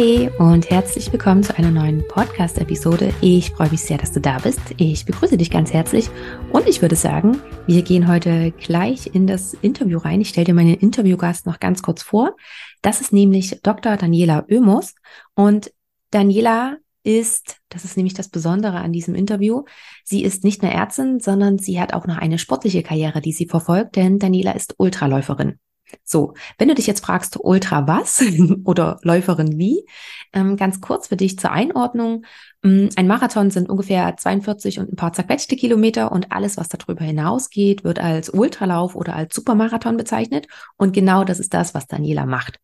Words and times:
Hey 0.00 0.30
und 0.38 0.70
herzlich 0.70 1.12
willkommen 1.12 1.42
zu 1.42 1.58
einer 1.58 1.72
neuen 1.72 2.06
Podcast-Episode. 2.06 3.12
Ich 3.20 3.50
freue 3.50 3.68
mich 3.70 3.80
sehr, 3.80 3.98
dass 3.98 4.12
du 4.12 4.20
da 4.20 4.38
bist. 4.38 4.60
Ich 4.76 5.04
begrüße 5.04 5.36
dich 5.36 5.50
ganz 5.50 5.72
herzlich 5.72 6.08
und 6.52 6.68
ich 6.68 6.80
würde 6.80 6.94
sagen, 6.94 7.40
wir 7.66 7.82
gehen 7.82 8.06
heute 8.06 8.52
gleich 8.52 9.12
in 9.12 9.26
das 9.26 9.54
Interview 9.54 9.98
rein. 9.98 10.20
Ich 10.20 10.28
stelle 10.28 10.44
dir 10.44 10.54
meinen 10.54 10.76
Interviewgast 10.76 11.46
noch 11.46 11.58
ganz 11.58 11.82
kurz 11.82 12.04
vor. 12.04 12.36
Das 12.80 13.00
ist 13.00 13.12
nämlich 13.12 13.60
Dr. 13.64 13.96
Daniela 13.96 14.46
Oemus 14.48 14.94
und 15.34 15.72
Daniela 16.12 16.76
ist, 17.02 17.56
das 17.68 17.84
ist 17.84 17.96
nämlich 17.96 18.14
das 18.14 18.28
Besondere 18.28 18.78
an 18.78 18.92
diesem 18.92 19.16
Interview, 19.16 19.64
sie 20.04 20.22
ist 20.22 20.44
nicht 20.44 20.62
nur 20.62 20.70
Ärztin, 20.70 21.18
sondern 21.18 21.58
sie 21.58 21.80
hat 21.80 21.92
auch 21.92 22.06
noch 22.06 22.18
eine 22.18 22.38
sportliche 22.38 22.84
Karriere, 22.84 23.20
die 23.20 23.32
sie 23.32 23.46
verfolgt, 23.46 23.96
denn 23.96 24.20
Daniela 24.20 24.52
ist 24.52 24.76
Ultraläuferin. 24.78 25.58
So, 26.04 26.34
wenn 26.58 26.68
du 26.68 26.74
dich 26.74 26.86
jetzt 26.86 27.04
fragst, 27.04 27.38
Ultra 27.40 27.86
was 27.86 28.22
oder 28.64 28.98
Läuferin 29.02 29.58
wie, 29.58 29.84
ähm, 30.32 30.56
ganz 30.56 30.80
kurz 30.80 31.08
für 31.08 31.16
dich 31.16 31.38
zur 31.38 31.52
Einordnung. 31.52 32.24
Ähm, 32.62 32.88
ein 32.96 33.06
Marathon 33.06 33.50
sind 33.50 33.68
ungefähr 33.68 34.16
42 34.16 34.78
und 34.78 34.92
ein 34.92 34.96
paar 34.96 35.12
zerquetschte 35.12 35.56
Kilometer 35.56 36.12
und 36.12 36.32
alles, 36.32 36.56
was 36.56 36.68
darüber 36.68 37.04
hinausgeht, 37.04 37.84
wird 37.84 37.98
als 37.98 38.30
Ultralauf 38.30 38.94
oder 38.94 39.14
als 39.14 39.34
Supermarathon 39.34 39.96
bezeichnet. 39.96 40.46
Und 40.76 40.92
genau 40.92 41.24
das 41.24 41.40
ist 41.40 41.54
das, 41.54 41.74
was 41.74 41.86
Daniela 41.86 42.26
macht. 42.26 42.58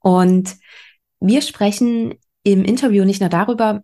Und 0.00 0.56
wir 1.20 1.42
sprechen 1.42 2.14
im 2.42 2.64
Interview 2.64 3.04
nicht 3.04 3.20
nur 3.20 3.30
darüber, 3.30 3.82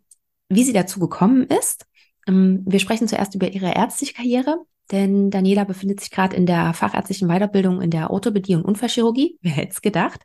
wie 0.48 0.64
sie 0.64 0.72
dazu 0.72 1.00
gekommen 1.00 1.44
ist. 1.44 1.86
Ähm, 2.26 2.62
wir 2.66 2.80
sprechen 2.80 3.08
zuerst 3.08 3.34
über 3.34 3.48
ihre 3.48 3.74
ärztliche 3.74 4.14
Karriere, 4.14 4.58
denn 4.90 5.30
Daniela 5.30 5.64
befindet 5.64 6.00
sich 6.00 6.10
gerade 6.10 6.36
in 6.36 6.46
der 6.46 6.74
fachärztlichen 6.74 7.28
Weiterbildung 7.28 7.80
in 7.80 7.90
der 7.90 8.10
Orthopädie 8.10 8.56
und 8.56 8.64
Unfallchirurgie. 8.64 9.38
Wer 9.42 9.52
hätte 9.52 9.72
es 9.72 9.82
gedacht? 9.82 10.20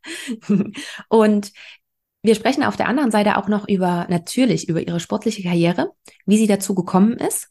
und 1.09 1.51
wir 2.23 2.35
sprechen 2.35 2.63
auf 2.63 2.75
der 2.75 2.87
anderen 2.87 3.11
Seite 3.11 3.37
auch 3.37 3.47
noch 3.47 3.67
über, 3.67 4.07
natürlich 4.09 4.67
über 4.67 4.81
ihre 4.81 4.99
sportliche 4.99 5.43
Karriere, 5.43 5.91
wie 6.25 6.37
sie 6.37 6.47
dazu 6.47 6.73
gekommen 6.73 7.13
ist, 7.13 7.49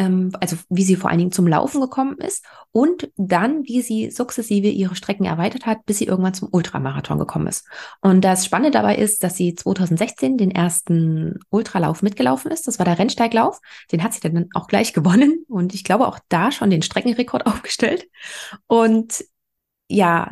ähm, 0.00 0.32
also 0.40 0.56
wie 0.70 0.82
sie 0.82 0.96
vor 0.96 1.10
allen 1.10 1.18
Dingen 1.18 1.32
zum 1.32 1.46
Laufen 1.46 1.82
gekommen 1.82 2.16
ist 2.16 2.42
und 2.72 3.10
dann, 3.16 3.64
wie 3.64 3.82
sie 3.82 4.10
sukzessive 4.10 4.68
ihre 4.68 4.96
Strecken 4.96 5.26
erweitert 5.26 5.66
hat, 5.66 5.84
bis 5.84 5.98
sie 5.98 6.06
irgendwann 6.06 6.32
zum 6.32 6.48
Ultramarathon 6.50 7.18
gekommen 7.18 7.46
ist. 7.46 7.66
Und 8.00 8.22
das 8.22 8.46
Spannende 8.46 8.70
dabei 8.70 8.96
ist, 8.96 9.22
dass 9.22 9.36
sie 9.36 9.54
2016 9.54 10.38
den 10.38 10.50
ersten 10.50 11.38
Ultralauf 11.50 12.00
mitgelaufen 12.00 12.50
ist. 12.50 12.66
Das 12.66 12.78
war 12.78 12.86
der 12.86 12.98
Rennsteiglauf. 12.98 13.60
Den 13.92 14.02
hat 14.02 14.14
sie 14.14 14.20
dann 14.20 14.48
auch 14.54 14.68
gleich 14.68 14.92
gewonnen 14.94 15.44
und 15.48 15.74
ich 15.74 15.84
glaube 15.84 16.08
auch 16.08 16.18
da 16.30 16.50
schon 16.50 16.70
den 16.70 16.82
Streckenrekord 16.82 17.46
aufgestellt. 17.46 18.08
Und 18.66 19.22
ja, 19.88 20.30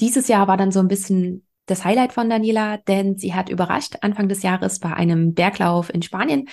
dieses 0.00 0.26
Jahr 0.28 0.48
war 0.48 0.56
dann 0.56 0.72
so 0.72 0.80
ein 0.80 0.88
bisschen 0.88 1.46
das 1.66 1.84
Highlight 1.84 2.14
von 2.14 2.30
Daniela, 2.30 2.78
denn 2.78 3.18
sie 3.18 3.34
hat 3.34 3.50
überrascht 3.50 3.96
Anfang 4.00 4.28
des 4.28 4.42
Jahres 4.42 4.78
bei 4.78 4.94
einem 4.94 5.34
Berglauf 5.34 5.92
in 5.92 6.02
Spanien, 6.02 6.48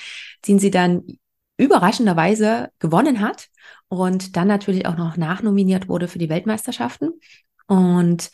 den 0.45 0.59
sie 0.59 0.71
dann 0.71 1.03
überraschenderweise 1.59 2.71
gewonnen 2.79 3.19
hat 3.19 3.49
und 3.89 4.37
dann 4.37 4.47
natürlich 4.47 4.85
auch 4.85 4.97
noch 4.97 5.17
nachnominiert 5.17 5.89
wurde 5.89 6.07
für 6.07 6.19
die 6.19 6.29
Weltmeisterschaften. 6.29 7.11
Und 7.67 8.31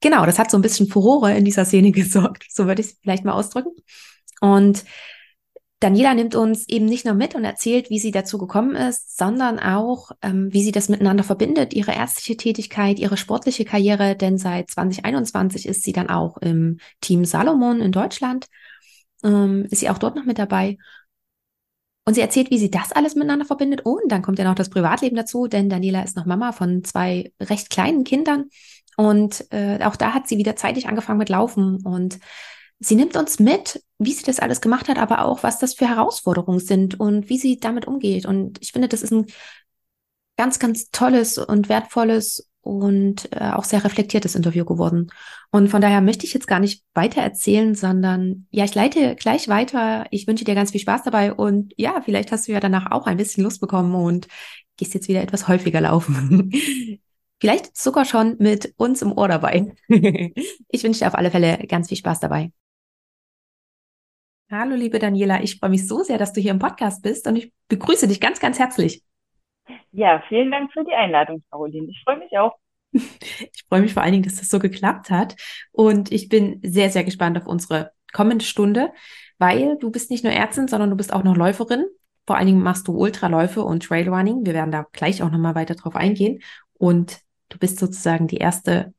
genau, 0.00 0.26
das 0.26 0.38
hat 0.38 0.50
so 0.50 0.58
ein 0.58 0.62
bisschen 0.62 0.88
Furore 0.88 1.36
in 1.36 1.44
dieser 1.44 1.64
Szene 1.64 1.90
gesorgt, 1.92 2.46
so 2.50 2.66
würde 2.66 2.82
ich 2.82 2.88
es 2.88 2.98
vielleicht 3.02 3.24
mal 3.24 3.32
ausdrücken. 3.32 3.72
Und 4.40 4.84
Daniela 5.80 6.12
nimmt 6.12 6.34
uns 6.34 6.68
eben 6.68 6.86
nicht 6.86 7.04
nur 7.04 7.14
mit 7.14 7.36
und 7.36 7.44
erzählt, 7.44 7.88
wie 7.88 8.00
sie 8.00 8.10
dazu 8.10 8.36
gekommen 8.36 8.74
ist, 8.74 9.16
sondern 9.16 9.60
auch, 9.60 10.10
ähm, 10.22 10.52
wie 10.52 10.62
sie 10.62 10.72
das 10.72 10.88
miteinander 10.88 11.22
verbindet, 11.22 11.72
ihre 11.72 11.92
ärztliche 11.92 12.36
Tätigkeit, 12.36 12.98
ihre 12.98 13.16
sportliche 13.16 13.64
Karriere, 13.64 14.16
denn 14.16 14.38
seit 14.38 14.70
2021 14.70 15.66
ist 15.66 15.84
sie 15.84 15.92
dann 15.92 16.10
auch 16.10 16.36
im 16.38 16.80
Team 17.00 17.24
Salomon 17.24 17.80
in 17.80 17.92
Deutschland, 17.92 18.46
ähm, 19.22 19.66
ist 19.70 19.78
sie 19.78 19.88
auch 19.88 19.98
dort 19.98 20.16
noch 20.16 20.24
mit 20.24 20.38
dabei 20.38 20.78
und 22.08 22.14
sie 22.14 22.22
erzählt, 22.22 22.50
wie 22.50 22.58
sie 22.58 22.70
das 22.70 22.92
alles 22.92 23.16
miteinander 23.16 23.44
verbindet. 23.44 23.82
Und 23.84 24.10
dann 24.10 24.22
kommt 24.22 24.38
ja 24.38 24.46
noch 24.46 24.54
das 24.54 24.70
Privatleben 24.70 25.14
dazu, 25.14 25.46
denn 25.46 25.68
Daniela 25.68 26.00
ist 26.02 26.16
noch 26.16 26.24
Mama 26.24 26.52
von 26.52 26.82
zwei 26.82 27.34
recht 27.38 27.68
kleinen 27.68 28.02
Kindern. 28.02 28.46
Und 28.96 29.44
äh, 29.52 29.78
auch 29.84 29.94
da 29.94 30.14
hat 30.14 30.26
sie 30.26 30.38
wieder 30.38 30.56
zeitig 30.56 30.88
angefangen 30.88 31.18
mit 31.18 31.28
Laufen. 31.28 31.84
Und 31.84 32.18
sie 32.78 32.94
nimmt 32.94 33.14
uns 33.14 33.40
mit, 33.40 33.84
wie 33.98 34.14
sie 34.14 34.24
das 34.24 34.40
alles 34.40 34.62
gemacht 34.62 34.88
hat, 34.88 34.96
aber 34.96 35.26
auch, 35.26 35.42
was 35.42 35.58
das 35.58 35.74
für 35.74 35.86
Herausforderungen 35.86 36.60
sind 36.60 36.98
und 36.98 37.28
wie 37.28 37.36
sie 37.36 37.60
damit 37.60 37.86
umgeht. 37.86 38.24
Und 38.24 38.56
ich 38.62 38.72
finde, 38.72 38.88
das 38.88 39.02
ist 39.02 39.12
ein 39.12 39.26
ganz, 40.38 40.58
ganz 40.58 40.90
tolles 40.90 41.36
und 41.36 41.68
wertvolles 41.68 42.48
und 42.68 43.32
äh, 43.32 43.50
auch 43.52 43.64
sehr 43.64 43.82
reflektiertes 43.82 44.34
Interview 44.34 44.66
geworden. 44.66 45.10
Und 45.50 45.68
von 45.68 45.80
daher 45.80 46.02
möchte 46.02 46.26
ich 46.26 46.34
jetzt 46.34 46.46
gar 46.46 46.60
nicht 46.60 46.84
weiter 46.92 47.22
erzählen, 47.22 47.74
sondern 47.74 48.46
ja, 48.50 48.66
ich 48.66 48.74
leite 48.74 49.16
gleich 49.16 49.48
weiter. 49.48 50.04
Ich 50.10 50.26
wünsche 50.26 50.44
dir 50.44 50.54
ganz 50.54 50.72
viel 50.72 50.80
Spaß 50.82 51.02
dabei 51.02 51.32
und 51.32 51.72
ja, 51.78 52.02
vielleicht 52.04 52.30
hast 52.30 52.46
du 52.46 52.52
ja 52.52 52.60
danach 52.60 52.90
auch 52.90 53.06
ein 53.06 53.16
bisschen 53.16 53.42
Lust 53.42 53.62
bekommen 53.62 53.94
und 53.94 54.28
gehst 54.76 54.92
jetzt 54.92 55.08
wieder 55.08 55.22
etwas 55.22 55.48
häufiger 55.48 55.80
laufen. 55.80 56.52
vielleicht 57.40 57.74
sogar 57.74 58.04
schon 58.04 58.36
mit 58.38 58.74
uns 58.76 59.00
im 59.00 59.12
Ohr 59.12 59.28
dabei. 59.28 59.72
ich 59.88 60.84
wünsche 60.84 61.00
dir 61.00 61.06
auf 61.08 61.14
alle 61.14 61.30
Fälle 61.30 61.66
ganz 61.68 61.88
viel 61.88 61.96
Spaß 61.96 62.20
dabei. 62.20 62.52
Hallo, 64.50 64.76
liebe 64.76 64.98
Daniela, 64.98 65.42
ich 65.42 65.58
freue 65.58 65.70
mich 65.70 65.86
so 65.86 66.02
sehr, 66.02 66.18
dass 66.18 66.34
du 66.34 66.42
hier 66.42 66.50
im 66.50 66.58
Podcast 66.58 67.02
bist 67.02 67.26
und 67.26 67.36
ich 67.36 67.50
begrüße 67.68 68.08
dich 68.08 68.20
ganz, 68.20 68.40
ganz 68.40 68.58
herzlich. 68.58 69.02
Ja, 69.92 70.22
vielen 70.28 70.50
Dank 70.50 70.72
für 70.72 70.84
die 70.84 70.92
Einladung, 70.92 71.42
Caroline. 71.50 71.88
Ich 71.90 72.02
freue 72.04 72.18
mich 72.18 72.36
auch. 72.38 72.56
Ich 73.40 73.64
freue 73.68 73.82
mich 73.82 73.92
vor 73.92 74.02
allen 74.02 74.12
Dingen, 74.12 74.24
dass 74.24 74.36
das 74.36 74.48
so 74.48 74.58
geklappt 74.58 75.10
hat. 75.10 75.36
Und 75.72 76.10
ich 76.10 76.28
bin 76.28 76.60
sehr, 76.62 76.90
sehr 76.90 77.04
gespannt 77.04 77.36
auf 77.36 77.46
unsere 77.46 77.92
kommende 78.12 78.44
Stunde, 78.44 78.92
weil 79.38 79.76
du 79.78 79.90
bist 79.90 80.10
nicht 80.10 80.24
nur 80.24 80.32
Ärztin, 80.32 80.68
sondern 80.68 80.90
du 80.90 80.96
bist 80.96 81.12
auch 81.12 81.22
noch 81.22 81.36
Läuferin. 81.36 81.84
Vor 82.26 82.36
allen 82.36 82.46
Dingen 82.46 82.62
machst 82.62 82.88
du 82.88 82.92
Ultraläufe 82.92 83.62
und 83.62 83.82
Trailrunning. 83.82 84.44
Wir 84.44 84.54
werden 84.54 84.70
da 84.70 84.86
gleich 84.92 85.22
auch 85.22 85.30
nochmal 85.30 85.54
weiter 85.54 85.74
drauf 85.74 85.96
eingehen. 85.96 86.40
Und 86.74 87.20
du 87.48 87.58
bist 87.58 87.78
sozusagen 87.78 88.26
die 88.26 88.38
erste 88.38 88.94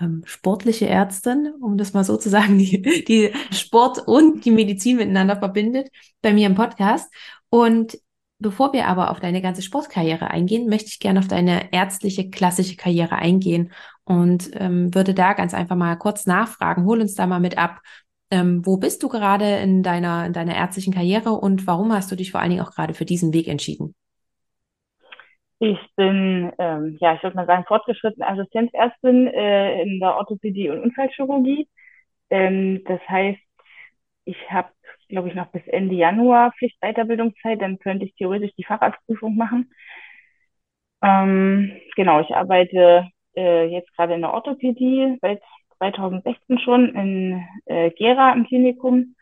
ähm, 0.00 0.22
sportliche 0.26 0.88
Ärztin, 0.88 1.52
um 1.60 1.78
das 1.78 1.92
mal 1.92 2.04
so 2.04 2.16
zu 2.16 2.28
sagen, 2.28 2.58
die, 2.58 3.04
die 3.04 3.32
Sport 3.52 4.06
und 4.06 4.44
die 4.44 4.50
Medizin 4.50 4.96
miteinander 4.96 5.36
verbindet 5.36 5.88
bei 6.22 6.32
mir 6.32 6.46
im 6.46 6.54
Podcast. 6.54 7.12
Und 7.50 7.98
Bevor 8.44 8.74
wir 8.74 8.88
aber 8.88 9.10
auf 9.10 9.20
deine 9.20 9.40
ganze 9.40 9.62
Sportkarriere 9.62 10.30
eingehen, 10.30 10.68
möchte 10.68 10.88
ich 10.88 11.00
gerne 11.00 11.20
auf 11.20 11.28
deine 11.28 11.72
ärztliche 11.72 12.28
klassische 12.28 12.76
Karriere 12.76 13.16
eingehen 13.16 13.72
und 14.04 14.50
ähm, 14.52 14.94
würde 14.94 15.14
da 15.14 15.32
ganz 15.32 15.54
einfach 15.54 15.76
mal 15.76 15.96
kurz 15.96 16.26
nachfragen. 16.26 16.84
Hol 16.84 17.00
uns 17.00 17.14
da 17.14 17.26
mal 17.26 17.40
mit 17.40 17.56
ab. 17.56 17.80
Ähm, 18.30 18.60
wo 18.66 18.76
bist 18.76 19.02
du 19.02 19.08
gerade 19.08 19.46
in 19.62 19.82
deiner, 19.82 20.26
in 20.26 20.34
deiner 20.34 20.54
ärztlichen 20.54 20.92
Karriere 20.92 21.30
und 21.30 21.66
warum 21.66 21.90
hast 21.94 22.12
du 22.12 22.16
dich 22.16 22.32
vor 22.32 22.42
allen 22.42 22.50
Dingen 22.50 22.62
auch 22.62 22.72
gerade 22.72 22.92
für 22.92 23.06
diesen 23.06 23.32
Weg 23.32 23.48
entschieden? 23.48 23.94
Ich 25.58 25.78
bin, 25.96 26.52
ähm, 26.58 26.98
ja, 27.00 27.14
ich 27.14 27.22
würde 27.22 27.36
mal 27.36 27.46
sagen, 27.46 27.64
fortgeschrittene 27.66 28.28
Assistenzärztin 28.28 29.26
äh, 29.28 29.80
in 29.80 30.00
der 30.00 30.16
Orthopädie 30.16 30.68
und 30.68 30.80
Unfallchirurgie. 30.80 31.66
Ähm, 32.28 32.82
das 32.84 33.00
heißt, 33.08 33.40
ich 34.26 34.36
habe 34.50 34.68
glaube 35.08 35.28
ich, 35.28 35.34
noch 35.34 35.46
bis 35.48 35.66
Ende 35.68 35.94
Januar 35.94 36.52
Pflichtweiterbildungszeit. 36.58 37.60
Dann 37.60 37.78
könnte 37.78 38.04
ich 38.06 38.14
theoretisch 38.14 38.52
die 38.56 38.64
Facharztprüfung 38.64 39.36
machen. 39.36 39.70
Ähm, 41.02 41.72
genau, 41.96 42.20
ich 42.20 42.34
arbeite 42.34 43.08
äh, 43.36 43.66
jetzt 43.66 43.94
gerade 43.96 44.14
in 44.14 44.22
der 44.22 44.32
Orthopädie 44.32 45.18
seit 45.20 45.42
2016 45.78 46.58
schon 46.60 46.94
in 46.94 47.44
äh, 47.66 47.90
Gera 47.90 48.32
im 48.32 48.46
Klinikum 48.46 49.14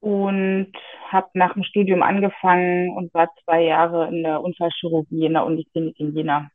und 0.00 0.72
habe 1.08 1.28
nach 1.34 1.54
dem 1.54 1.64
Studium 1.64 2.02
angefangen 2.02 2.96
und 2.96 3.12
war 3.14 3.30
zwei 3.44 3.62
Jahre 3.62 4.08
in 4.08 4.22
der 4.22 4.42
Unfallchirurgie 4.42 5.26
in 5.26 5.34
der 5.34 5.46
Uniklinik 5.46 5.98
in 6.00 6.14
Jena. 6.14 6.50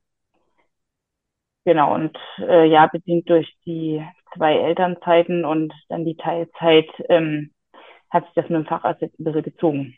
Genau, 1.65 1.93
und 1.95 2.17
äh, 2.39 2.65
ja, 2.67 2.87
bedingt 2.87 3.29
durch 3.29 3.53
die 3.65 4.03
zwei 4.35 4.57
Elternzeiten 4.57 5.45
und 5.45 5.73
dann 5.89 6.03
die 6.05 6.15
Teilzeit 6.17 6.89
ähm, 7.09 7.51
hat 8.13 8.25
sich 8.25 8.33
das 8.35 8.43
mit 8.49 8.59
dem 8.59 8.65
Facharzt 8.65 9.01
jetzt 9.01 9.19
ein 9.19 9.23
bisschen 9.23 9.43
gezogen. 9.43 9.97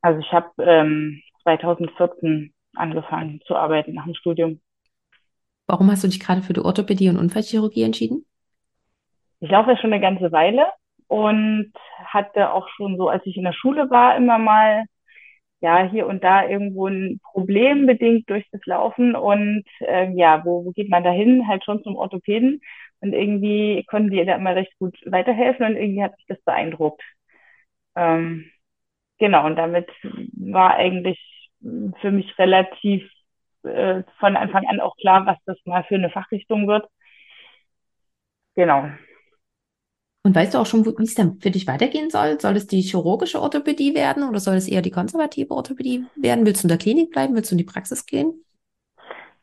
Also 0.00 0.18
ich 0.18 0.32
habe 0.32 0.50
ähm, 0.58 1.22
2014 1.44 2.52
angefangen 2.74 3.40
zu 3.46 3.54
arbeiten 3.54 3.94
nach 3.94 4.04
dem 4.04 4.14
Studium. 4.14 4.60
Warum 5.68 5.90
hast 5.90 6.02
du 6.02 6.08
dich 6.08 6.18
gerade 6.18 6.42
für 6.42 6.52
die 6.52 6.60
Orthopädie 6.60 7.08
und 7.08 7.18
Unfallchirurgie 7.18 7.84
entschieden? 7.84 8.26
Ich 9.38 9.50
laufe 9.50 9.70
ja 9.70 9.76
schon 9.76 9.92
eine 9.92 10.02
ganze 10.02 10.32
Weile 10.32 10.66
und 11.06 11.72
hatte 12.04 12.52
auch 12.52 12.68
schon 12.76 12.96
so, 12.96 13.08
als 13.08 13.24
ich 13.26 13.36
in 13.36 13.44
der 13.44 13.52
Schule 13.52 13.88
war, 13.90 14.16
immer 14.16 14.38
mal 14.38 14.84
ja 15.60 15.88
hier 15.88 16.08
und 16.08 16.24
da 16.24 16.48
irgendwo 16.48 16.88
ein 16.88 17.20
Problem 17.22 17.86
bedingt 17.86 18.28
durch 18.28 18.44
das 18.50 18.60
Laufen 18.66 19.14
und 19.14 19.64
ähm, 19.80 20.18
ja, 20.18 20.44
wo, 20.44 20.64
wo 20.64 20.72
geht 20.72 20.90
man 20.90 21.04
da 21.04 21.10
hin? 21.10 21.46
Halt 21.46 21.64
schon 21.64 21.82
zum 21.84 21.94
Orthopäden 21.94 22.60
und 23.02 23.12
irgendwie 23.12 23.84
konnten 23.88 24.10
die 24.10 24.24
da 24.24 24.36
immer 24.36 24.54
recht 24.54 24.78
gut 24.78 24.96
weiterhelfen 25.04 25.66
und 25.66 25.76
irgendwie 25.76 26.02
hat 26.02 26.16
mich 26.16 26.26
das 26.28 26.40
beeindruckt. 26.42 27.02
Ähm, 27.96 28.50
genau, 29.18 29.44
und 29.44 29.56
damit 29.56 29.90
war 30.00 30.74
eigentlich 30.76 31.18
für 31.60 32.12
mich 32.12 32.38
relativ 32.38 33.02
äh, 33.64 34.04
von 34.18 34.36
Anfang 34.36 34.66
an 34.68 34.80
auch 34.80 34.96
klar, 34.96 35.26
was 35.26 35.36
das 35.46 35.58
mal 35.64 35.84
für 35.84 35.96
eine 35.96 36.10
Fachrichtung 36.10 36.68
wird. 36.68 36.86
Genau. 38.54 38.88
Und 40.24 40.36
weißt 40.36 40.54
du 40.54 40.58
auch 40.58 40.66
schon, 40.66 40.86
wie 40.86 41.02
es 41.02 41.14
dann 41.14 41.40
für 41.40 41.50
dich 41.50 41.66
weitergehen 41.66 42.08
soll? 42.08 42.38
Soll 42.38 42.54
es 42.54 42.68
die 42.68 42.82
chirurgische 42.82 43.42
Orthopädie 43.42 43.96
werden 43.96 44.28
oder 44.28 44.38
soll 44.38 44.54
es 44.54 44.68
eher 44.68 44.82
die 44.82 44.92
konservative 44.92 45.52
Orthopädie 45.52 46.04
werden? 46.14 46.46
Willst 46.46 46.62
du 46.62 46.66
in 46.66 46.68
der 46.68 46.78
Klinik 46.78 47.10
bleiben? 47.10 47.34
Willst 47.34 47.50
du 47.50 47.54
in 47.54 47.58
die 47.58 47.64
Praxis 47.64 48.06
gehen? 48.06 48.44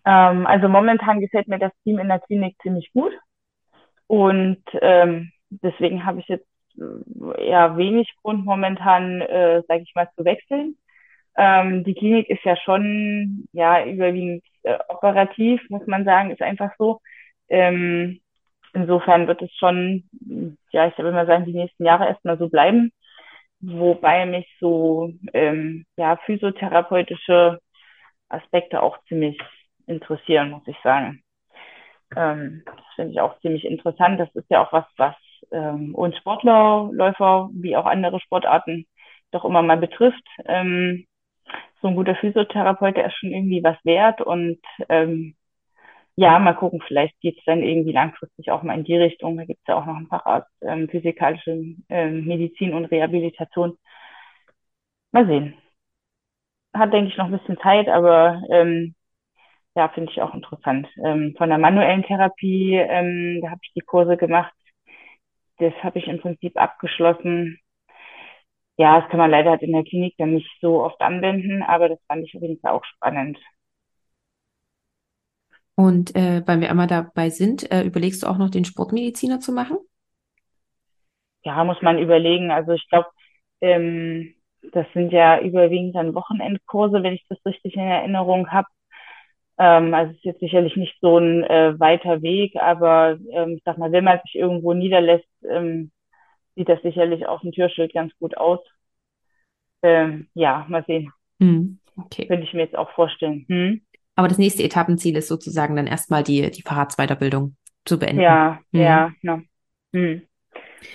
Ähm, 0.06 0.48
also 0.48 0.70
momentan 0.70 1.20
gefällt 1.20 1.50
mir 1.50 1.60
das 1.60 1.74
Team 1.84 2.00
in 2.00 2.08
der 2.08 2.20
Klinik 2.20 2.56
ziemlich 2.62 2.92
gut. 2.94 3.12
Und 4.10 4.64
ähm, 4.82 5.32
deswegen 5.52 6.04
habe 6.04 6.20
ich 6.20 6.28
jetzt 6.28 6.48
eher 7.38 7.78
wenig 7.78 8.12
Grund 8.24 8.44
momentan, 8.44 9.22
äh, 9.22 9.62
sage 9.68 9.84
ich 9.84 9.94
mal, 9.94 10.10
zu 10.18 10.26
wechseln. 10.26 10.78
Ähm, 11.38 11.84
die 11.84 11.94
Klinik 11.94 12.28
ist 12.28 12.44
ja 12.44 12.58
schon 12.58 13.48
ja 13.52 13.86
überwiegend 13.86 14.44
äh, 14.64 14.80
operativ, 14.88 15.62
muss 15.70 15.86
man 15.86 16.06
sagen, 16.06 16.32
ist 16.32 16.42
einfach 16.42 16.72
so. 16.80 17.02
Ähm, 17.50 18.20
insofern 18.74 19.28
wird 19.28 19.44
es 19.44 19.54
schon, 19.58 20.10
ja, 20.72 20.88
ich 20.88 20.98
würde 20.98 21.12
mal 21.12 21.28
sagen, 21.28 21.46
die 21.46 21.54
nächsten 21.54 21.86
Jahre 21.86 22.08
erstmal 22.08 22.40
so 22.40 22.50
bleiben. 22.50 22.92
Wobei 23.60 24.26
mich 24.26 24.48
so 24.60 25.14
ähm, 25.34 25.86
ja, 25.98 26.18
physiotherapeutische 26.26 27.60
Aspekte 28.28 28.82
auch 28.82 28.98
ziemlich 29.08 29.38
interessieren, 29.86 30.50
muss 30.50 30.68
ich 30.68 30.78
sagen. 30.84 31.22
Ähm, 32.16 32.64
das 32.66 32.86
finde 32.96 33.12
ich 33.14 33.22
auch 33.22 33.40
ziemlich 33.42 33.66
interessant. 33.66 34.20
Das 34.20 34.34
ist 34.36 34.50
ja 34.50 34.64
auch 34.66 34.74
was, 34.74 34.86
was 34.98 35.16
ähm, 35.52 35.96
uns 35.96 36.18
Sportler, 36.18 36.90
Läufer 36.92 37.50
wie 37.54 37.76
auch 37.76 37.86
andere 37.86 38.20
Sportarten 38.20 38.86
doch 39.32 39.46
immer 39.46 39.62
mal 39.62 39.78
betrifft. 39.78 40.26
Ähm, 40.46 41.06
so 41.82 41.88
ein 41.88 41.96
guter 41.96 42.16
Physiotherapeut, 42.16 42.98
der 42.98 43.08
ist 43.08 43.18
schon 43.18 43.32
irgendwie 43.32 43.64
was 43.64 43.78
wert 43.86 44.22
und 44.22 44.60
ähm, 44.90 45.36
ja, 46.16 46.38
mal 46.40 46.54
gucken, 46.54 46.82
vielleicht 46.86 47.20
geht's 47.22 47.44
dann 47.46 47.64
irgendwie 47.64 47.94
langfristig 47.94 48.52
auch 48.52 48.64
mal 48.64 48.78
in 48.78 48.84
die 48.84 48.98
Richtung. 48.98 49.38
Da 49.38 49.46
gibt's 49.46 49.64
ja 49.68 49.76
auch 49.78 49.86
noch 49.86 49.96
einen 49.96 50.08
Facharzt 50.08 50.52
ähm, 50.62 50.90
physikalische 50.90 51.64
ähm, 51.90 52.26
Medizin 52.26 52.74
und 52.74 52.86
Rehabilitation. 52.86 53.78
Mal 55.12 55.28
sehen. 55.28 55.54
Hat, 56.74 56.94
denke 56.94 57.10
ich, 57.12 57.18
noch 57.18 57.26
ein 57.26 57.38
bisschen 57.38 57.58
Zeit, 57.60 57.88
aber 57.88 58.42
ähm, 58.50 58.96
ja, 59.76 59.90
finde 59.90 60.12
ich 60.12 60.22
auch 60.22 60.34
interessant. 60.34 60.88
Ähm, 61.06 61.36
von 61.38 61.50
der 61.50 61.58
manuellen 61.58 62.04
Therapie, 62.04 62.76
ähm, 62.76 63.40
da 63.42 63.52
habe 63.52 63.62
ich 63.64 63.72
die 63.74 63.82
Kurse 63.82 64.18
gemacht. 64.18 64.54
Das 65.60 65.74
habe 65.84 66.00
ich 66.00 66.08
im 66.08 66.20
Prinzip 66.20 66.58
abgeschlossen. 66.58 67.60
Ja, 68.78 69.00
das 69.00 69.10
kann 69.12 69.20
man 69.20 69.30
leider 69.30 69.52
halt 69.52 69.62
in 69.62 69.74
der 69.74 69.84
Klinik 69.84 70.16
dann 70.18 70.34
nicht 70.34 70.50
so 70.62 70.84
oft 70.84 71.00
anwenden, 71.02 71.62
aber 71.64 71.88
das 71.90 72.00
fand 72.08 72.26
ich 72.26 72.36
auf 72.36 72.42
jeden 72.42 72.60
Fall 72.62 72.72
auch 72.72 72.86
spannend. 72.86 73.38
Und 75.76 76.16
äh, 76.16 76.44
weil 76.46 76.62
wir 76.62 76.70
einmal 76.70 76.86
dabei 76.88 77.32
sind, 77.32 77.72
äh, 77.72 77.84
überlegst 77.84 78.22
du 78.24 78.28
auch 78.28 78.38
noch 78.38 78.52
den 78.52 78.66
Sportmediziner 78.66 79.40
zu 79.40 79.52
machen? 79.52 79.78
Ja, 81.44 81.64
muss 81.64 81.82
man 81.82 82.00
überlegen. 82.00 82.52
Also 82.52 82.74
ich 82.74 82.88
glaube, 82.90 83.08
ähm, 83.62 84.36
das 84.72 84.86
sind 84.94 85.12
ja 85.12 85.40
überwiegend 85.42 85.96
dann 85.96 86.14
Wochenendkurse, 86.16 87.02
wenn 87.04 87.14
ich 87.14 87.26
das 87.30 87.40
richtig 87.46 87.76
in 87.76 87.82
Erinnerung 87.82 88.52
habe. 88.52 88.68
Ähm, 89.60 89.94
also 89.94 90.12
es 90.12 90.18
ist 90.18 90.26
jetzt 90.26 90.40
sicherlich 90.40 90.76
nicht 90.78 90.98
so 91.02 91.18
ein 91.18 91.44
äh, 91.44 91.78
weiter 91.80 92.22
Weg, 92.22 92.56
aber 92.56 93.20
ähm, 93.32 93.56
ich 93.58 93.64
sag 93.66 93.78
mal, 93.78 93.92
wenn 93.92 94.06
man 94.06 94.20
sich 94.24 94.36
irgendwo 94.36 94.74
niederlässt, 94.74 95.28
ähm, 95.48 95.92
sieht 96.56 96.70
das 96.70 96.82
sicherlich 96.82 97.28
auf 97.28 97.42
dem 97.42 97.52
Türschild 97.52 97.94
ganz 97.94 98.14
gut 98.20 98.38
aus. 98.38 98.60
Ähm, 99.84 100.28
ja, 100.34 100.66
mal 100.70 100.84
sehen. 100.88 101.12
Hm, 101.42 101.80
okay. 101.98 102.26
Könnte 102.28 102.46
ich 102.46 102.54
mir 102.54 102.64
jetzt 102.64 102.78
auch 102.78 102.92
vorstellen. 102.92 103.46
Hm? 103.50 103.82
Aber 104.16 104.30
das 104.30 104.38
nächste 104.38 104.64
Etappenziel 104.64 105.16
ist 105.18 105.28
sozusagen 105.28 105.76
dann 105.76 105.88
erstmal 105.88 106.24
die, 106.24 106.50
die 106.52 106.62
Fahrradsweiterbildung 106.62 107.56
zu 107.86 108.00
beenden. 108.00 108.22
Ja, 108.22 108.60
hm. 108.72 108.82
ja, 108.82 109.12
ja. 109.22 109.42
Hm. 109.94 110.22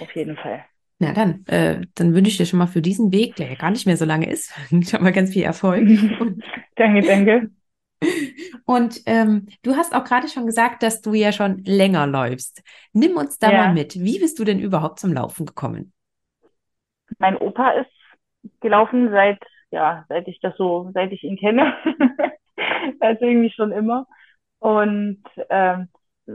Auf 0.01 0.15
jeden 0.15 0.37
Fall. 0.37 0.65
Na 0.99 1.13
dann, 1.13 1.45
äh, 1.47 1.83
dann 1.97 2.15
wünsche 2.15 2.31
ich 2.31 2.37
dir 2.39 2.47
schon 2.47 2.59
mal 2.59 2.67
für 2.67 2.81
diesen 2.81 3.13
Weg, 3.13 3.37
der 3.37 3.49
ja 3.49 3.57
gar 3.57 3.71
nicht 3.71 3.85
mehr 3.85 3.97
so 3.97 4.05
lange 4.05 4.31
ist, 4.31 4.53
schon 4.89 5.03
mal 5.03 5.13
ganz 5.13 5.33
viel 5.33 5.43
Erfolg. 5.43 5.87
danke, 6.77 7.03
danke. 7.07 7.51
Und 8.67 9.01
ähm, 9.07 9.47
du 9.63 9.77
hast 9.77 9.95
auch 9.95 10.05
gerade 10.05 10.29
schon 10.29 10.47
gesagt, 10.47 10.83
dass 10.83 11.01
du 11.01 11.15
ja 11.15 11.33
schon 11.33 11.59
länger 11.65 12.07
läufst. 12.07 12.63
Nimm 12.93 13.17
uns 13.17 13.39
da 13.39 13.51
ja. 13.51 13.59
mal 13.59 13.73
mit. 13.73 13.95
Wie 13.95 14.19
bist 14.19 14.39
du 14.39 14.45
denn 14.45 14.59
überhaupt 14.59 14.99
zum 14.99 15.13
Laufen 15.13 15.47
gekommen? 15.47 15.93
Mein 17.19 17.37
Opa 17.37 17.71
ist 17.71 17.91
gelaufen 18.61 19.11
seit, 19.11 19.43
ja, 19.71 20.05
seit 20.09 20.29
ich 20.29 20.41
das 20.41 20.57
so, 20.57 20.91
seit 20.95 21.13
ich 21.13 21.23
ihn 21.25 21.37
kenne. 21.37 21.75
also 23.01 23.25
irgendwie 23.25 23.51
schon 23.51 23.73
immer. 23.73 24.07
Und 24.59 25.23
ähm, 25.51 25.89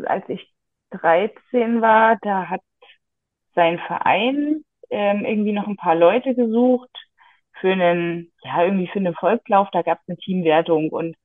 als 0.05 0.27
ich 0.29 0.51
13 0.91 1.81
war, 1.81 2.17
da 2.21 2.49
hat 2.49 2.61
sein 3.55 3.79
Verein 3.79 4.63
ähm, 4.89 5.25
irgendwie 5.25 5.51
noch 5.51 5.67
ein 5.67 5.77
paar 5.77 5.95
Leute 5.95 6.35
gesucht 6.35 6.89
für 7.59 7.71
einen, 7.71 8.31
ja, 8.43 8.63
irgendwie 8.63 8.87
für 8.87 8.99
einen 8.99 9.15
Volkslauf. 9.15 9.69
Da 9.71 9.81
gab 9.81 9.99
es 10.01 10.09
eine 10.09 10.17
Teamwertung 10.17 10.89
und 10.89 11.15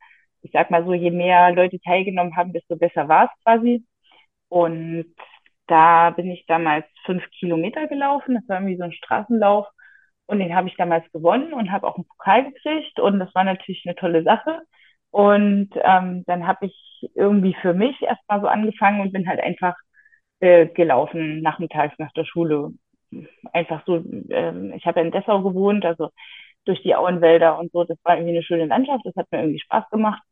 ich 0.45 0.53
sag 0.53 0.71
mal 0.71 0.85
so, 0.85 0.95
je 0.95 1.11
mehr 1.11 1.53
Leute 1.53 1.81
teilgenommen 1.81 2.37
haben, 2.37 2.53
desto 2.53 2.77
besser 2.77 3.09
war 3.09 3.27
es 3.27 3.43
quasi. 3.45 3.87
Und 4.49 5.07
da 5.67 6.11
bin 6.11 6.31
ich 6.31 6.47
damals 6.47 6.87
fünf 7.07 7.25
Kilometer 7.39 7.89
gelaufen. 7.89 8.35
Das 8.37 8.49
war 8.49 8.59
irgendwie 8.59 8.77
so 8.77 8.85
ein 8.85 8.93
Straßenlauf. 8.93 9.67
Und 10.27 10.39
den 10.41 10.55
habe 10.55 10.69
ich 10.69 10.77
damals 10.77 11.11
gewonnen 11.13 11.53
und 11.55 11.73
habe 11.73 11.87
auch 11.87 11.97
einen 11.97 12.07
Pokal 12.07 12.45
gekriegt. 12.53 13.01
Und 13.01 13.19
das 13.21 13.35
war 13.35 13.45
natürlich 13.45 13.85
eine 13.87 13.95
tolle 13.97 14.23
Sache. 14.25 14.61
Und 15.11 15.71
ähm, 15.83 16.25
dann 16.27 16.47
habe 16.47 16.67
ich 16.67 17.11
irgendwie 17.15 17.55
für 17.63 17.75
mich 17.75 18.01
erstmal 18.03 18.41
so 18.41 18.49
angefangen 18.49 19.01
und 19.01 19.13
bin 19.13 19.29
halt 19.29 19.41
einfach 19.41 19.75
äh, 20.41 20.67
gelaufen 20.69 21.43
nachmittags 21.43 21.95
nach 21.99 22.13
der 22.13 22.25
Schule. 22.25 22.73
Einfach 23.53 23.85
so, 23.87 23.97
ähm, 24.31 24.73
ich 24.77 24.87
habe 24.87 25.01
ja 25.01 25.07
in 25.07 25.13
Dessau 25.13 25.43
gewohnt, 25.43 25.85
also 25.85 26.11
durch 26.65 26.83
die 26.83 26.95
Auenwälder 26.97 27.59
und 27.59 27.73
so. 27.73 27.85
Das 27.85 27.99
war 28.05 28.17
irgendwie 28.17 28.35
eine 28.35 28.43
schöne 28.43 28.67
Landschaft, 28.67 29.05
das 29.05 29.15
hat 29.17 29.31
mir 29.33 29.41
irgendwie 29.41 29.61
Spaß 29.61 29.89
gemacht. 29.91 30.23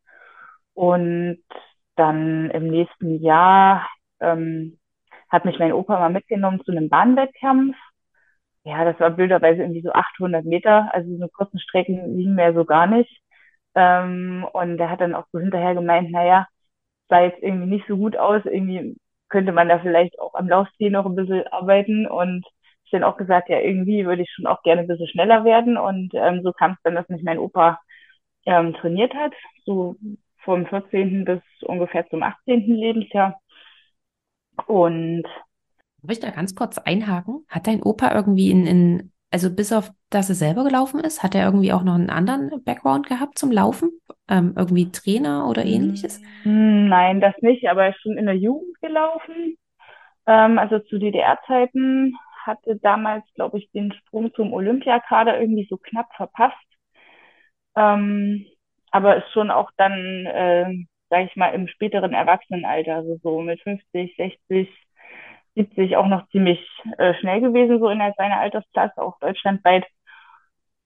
Und 0.75 1.39
dann 1.97 2.51
im 2.51 2.69
nächsten 2.69 3.21
Jahr 3.23 3.89
ähm, 4.21 4.79
hat 5.31 5.45
mich 5.45 5.59
mein 5.59 5.73
Opa 5.73 5.99
mal 5.99 6.11
mitgenommen 6.11 6.63
zu 6.65 6.73
einem 6.73 6.89
Bahnwettkampf. 6.89 7.77
Ja, 8.65 8.85
das 8.85 8.99
war 9.01 9.11
blöderweise 9.11 9.63
irgendwie 9.63 9.83
so 9.83 9.93
800 9.93 10.45
Meter, 10.45 10.93
also 10.95 11.17
so 11.19 11.29
kurzen 11.29 11.59
Strecken 11.59 12.17
liegen 12.17 12.35
mir 12.35 12.55
so 12.55 12.65
gar 12.65 12.87
nicht. 12.87 13.21
Ähm, 13.75 14.47
und 14.53 14.79
der 14.79 14.91
hat 14.91 15.01
dann 15.01 15.15
auch 15.15 15.27
so 15.33 15.41
hinterher 15.41 15.75
gemeint, 15.75 16.11
naja, 16.13 16.47
sah 17.09 17.23
jetzt 17.23 17.43
irgendwie 17.43 17.67
nicht 17.69 17.87
so 17.89 17.97
gut 17.97 18.17
aus, 18.17 18.43
irgendwie 18.45 18.97
könnte 19.29 19.53
man 19.53 19.69
da 19.69 19.79
vielleicht 19.81 20.19
auch 20.21 20.35
am 20.35 20.49
Laufstil 20.49 20.91
noch 20.91 21.07
ein 21.07 21.17
bisschen 21.17 21.47
arbeiten 21.49 22.07
und 22.07 22.47
ich 22.85 22.91
dann 22.91 23.05
auch 23.05 23.17
gesagt, 23.17 23.49
ja, 23.49 23.61
irgendwie 23.61 24.07
würde 24.07 24.23
ich 24.23 24.31
schon 24.33 24.47
auch 24.47 24.63
gerne 24.63 24.83
ein 24.83 24.89
bisschen 24.89 25.09
schneller 25.09 25.45
werden 25.45 25.77
und 25.79 26.13
ähm, 26.15 26.43
so 26.43 26.53
kam 26.53 26.73
es 26.73 26.79
dann, 26.85 26.95
dass 26.95 27.09
mich 27.09 27.23
mein 27.23 27.39
Opa 27.39 27.81
ähm, 28.47 28.75
trainiert 28.75 29.15
hat, 29.15 29.33
so 29.65 29.97
vom 30.45 30.67
14. 30.67 31.25
bis 31.25 31.41
ungefähr 31.63 32.09
zum 32.09 32.23
18. 32.23 32.75
Lebensjahr. 32.75 33.41
Und 34.67 35.25
Darf 36.03 36.11
ich 36.11 36.21
da 36.21 36.31
ganz 36.31 36.55
kurz 36.55 36.79
einhaken? 36.79 37.45
Hat 37.49 37.67
dein 37.67 37.83
Opa 37.83 38.15
irgendwie 38.15 38.51
in, 38.51 38.67
in, 38.67 39.13
also 39.31 39.55
bis 39.55 39.73
auf, 39.73 39.91
dass 40.11 40.29
er 40.29 40.35
selber 40.35 40.65
gelaufen 40.65 41.01
ist, 41.01 41.23
hat 41.23 41.35
er 41.35 41.45
irgendwie 41.45 41.73
auch 41.73 41.85
noch 41.85 41.95
einen 41.95 42.11
anderen 42.11 42.63
Background 42.65 43.07
gehabt 43.07 43.39
zum 43.39 43.53
Laufen? 43.53 43.91
Ähm, 44.29 44.55
irgendwie 44.57 44.91
Trainer 44.91 45.49
oder 45.49 45.65
ähnliches? 45.65 46.21
Hm, 46.43 46.89
nein, 46.89 47.21
das 47.21 47.35
nicht, 47.41 47.69
aber 47.69 47.85
er 47.85 47.91
ist 47.91 48.01
schon 48.03 48.19
in 48.19 48.27
der 48.27 48.37
Jugend 48.37 48.81
gelaufen. 48.81 49.57
Ähm, 50.27 50.59
also 50.59 50.79
zu 50.81 50.99
DDR-Zeiten 50.99 52.17
hatte 52.45 52.77
damals, 52.77 53.25
glaube 53.35 53.59
ich, 53.59 53.71
den 53.71 53.93
Sprung 53.93 54.33
zum 54.35 54.53
Olympiakader 54.53 55.41
irgendwie 55.41 55.67
so 55.69 55.77
knapp 55.77 56.09
verpasst. 56.17 56.57
Ähm, 57.77 58.45
aber 58.93 59.17
ist 59.17 59.33
schon 59.33 59.51
auch 59.51 59.71
dann, 59.77 60.27
äh, 60.27 60.73
sage 61.11 61.25
ich 61.27 61.37
mal, 61.37 61.49
im 61.55 61.69
späteren 61.69 62.15
Erwachsenenalter, 62.15 62.97
also 62.97 63.19
so 63.23 63.41
mit 63.41 63.61
50, 63.63 64.15
60, 64.17 64.69
70 65.57 65.97
auch 65.97 66.07
noch 66.07 66.29
ziemlich 66.29 66.61
äh, 66.99 67.15
schnell 67.15 67.41
gewesen, 67.41 67.81
so 67.81 67.89
in 67.89 68.01
seiner 68.17 68.41
Altersklasse, 68.41 69.03
auch 69.03 69.19
deutschlandweit. 69.21 69.85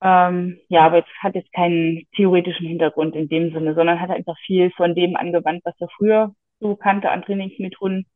Ähm, 0.02 0.60
ja, 0.68 0.86
aber 0.86 0.98
jetzt 0.98 1.10
hat 1.22 1.34
jetzt 1.34 1.52
keinen 1.52 2.06
theoretischen 2.16 2.66
Hintergrund 2.66 3.16
in 3.16 3.28
dem 3.28 3.52
Sinne, 3.52 3.74
sondern 3.74 4.00
hat 4.00 4.10
einfach 4.10 4.36
viel 4.44 4.70
von 4.72 4.94
dem 4.94 5.16
angewandt, 5.16 5.62
was 5.64 5.74
er 5.80 5.88
früher 5.96 6.34
so 6.60 6.76
kannte 6.76 7.10
an 7.10 7.22
Trainingsmethoden 7.22 8.06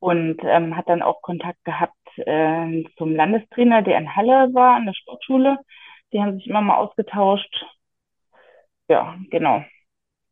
und 0.00 0.38
ähm, 0.42 0.76
hat 0.76 0.88
dann 0.88 1.02
auch 1.02 1.22
Kontakt 1.22 1.64
gehabt 1.64 1.96
äh, 2.16 2.84
zum 2.98 3.14
Landestrainer, 3.14 3.82
der 3.82 3.98
in 3.98 4.14
Halle 4.16 4.50
war, 4.54 4.76
an 4.76 4.86
der 4.86 4.94
Sportschule. 4.94 5.58
Die 6.12 6.20
haben 6.20 6.36
sich 6.36 6.46
immer 6.46 6.60
mal 6.60 6.76
ausgetauscht. 6.76 7.64
Ja, 8.88 9.16
genau. 9.30 9.64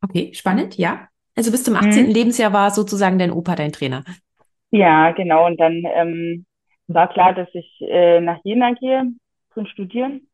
Okay, 0.02 0.32
spannend, 0.34 0.76
ja. 0.76 1.08
Also 1.36 1.50
bis 1.50 1.64
zum 1.64 1.76
18. 1.76 2.06
Mhm. 2.06 2.12
Lebensjahr 2.12 2.52
war 2.52 2.70
sozusagen 2.70 3.18
dein 3.18 3.30
Opa 3.30 3.54
dein 3.54 3.72
Trainer. 3.72 4.04
Ja, 4.70 5.12
genau. 5.12 5.46
Und 5.46 5.60
dann 5.60 5.82
ähm, 5.94 6.46
war 6.88 7.08
klar, 7.08 7.34
dass 7.34 7.48
ich 7.54 7.80
äh, 7.80 8.20
nach 8.20 8.38
Jena 8.44 8.72
gehe 8.72 9.04
zum 9.54 9.66
Studieren 9.66 10.28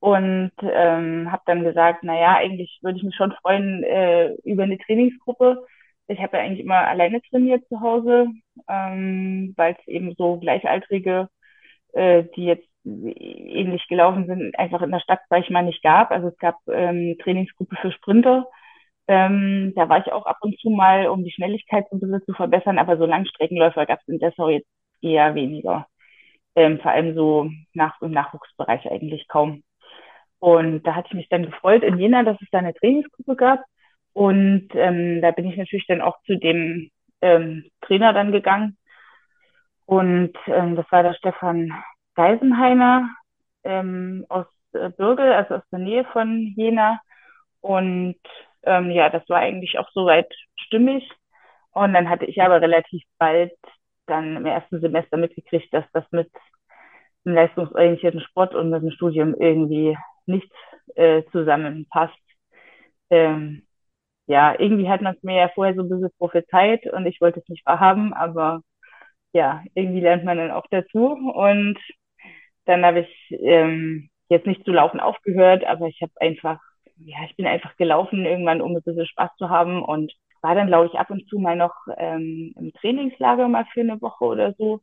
und 0.00 0.52
ähm, 0.62 1.30
habe 1.30 1.42
dann 1.46 1.62
gesagt, 1.62 2.00
na 2.02 2.18
ja, 2.18 2.36
eigentlich 2.36 2.78
würde 2.82 2.98
ich 2.98 3.04
mich 3.04 3.14
schon 3.14 3.32
freuen 3.40 3.84
äh, 3.84 4.32
über 4.44 4.64
eine 4.64 4.78
Trainingsgruppe. 4.78 5.64
Ich 6.08 6.18
habe 6.20 6.36
ja 6.36 6.42
eigentlich 6.42 6.60
immer 6.60 6.86
alleine 6.88 7.22
trainiert 7.22 7.66
zu 7.68 7.80
Hause, 7.80 8.26
ähm, 8.68 9.54
weil 9.56 9.76
es 9.78 9.86
eben 9.86 10.14
so 10.18 10.38
Gleichaltrige, 10.38 11.28
äh, 11.92 12.24
die 12.36 12.44
jetzt 12.46 12.66
ähnlich 12.84 13.86
gelaufen 13.88 14.26
sind, 14.26 14.58
einfach 14.58 14.82
in 14.82 14.90
der 14.90 15.00
Stadt, 15.00 15.20
sag 15.30 15.40
ich 15.40 15.50
mal, 15.50 15.62
nicht 15.62 15.82
gab. 15.82 16.10
Also 16.10 16.28
es 16.28 16.38
gab 16.38 16.56
ähm, 16.68 17.16
Trainingsgruppe 17.22 17.76
für 17.76 17.92
Sprinter. 17.92 18.46
Ähm, 19.08 19.72
da 19.76 19.88
war 19.88 19.98
ich 19.98 20.12
auch 20.12 20.26
ab 20.26 20.38
und 20.42 20.58
zu 20.60 20.70
mal, 20.70 21.08
um 21.08 21.24
die 21.24 21.32
Schnelligkeit 21.32 21.86
ein 21.92 22.00
bisschen 22.00 22.22
zu 22.24 22.32
verbessern, 22.34 22.78
aber 22.78 22.96
so 22.96 23.06
Langstreckenläufer 23.06 23.86
gab 23.86 24.00
es 24.00 24.08
in 24.08 24.18
Dessau 24.18 24.48
jetzt 24.48 24.68
eher 25.00 25.34
weniger. 25.34 25.86
Ähm, 26.54 26.80
vor 26.80 26.92
allem 26.92 27.14
so 27.14 27.50
nach, 27.74 28.00
im 28.02 28.12
Nachwuchsbereich 28.12 28.90
eigentlich 28.90 29.26
kaum. 29.28 29.62
Und 30.38 30.82
da 30.84 30.94
hatte 30.94 31.08
ich 31.10 31.14
mich 31.14 31.28
dann 31.28 31.46
gefreut 31.46 31.82
in 31.82 31.98
Jena, 31.98 32.24
dass 32.24 32.40
es 32.42 32.48
da 32.50 32.58
eine 32.58 32.74
Trainingsgruppe 32.74 33.36
gab. 33.36 33.60
Und 34.12 34.68
ähm, 34.74 35.22
da 35.22 35.30
bin 35.30 35.48
ich 35.48 35.56
natürlich 35.56 35.86
dann 35.86 36.02
auch 36.02 36.20
zu 36.26 36.36
dem 36.38 36.90
ähm, 37.20 37.64
Trainer 37.82 38.12
dann 38.12 38.32
gegangen. 38.32 38.76
Und 39.86 40.32
ähm, 40.46 40.76
das 40.76 40.86
war 40.90 41.02
der 41.02 41.14
Stefan 41.14 41.72
Geisenheimer 42.14 43.08
ähm, 43.64 44.26
aus 44.28 44.46
äh, 44.72 44.90
Bürgel, 44.90 45.32
also 45.32 45.56
aus 45.56 45.62
der 45.70 45.78
Nähe 45.78 46.04
von 46.06 46.52
Jena. 46.56 47.00
Und 47.60 48.16
ähm, 48.64 48.90
ja, 48.90 49.10
das 49.10 49.28
war 49.28 49.38
eigentlich 49.38 49.78
auch 49.78 49.90
soweit 49.92 50.32
stimmig. 50.56 51.08
Und 51.72 51.94
dann 51.94 52.08
hatte 52.08 52.26
ich 52.26 52.40
aber 52.42 52.60
relativ 52.60 53.02
bald 53.18 53.52
dann 54.06 54.36
im 54.36 54.46
ersten 54.46 54.80
Semester 54.80 55.16
mitgekriegt, 55.16 55.72
dass 55.72 55.84
das 55.92 56.04
mit 56.10 56.30
einem 57.24 57.34
leistungsorientierten 57.36 58.20
Sport 58.20 58.54
und 58.54 58.70
mit 58.70 58.82
dem 58.82 58.90
Studium 58.90 59.34
irgendwie 59.34 59.96
nicht 60.26 60.50
äh, 60.96 61.22
zusammenpasst. 61.32 62.18
Ähm, 63.10 63.66
ja, 64.26 64.58
irgendwie 64.58 64.88
hat 64.88 65.02
man 65.02 65.16
es 65.16 65.22
mir 65.22 65.36
ja 65.36 65.48
vorher 65.54 65.74
so 65.74 65.82
ein 65.82 65.88
bisschen 65.88 66.10
prophezeit 66.18 66.86
und 66.92 67.06
ich 67.06 67.20
wollte 67.20 67.40
es 67.40 67.48
nicht 67.48 67.66
wahrhaben, 67.66 68.12
aber 68.14 68.62
ja, 69.32 69.62
irgendwie 69.74 70.00
lernt 70.00 70.24
man 70.24 70.38
dann 70.38 70.50
auch 70.50 70.66
dazu. 70.70 71.08
Und 71.14 71.78
dann 72.66 72.84
habe 72.84 73.00
ich 73.00 73.38
ähm, 73.40 74.10
jetzt 74.28 74.46
nicht 74.46 74.64
zu 74.64 74.72
laufen 74.72 75.00
aufgehört, 75.00 75.64
aber 75.64 75.86
ich 75.88 76.00
habe 76.02 76.12
einfach, 76.20 76.60
ja, 76.96 77.18
ich 77.28 77.36
bin 77.36 77.46
einfach 77.46 77.76
gelaufen 77.76 78.24
irgendwann, 78.24 78.60
um 78.62 78.74
ein 78.76 78.82
bisschen 78.82 79.06
Spaß 79.06 79.30
zu 79.38 79.50
haben 79.50 79.82
und 79.82 80.12
war 80.42 80.54
dann, 80.54 80.66
glaube 80.68 80.86
ich, 80.86 80.98
ab 80.98 81.10
und 81.10 81.28
zu 81.28 81.38
mal 81.38 81.56
noch 81.56 81.74
ähm, 81.96 82.52
im 82.58 82.72
Trainingslager 82.74 83.48
mal 83.48 83.64
für 83.72 83.80
eine 83.80 84.00
Woche 84.00 84.24
oder 84.24 84.54
so. 84.58 84.80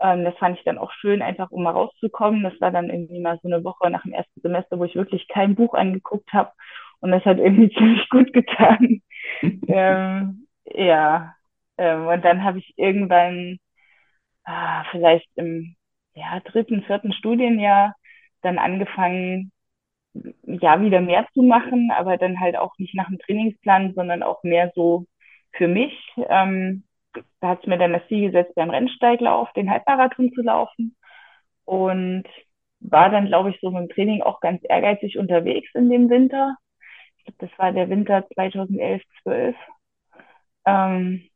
Ähm, 0.00 0.24
das 0.24 0.36
fand 0.38 0.58
ich 0.58 0.64
dann 0.64 0.78
auch 0.78 0.92
schön, 0.92 1.22
einfach 1.22 1.50
um 1.50 1.62
mal 1.62 1.70
rauszukommen. 1.72 2.42
Das 2.42 2.60
war 2.60 2.70
dann 2.70 2.90
irgendwie 2.90 3.20
mal 3.20 3.38
so 3.42 3.48
eine 3.48 3.64
Woche 3.64 3.90
nach 3.90 4.02
dem 4.02 4.12
ersten 4.12 4.40
Semester, 4.40 4.78
wo 4.78 4.84
ich 4.84 4.94
wirklich 4.94 5.28
kein 5.28 5.54
Buch 5.54 5.74
angeguckt 5.74 6.32
habe. 6.32 6.52
Und 7.00 7.10
das 7.12 7.24
hat 7.24 7.38
irgendwie 7.38 7.70
ziemlich 7.76 8.08
gut 8.10 8.32
getan. 8.32 9.02
ähm, 9.68 10.46
ja. 10.66 11.34
Ähm, 11.78 12.06
und 12.06 12.24
dann 12.24 12.44
habe 12.44 12.58
ich 12.58 12.74
irgendwann, 12.76 13.58
ah, 14.44 14.84
vielleicht 14.90 15.28
im 15.36 15.75
ja, 16.16 16.40
dritten, 16.40 16.82
vierten 16.82 17.12
Studienjahr 17.12 17.94
dann 18.42 18.58
angefangen, 18.58 19.52
ja, 20.44 20.80
wieder 20.80 21.00
mehr 21.00 21.26
zu 21.34 21.42
machen, 21.42 21.90
aber 21.94 22.16
dann 22.16 22.40
halt 22.40 22.56
auch 22.56 22.72
nicht 22.78 22.94
nach 22.94 23.08
dem 23.08 23.18
Trainingsplan, 23.18 23.94
sondern 23.94 24.22
auch 24.22 24.42
mehr 24.42 24.72
so 24.74 25.04
für 25.52 25.68
mich. 25.68 25.94
Ähm, 26.28 26.84
da 27.40 27.48
hat 27.48 27.60
es 27.60 27.66
mir 27.66 27.78
dann 27.78 27.92
das 27.92 28.06
Ziel 28.08 28.26
gesetzt, 28.30 28.54
beim 28.54 28.70
Rennsteiglauf 28.70 29.52
den 29.52 29.70
Halbmarathon 29.70 30.32
zu 30.32 30.42
laufen 30.42 30.96
und 31.64 32.24
war 32.80 33.10
dann, 33.10 33.26
glaube 33.26 33.50
ich, 33.50 33.58
so 33.60 33.70
mit 33.70 33.90
dem 33.90 33.94
Training 33.94 34.22
auch 34.22 34.40
ganz 34.40 34.62
ehrgeizig 34.64 35.18
unterwegs 35.18 35.68
in 35.74 35.90
dem 35.90 36.08
Winter. 36.10 36.56
Ich 37.18 37.24
glaube, 37.24 37.46
das 37.48 37.58
war 37.58 37.72
der 37.72 37.90
Winter 37.90 38.26
2011, 38.34 39.02
12. 39.22 39.56
Ähm, 40.66 41.28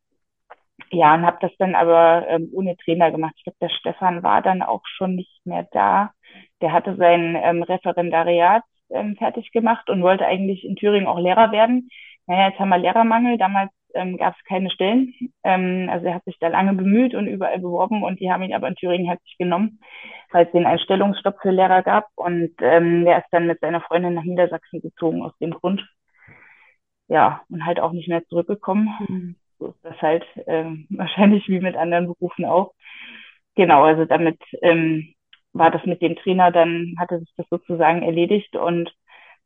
ja, 0.92 1.14
und 1.14 1.24
habe 1.24 1.38
das 1.40 1.52
dann 1.58 1.74
aber 1.74 2.26
ähm, 2.28 2.50
ohne 2.52 2.76
Trainer 2.76 3.10
gemacht. 3.10 3.34
Ich 3.36 3.44
glaube, 3.44 3.58
der 3.60 3.68
Stefan 3.68 4.22
war 4.22 4.42
dann 4.42 4.62
auch 4.62 4.82
schon 4.84 5.16
nicht 5.16 5.40
mehr 5.44 5.68
da. 5.72 6.12
Der 6.60 6.72
hatte 6.72 6.96
sein 6.96 7.36
ähm, 7.40 7.62
Referendariat 7.62 8.64
ähm, 8.90 9.16
fertig 9.16 9.52
gemacht 9.52 9.88
und 9.90 10.02
wollte 10.02 10.26
eigentlich 10.26 10.64
in 10.64 10.76
Thüringen 10.76 11.06
auch 11.06 11.18
Lehrer 11.18 11.52
werden. 11.52 11.88
Naja, 12.26 12.48
jetzt 12.48 12.58
haben 12.58 12.68
wir 12.70 12.78
Lehrermangel. 12.78 13.38
Damals 13.38 13.70
ähm, 13.94 14.16
gab 14.16 14.34
es 14.36 14.44
keine 14.44 14.70
Stellen. 14.70 15.14
Ähm, 15.44 15.88
also 15.90 16.06
er 16.06 16.14
hat 16.14 16.24
sich 16.24 16.38
da 16.40 16.48
lange 16.48 16.74
bemüht 16.74 17.14
und 17.14 17.26
überall 17.26 17.58
beworben 17.58 18.02
und 18.02 18.20
die 18.20 18.30
haben 18.30 18.42
ihn 18.42 18.54
aber 18.54 18.68
in 18.68 18.76
Thüringen 18.76 19.06
nicht 19.24 19.38
genommen, 19.38 19.80
weil 20.32 20.46
es 20.46 20.52
den 20.52 20.66
Einstellungsstopp 20.66 21.40
für 21.40 21.50
Lehrer 21.50 21.82
gab. 21.82 22.08
Und 22.16 22.52
ähm, 22.60 23.04
der 23.04 23.18
ist 23.18 23.28
dann 23.30 23.46
mit 23.46 23.60
seiner 23.60 23.80
Freundin 23.80 24.14
nach 24.14 24.24
Niedersachsen 24.24 24.80
gezogen 24.80 25.22
aus 25.22 25.36
dem 25.38 25.52
Grund. 25.52 25.82
Ja, 27.08 27.42
und 27.48 27.64
halt 27.66 27.80
auch 27.80 27.92
nicht 27.92 28.08
mehr 28.08 28.24
zurückgekommen. 28.26 29.36
So 29.60 29.68
ist 29.68 29.84
das 29.84 30.02
halt 30.02 30.26
ähm, 30.48 30.88
wahrscheinlich 30.90 31.48
wie 31.48 31.60
mit 31.60 31.76
anderen 31.76 32.08
Berufen 32.08 32.46
auch. 32.46 32.74
Genau, 33.56 33.84
also 33.84 34.06
damit 34.06 34.40
ähm, 34.62 35.14
war 35.54 35.72
das 35.72 35.86
mit 35.86 36.02
dem 36.02 36.16
Trainer, 36.16 36.52
dann 36.52 36.94
hatte 36.98 37.20
sich 37.20 37.30
das 37.38 37.48
sozusagen 37.50 38.02
erledigt 38.02 38.56
und 38.56 38.92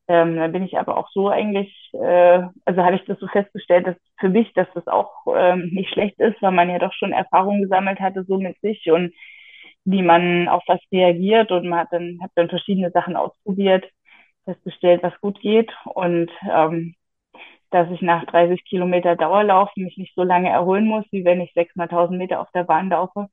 ähm, 0.09 0.37
dann 0.37 0.52
bin 0.52 0.64
ich 0.64 0.78
aber 0.78 0.99
auch 0.99 1.11
so 1.12 1.30
eigentlich, 1.30 1.73
äh, 1.94 2.42
also 2.66 2.83
habe 2.85 2.97
ich 2.97 3.04
das 3.06 3.18
so 3.21 3.28
festgestellt, 3.28 3.87
dass 3.88 3.97
für 4.21 4.30
mich, 4.30 4.52
dass 4.54 4.68
das 4.75 4.88
auch 4.88 5.12
ähm, 5.37 5.71
nicht 5.73 5.90
schlecht 5.92 6.21
ist, 6.21 6.42
weil 6.42 6.52
man 6.52 6.71
ja 6.71 6.78
doch 6.80 6.92
schon 6.94 7.12
Erfahrungen 7.12 7.62
gesammelt 7.62 8.00
hatte, 8.00 8.25
so 8.25 8.38
mit 8.38 8.61
sich 8.62 8.90
und 8.92 9.14
wie 9.85 10.02
man 10.02 10.49
auf 10.49 10.64
was 10.68 10.80
reagiert 10.92 11.52
und 11.52 11.68
man 11.68 11.80
hat 11.80 11.88
dann, 11.92 12.18
hat 12.23 12.33
dann 12.37 12.49
verschiedene 12.50 12.90
Sachen 12.92 13.16
ausprobiert, 13.16 13.87
festgestellt, 14.44 15.02
was 15.04 15.18
gut 15.21 15.40
geht 15.40 15.73
und 15.94 16.30
ähm, 16.50 16.94
dass 17.75 17.90
ich 17.90 18.02
nach 18.02 18.25
30 18.26 18.64
Kilometer 18.64 19.16
Dauerlauf 19.16 19.69
mich 19.75 19.97
nicht 19.99 20.14
so 20.14 20.23
lange 20.23 20.49
erholen 20.49 20.87
muss, 20.87 21.04
wie 21.11 21.25
wenn 21.25 21.40
ich 21.40 21.52
600.000 21.54 22.16
Meter 22.16 22.40
auf 22.40 22.50
der 22.52 22.62
Bahn 22.62 22.88
laufe. 22.88 23.28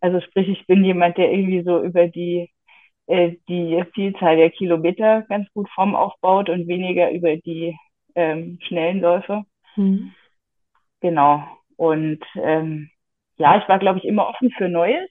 Also 0.00 0.20
sprich, 0.20 0.48
ich 0.50 0.66
bin 0.66 0.84
jemand, 0.84 1.16
der 1.16 1.32
irgendwie 1.32 1.62
so 1.62 1.82
über 1.82 2.06
die 2.06 2.50
äh, 3.06 3.36
die 3.48 3.82
Vielzahl 3.94 4.36
der 4.36 4.50
Kilometer 4.50 5.22
ganz 5.22 5.50
gut 5.54 5.70
Form 5.70 5.94
aufbaut 5.94 6.50
und 6.50 6.68
weniger 6.68 7.10
über 7.10 7.36
die 7.36 7.78
ähm, 8.14 8.58
schnellen 8.60 9.00
Läufe. 9.00 9.44
Mhm. 9.76 10.12
Genau. 11.00 11.44
Und 11.76 12.22
ähm, 12.34 12.90
ja, 13.38 13.58
ich 13.58 13.66
war, 13.68 13.78
glaube 13.78 13.98
ich, 13.98 14.04
immer 14.04 14.28
offen 14.28 14.50
für 14.50 14.68
Neues. 14.68 15.08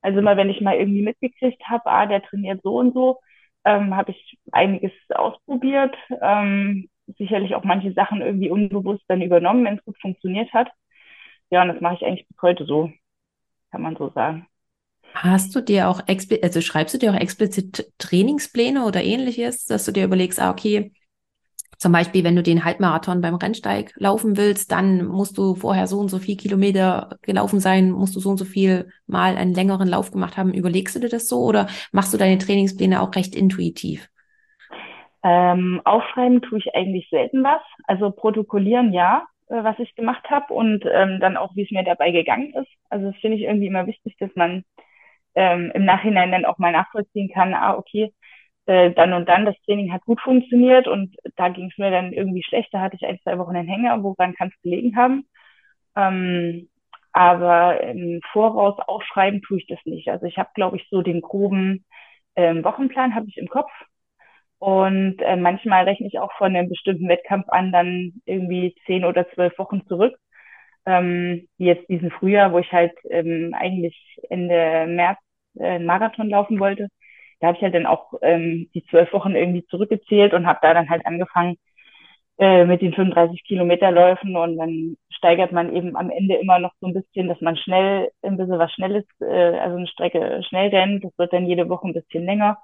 Also 0.00 0.20
immer, 0.20 0.38
wenn 0.38 0.48
ich 0.48 0.62
mal 0.62 0.76
irgendwie 0.76 1.02
mitgekriegt 1.02 1.62
habe, 1.68 1.84
ah, 1.86 2.06
der 2.06 2.22
trainiert 2.22 2.62
so 2.62 2.76
und 2.76 2.94
so, 2.94 3.18
ähm, 3.64 3.94
habe 3.96 4.12
ich 4.12 4.38
einiges 4.52 4.92
ausprobiert. 5.10 5.94
Ähm, 6.22 6.88
sicherlich 7.16 7.54
auch 7.54 7.64
manche 7.64 7.92
Sachen 7.92 8.20
irgendwie 8.20 8.50
unbewusst 8.50 9.04
dann 9.08 9.22
übernommen, 9.22 9.64
wenn 9.64 9.78
es 9.78 9.84
gut 9.84 9.98
funktioniert 10.00 10.52
hat. 10.52 10.70
Ja, 11.50 11.62
und 11.62 11.68
das 11.68 11.80
mache 11.80 11.94
ich 11.94 12.04
eigentlich 12.04 12.28
bis 12.28 12.42
heute 12.42 12.64
so, 12.66 12.92
kann 13.70 13.82
man 13.82 13.96
so 13.96 14.10
sagen. 14.10 14.46
Hast 15.14 15.54
du 15.54 15.60
dir 15.60 15.88
auch, 15.88 16.02
also 16.42 16.60
schreibst 16.60 16.94
du 16.94 16.98
dir 16.98 17.12
auch 17.12 17.18
explizit 17.18 17.92
Trainingspläne 17.98 18.84
oder 18.84 19.02
ähnliches, 19.02 19.64
dass 19.64 19.84
du 19.84 19.92
dir 19.92 20.04
überlegst, 20.04 20.38
ah, 20.40 20.50
okay, 20.50 20.92
zum 21.78 21.92
Beispiel, 21.92 22.24
wenn 22.24 22.34
du 22.34 22.42
den 22.42 22.64
Halbmarathon 22.64 23.20
beim 23.20 23.36
Rennsteig 23.36 23.92
laufen 23.96 24.36
willst, 24.36 24.72
dann 24.72 25.06
musst 25.06 25.38
du 25.38 25.54
vorher 25.54 25.86
so 25.86 26.00
und 26.00 26.08
so 26.08 26.18
viel 26.18 26.36
Kilometer 26.36 27.18
gelaufen 27.22 27.60
sein, 27.60 27.92
musst 27.92 28.16
du 28.16 28.20
so 28.20 28.30
und 28.30 28.36
so 28.36 28.44
viel 28.44 28.90
mal 29.06 29.36
einen 29.36 29.54
längeren 29.54 29.88
Lauf 29.88 30.10
gemacht 30.10 30.36
haben. 30.36 30.52
Überlegst 30.54 30.96
du 30.96 31.00
dir 31.00 31.08
das 31.08 31.28
so 31.28 31.40
oder 31.44 31.68
machst 31.92 32.12
du 32.12 32.18
deine 32.18 32.38
Trainingspläne 32.38 33.00
auch 33.00 33.14
recht 33.14 33.34
intuitiv? 33.34 34.08
Ähm, 35.28 35.82
aufschreiben 35.84 36.40
tue 36.42 36.58
ich 36.58 36.74
eigentlich 36.74 37.08
selten 37.10 37.44
was. 37.44 37.60
Also 37.84 38.10
protokollieren 38.10 38.92
ja, 38.94 39.26
äh, 39.48 39.62
was 39.62 39.78
ich 39.78 39.94
gemacht 39.94 40.30
habe 40.30 40.54
und 40.54 40.84
ähm, 40.90 41.20
dann 41.20 41.36
auch, 41.36 41.54
wie 41.54 41.64
es 41.64 41.70
mir 41.70 41.84
dabei 41.84 42.12
gegangen 42.12 42.54
ist. 42.54 42.70
Also 42.88 43.10
das 43.10 43.20
finde 43.20 43.36
ich 43.36 43.42
irgendwie 43.44 43.66
immer 43.66 43.86
wichtig, 43.86 44.16
dass 44.18 44.30
man 44.36 44.64
ähm, 45.34 45.70
im 45.74 45.84
Nachhinein 45.84 46.32
dann 46.32 46.46
auch 46.46 46.58
mal 46.58 46.72
nachvollziehen 46.72 47.30
kann, 47.32 47.54
ah, 47.54 47.76
okay, 47.76 48.12
äh, 48.66 48.92
dann 48.92 49.12
und 49.12 49.28
dann, 49.28 49.44
das 49.46 49.56
Training 49.66 49.92
hat 49.92 50.02
gut 50.04 50.20
funktioniert 50.20 50.88
und 50.88 51.14
da 51.36 51.48
ging 51.50 51.68
es 51.70 51.78
mir 51.78 51.90
dann 51.90 52.12
irgendwie 52.14 52.42
schlecht, 52.44 52.72
da 52.72 52.80
hatte 52.80 52.96
ich 52.96 53.06
ein, 53.06 53.18
zwei 53.22 53.38
Wochen 53.38 53.56
einen 53.56 53.68
Hänger, 53.68 54.02
woran 54.02 54.34
kann 54.34 54.48
es 54.54 54.62
gelegen 54.62 54.96
haben. 54.96 55.26
Ähm, 55.96 56.68
aber 57.12 57.82
im 57.82 58.20
Voraus 58.32 58.78
aufschreiben 58.80 59.42
tue 59.42 59.58
ich 59.58 59.66
das 59.66 59.80
nicht. 59.84 60.08
Also 60.10 60.26
ich 60.26 60.38
habe, 60.38 60.50
glaube 60.54 60.76
ich, 60.78 60.88
so 60.90 61.02
den 61.02 61.20
groben 61.22 61.84
ähm, 62.36 62.64
Wochenplan 62.64 63.14
habe 63.14 63.26
ich 63.28 63.36
im 63.38 63.48
Kopf. 63.48 63.70
Und 64.58 65.20
äh, 65.22 65.36
manchmal 65.36 65.84
rechne 65.84 66.08
ich 66.08 66.18
auch 66.18 66.32
von 66.38 66.54
einem 66.56 66.68
bestimmten 66.68 67.08
Wettkampf 67.08 67.48
an 67.48 67.72
dann 67.72 68.14
irgendwie 68.26 68.74
zehn 68.86 69.04
oder 69.04 69.28
zwölf 69.32 69.56
Wochen 69.58 69.86
zurück 69.86 70.16
ähm, 70.86 71.48
wie 71.58 71.66
jetzt 71.66 71.88
diesen 71.88 72.10
Frühjahr, 72.10 72.52
wo 72.52 72.58
ich 72.58 72.72
halt 72.72 72.92
ähm, 73.10 73.54
eigentlich 73.56 73.96
Ende 74.30 74.86
März 74.88 75.18
äh, 75.58 75.64
einen 75.66 75.86
Marathon 75.86 76.30
laufen 76.30 76.58
wollte. 76.60 76.88
Da 77.40 77.48
habe 77.48 77.56
ich 77.56 77.62
halt 77.62 77.74
dann 77.74 77.86
auch 77.86 78.14
ähm, 78.22 78.68
die 78.74 78.84
zwölf 78.86 79.12
Wochen 79.12 79.34
irgendwie 79.36 79.64
zurückgezählt 79.66 80.34
und 80.34 80.46
habe 80.46 80.58
da 80.62 80.74
dann 80.74 80.88
halt 80.90 81.06
angefangen 81.06 81.56
äh, 82.38 82.64
mit 82.64 82.82
den 82.82 82.94
35 82.94 83.44
Kilometerläufen 83.44 84.36
und 84.36 84.56
dann 84.58 84.96
steigert 85.10 85.52
man 85.52 85.74
eben 85.74 85.96
am 85.96 86.10
Ende 86.10 86.36
immer 86.36 86.58
noch 86.60 86.72
so 86.80 86.86
ein 86.88 86.94
bisschen, 86.94 87.28
dass 87.28 87.40
man 87.40 87.56
schnell 87.56 88.10
ein 88.22 88.36
bisschen 88.36 88.58
was 88.58 88.72
Schnelles, 88.72 89.04
äh, 89.20 89.26
also 89.58 89.76
eine 89.76 89.88
Strecke 89.88 90.42
schnell 90.48 90.70
rennt. 90.70 91.04
Das 91.04 91.12
wird 91.18 91.32
dann 91.32 91.46
jede 91.46 91.68
Woche 91.68 91.88
ein 91.88 91.94
bisschen 91.94 92.24
länger. 92.24 92.58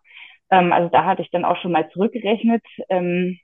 Ähm, 0.51 0.73
also 0.73 0.89
da 0.91 1.05
hatte 1.05 1.23
ich 1.23 1.31
dann 1.31 1.45
auch 1.45 1.57
schon 1.61 1.73
mal 1.73 1.89
zurückgerechnet. 1.91 2.65
Ähm, 2.89 3.39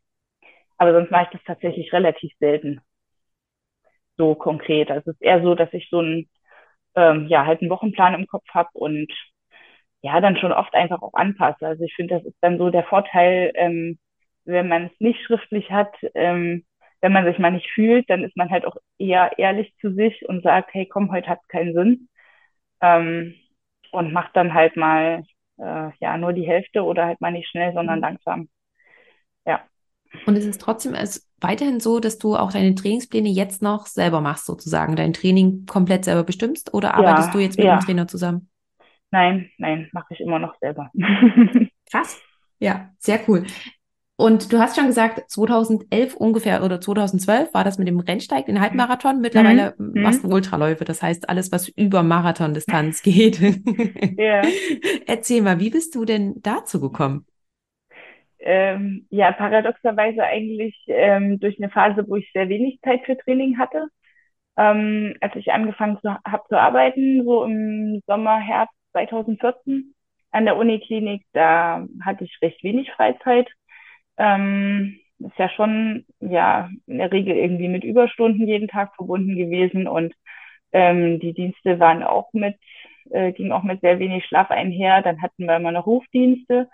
aber 0.78 0.92
sonst 0.94 1.10
mache 1.10 1.24
ich 1.24 1.30
das 1.38 1.44
tatsächlich 1.46 1.92
relativ 1.92 2.32
selten 2.40 2.80
so 4.16 4.34
konkret. 4.34 4.90
Also 4.90 5.10
es 5.10 5.16
ist 5.16 5.22
eher 5.22 5.42
so, 5.42 5.54
dass 5.54 5.72
ich 5.72 5.88
so 5.90 6.00
ein, 6.00 6.28
ähm, 6.96 7.26
ja, 7.28 7.46
halt 7.46 7.60
einen 7.62 7.70
Wochenplan 7.70 8.14
im 8.14 8.26
Kopf 8.26 8.46
habe 8.52 8.70
und 8.74 9.12
ja, 10.02 10.20
dann 10.20 10.36
schon 10.36 10.52
oft 10.52 10.74
einfach 10.74 11.02
auch 11.02 11.14
anpasse. 11.14 11.66
Also 11.66 11.84
ich 11.84 11.94
finde, 11.94 12.16
das 12.16 12.24
ist 12.26 12.38
dann 12.42 12.58
so 12.58 12.70
der 12.70 12.84
Vorteil, 12.84 13.52
ähm, 13.56 13.98
wenn 14.44 14.68
man 14.68 14.86
es 14.86 15.00
nicht 15.00 15.20
schriftlich 15.24 15.70
hat, 15.70 15.94
ähm, 16.14 16.64
wenn 17.02 17.12
man 17.12 17.24
sich 17.26 17.38
mal 17.38 17.52
nicht 17.52 17.70
fühlt, 17.70 18.08
dann 18.10 18.24
ist 18.24 18.36
man 18.36 18.50
halt 18.50 18.66
auch 18.66 18.76
eher 18.98 19.38
ehrlich 19.38 19.74
zu 19.80 19.92
sich 19.94 20.28
und 20.28 20.42
sagt, 20.42 20.74
hey, 20.74 20.86
komm, 20.86 21.12
heute 21.12 21.28
hat 21.28 21.40
es 21.42 21.48
keinen 21.48 21.74
Sinn. 21.74 22.08
Ähm, 22.82 23.34
und 23.92 24.12
macht 24.12 24.36
dann 24.36 24.54
halt 24.54 24.76
mal 24.76 25.24
äh, 25.60 25.90
ja 26.00 26.16
nur 26.16 26.32
die 26.32 26.46
Hälfte 26.46 26.82
oder 26.82 27.06
halt 27.06 27.20
mal 27.20 27.32
nicht 27.32 27.48
schnell, 27.48 27.72
sondern 27.72 27.96
mhm. 27.96 28.02
langsam. 28.02 28.48
Ja. 29.46 29.60
Und 30.26 30.36
es 30.36 30.44
ist 30.44 30.60
trotzdem 30.60 30.94
es 30.94 31.30
weiterhin 31.40 31.80
so, 31.80 32.00
dass 32.00 32.18
du 32.18 32.36
auch 32.36 32.52
deine 32.52 32.74
Trainingspläne 32.74 33.28
jetzt 33.28 33.62
noch 33.62 33.86
selber 33.86 34.20
machst, 34.20 34.46
sozusagen, 34.46 34.96
dein 34.96 35.12
Training 35.12 35.66
komplett 35.66 36.04
selber 36.04 36.24
bestimmst 36.24 36.74
oder 36.74 36.94
arbeitest 36.94 37.28
ja, 37.28 37.32
du 37.32 37.38
jetzt 37.38 37.56
mit 37.56 37.66
ja. 37.66 37.76
dem 37.76 37.84
Trainer 37.84 38.08
zusammen? 38.08 38.50
Nein, 39.10 39.50
nein, 39.58 39.88
mache 39.92 40.14
ich 40.14 40.20
immer 40.20 40.38
noch 40.38 40.54
selber. 40.60 40.90
Krass. 41.90 42.20
Ja, 42.58 42.90
sehr 42.98 43.20
cool. 43.28 43.46
Und 44.20 44.52
du 44.52 44.58
hast 44.58 44.76
schon 44.76 44.86
gesagt, 44.86 45.30
2011 45.30 46.14
ungefähr 46.14 46.62
oder 46.62 46.78
2012 46.78 47.54
war 47.54 47.64
das 47.64 47.78
mit 47.78 47.88
dem 47.88 48.00
Rennsteig, 48.00 48.44
den 48.44 48.60
Halbmarathon. 48.60 49.16
Mhm. 49.16 49.22
Mittlerweile 49.22 49.74
mhm. 49.78 50.02
machst 50.02 50.24
du 50.24 50.28
Ultraläufe, 50.28 50.84
das 50.84 51.02
heißt 51.02 51.30
alles, 51.30 51.50
was 51.52 51.68
über 51.68 52.02
Marathondistanz 52.02 53.02
geht. 53.02 53.40
ja. 54.18 54.42
Erzähl 55.06 55.40
mal, 55.40 55.58
wie 55.58 55.70
bist 55.70 55.94
du 55.94 56.04
denn 56.04 56.34
dazu 56.42 56.82
gekommen? 56.82 57.24
Ähm, 58.40 59.06
ja, 59.08 59.32
paradoxerweise 59.32 60.22
eigentlich 60.22 60.76
ähm, 60.88 61.40
durch 61.40 61.58
eine 61.58 61.70
Phase, 61.70 62.06
wo 62.06 62.16
ich 62.16 62.30
sehr 62.34 62.50
wenig 62.50 62.78
Zeit 62.82 63.00
für 63.06 63.16
Training 63.16 63.56
hatte. 63.56 63.86
Ähm, 64.58 65.14
als 65.22 65.34
ich 65.34 65.50
angefangen 65.50 65.98
habe 66.04 66.42
zu 66.50 66.58
arbeiten, 66.58 67.24
so 67.24 67.44
im 67.44 68.02
Sommer, 68.06 68.38
Herbst 68.38 68.76
2014 68.92 69.94
an 70.30 70.44
der 70.44 70.58
Uniklinik, 70.58 71.24
da 71.32 71.86
hatte 72.04 72.24
ich 72.24 72.38
recht 72.42 72.62
wenig 72.62 72.90
Freizeit 72.92 73.48
ähm, 74.20 75.00
ist 75.18 75.38
ja 75.38 75.48
schon 75.50 76.04
ja 76.20 76.70
in 76.86 76.98
der 76.98 77.10
Regel 77.12 77.36
irgendwie 77.36 77.68
mit 77.68 77.84
Überstunden 77.84 78.46
jeden 78.46 78.68
Tag 78.68 78.94
verbunden 78.96 79.36
gewesen 79.36 79.88
und 79.88 80.14
ähm, 80.72 81.18
die 81.20 81.32
Dienste 81.34 81.80
waren 81.80 82.02
auch 82.02 82.32
mit, 82.32 82.56
äh, 83.10 83.32
ging 83.32 83.52
auch 83.52 83.62
mit 83.62 83.80
sehr 83.80 83.98
wenig 83.98 84.24
Schlaf 84.26 84.50
einher. 84.50 85.02
Dann 85.02 85.22
hatten 85.22 85.46
wir 85.46 85.56
immer 85.56 85.72
noch 85.72 85.86
Rufdienste 85.86 86.68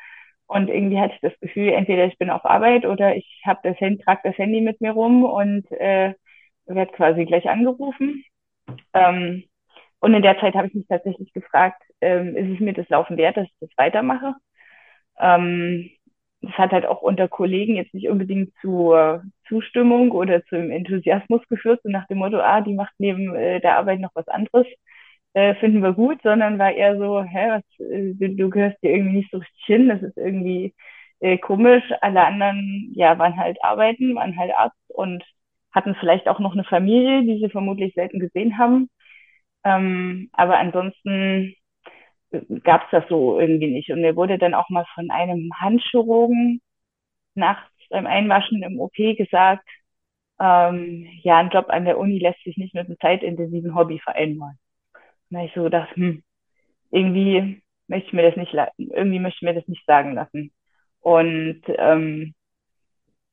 und 0.47 0.69
irgendwie 0.69 1.01
hatte 1.01 1.15
ich 1.15 1.21
das 1.21 1.39
Gefühl, 1.41 1.71
entweder 1.71 2.07
ich 2.07 2.19
bin 2.19 2.31
auf 2.31 2.45
Arbeit 2.45 2.85
oder 2.87 3.17
ich 3.17 3.43
habe 3.47 3.61
das 3.63 3.81
Handy, 3.81 4.03
trage 4.03 4.23
das 4.25 4.39
Handy 4.39 4.61
mit 4.61 4.81
mir 4.81 4.93
rum 4.93 5.25
und 5.25 5.71
äh, 5.73 6.15
werde 6.67 6.93
quasi 6.93 7.25
gleich 7.27 7.49
angerufen. 7.49 8.25
Ähm, 8.95 9.45
und 10.01 10.15
in 10.15 10.23
der 10.23 10.39
Zeit 10.41 10.55
habe 10.55 10.69
ich 10.69 10.75
mich 10.75 10.87
tatsächlich 10.89 11.33
gefragt, 11.33 11.83
ähm, 12.01 12.37
ist 12.37 12.55
es 12.55 12.61
mir 12.61 12.75
das 12.75 12.89
Laufen 12.89 13.17
wert, 13.17 13.37
dass 13.37 13.47
ich 13.47 13.55
das 13.61 13.71
weitermache? 13.77 14.35
Ähm, 15.19 15.91
hat 16.59 16.73
halt 16.73 16.87
auch 16.87 17.03
unter 17.03 17.29
Kollegen 17.29 17.77
jetzt 17.77 17.95
nicht 17.95 18.09
unbedingt 18.09 18.53
zur 18.61 19.23
Zustimmung 19.49 20.11
oder 20.13 20.45
zum 20.47 20.71
Enthusiasmus 20.71 21.43
geführt, 21.49 21.81
so 21.83 21.91
nach 21.91 22.07
dem 22.09 22.19
Motto, 22.19 22.39
ah, 22.41 22.61
die 22.61 22.75
macht 22.75 22.95
neben 22.99 23.35
äh, 23.35 23.61
der 23.61 23.79
Arbeit 23.79 24.01
noch 24.01 24.11
was 24.15 24.29
anderes, 24.29 24.67
äh, 25.35 25.55
finden 25.57 25.83
wir 25.83 25.93
gut, 25.93 26.21
sondern 26.23 26.59
war 26.59 26.73
eher 26.73 26.97
so, 26.99 27.23
hä, 27.23 27.51
was, 27.51 27.87
äh, 27.87 28.15
du, 28.15 28.51
gehörst 28.51 28.83
dir 28.83 28.91
irgendwie 28.91 29.19
nicht 29.19 29.31
so 29.31 29.39
richtig 29.39 29.65
hin, 29.67 29.89
das 29.89 30.03
ist 30.03 30.17
irgendwie 30.17 30.75
äh, 31.21 31.39
komisch. 31.39 31.85
Alle 32.01 32.25
anderen, 32.25 32.93
ja, 32.95 33.19
waren 33.19 33.37
halt 33.37 33.63
arbeiten, 33.63 34.15
waren 34.17 34.37
halt 34.39 34.53
Arzt 34.57 34.77
und 34.89 35.25
hatten 35.73 35.95
vielleicht 35.97 36.29
auch 36.29 36.39
noch 36.41 36.53
eine 36.55 36.65
Familie, 36.65 37.23
die 37.23 37.39
sie 37.41 37.51
vermutlich 37.51 37.95
selten 37.95 38.19
gesehen 38.21 38.59
haben. 38.59 38.89
Ähm, 39.65 40.31
aber 40.33 40.59
ansonsten 40.59 41.55
gab 42.65 42.85
es 42.85 42.91
das 42.91 43.05
so 43.09 43.41
irgendwie 43.41 43.73
nicht. 43.73 43.91
Und 43.91 44.01
mir 44.01 44.17
wurde 44.17 44.39
dann 44.39 44.55
auch 44.55 44.69
mal 44.71 44.85
von 44.95 45.11
einem 45.11 45.51
Handchirurgen 45.59 46.61
nachts 47.35 47.71
beim 47.91 48.07
Einwaschen 48.07 48.63
im 48.63 48.81
OP 48.81 48.97
gesagt, 49.17 49.69
ähm, 50.41 51.09
ja, 51.23 51.39
ein 51.39 51.51
Job 51.51 51.67
an 51.69 51.85
der 51.85 51.99
Uni 51.99 52.19
lässt 52.19 52.43
sich 52.45 52.57
nicht 52.57 52.75
mit 52.75 52.87
einem 52.87 52.99
zeitintensiven 53.01 53.75
Hobby 53.75 54.01
vereinbaren. 54.01 54.59
Und 55.31 55.41
ich 55.41 55.53
so 55.55 55.65
gedacht, 55.65 55.95
hm, 55.97 56.23
irgendwie 56.91 57.63
möchte 57.89 58.09
ich 58.09 58.13
mir 58.13 58.23
das 58.23 58.37
nicht, 58.37 58.55
irgendwie 58.79 59.19
möchte 59.19 59.39
ich 59.39 59.43
mir 59.43 59.55
das 59.55 59.69
nicht 59.69 59.85
sagen 59.87 60.15
lassen. 60.15 60.53
Und 61.01 61.63
ähm, 61.69 62.35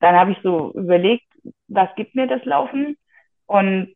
dann 0.00 0.16
habe 0.16 0.32
ich 0.32 0.38
so 0.42 0.72
überlegt, 0.74 1.26
was 1.68 1.94
gibt 1.96 2.14
mir 2.14 2.26
das 2.26 2.44
Laufen? 2.44 2.96
Und 3.46 3.94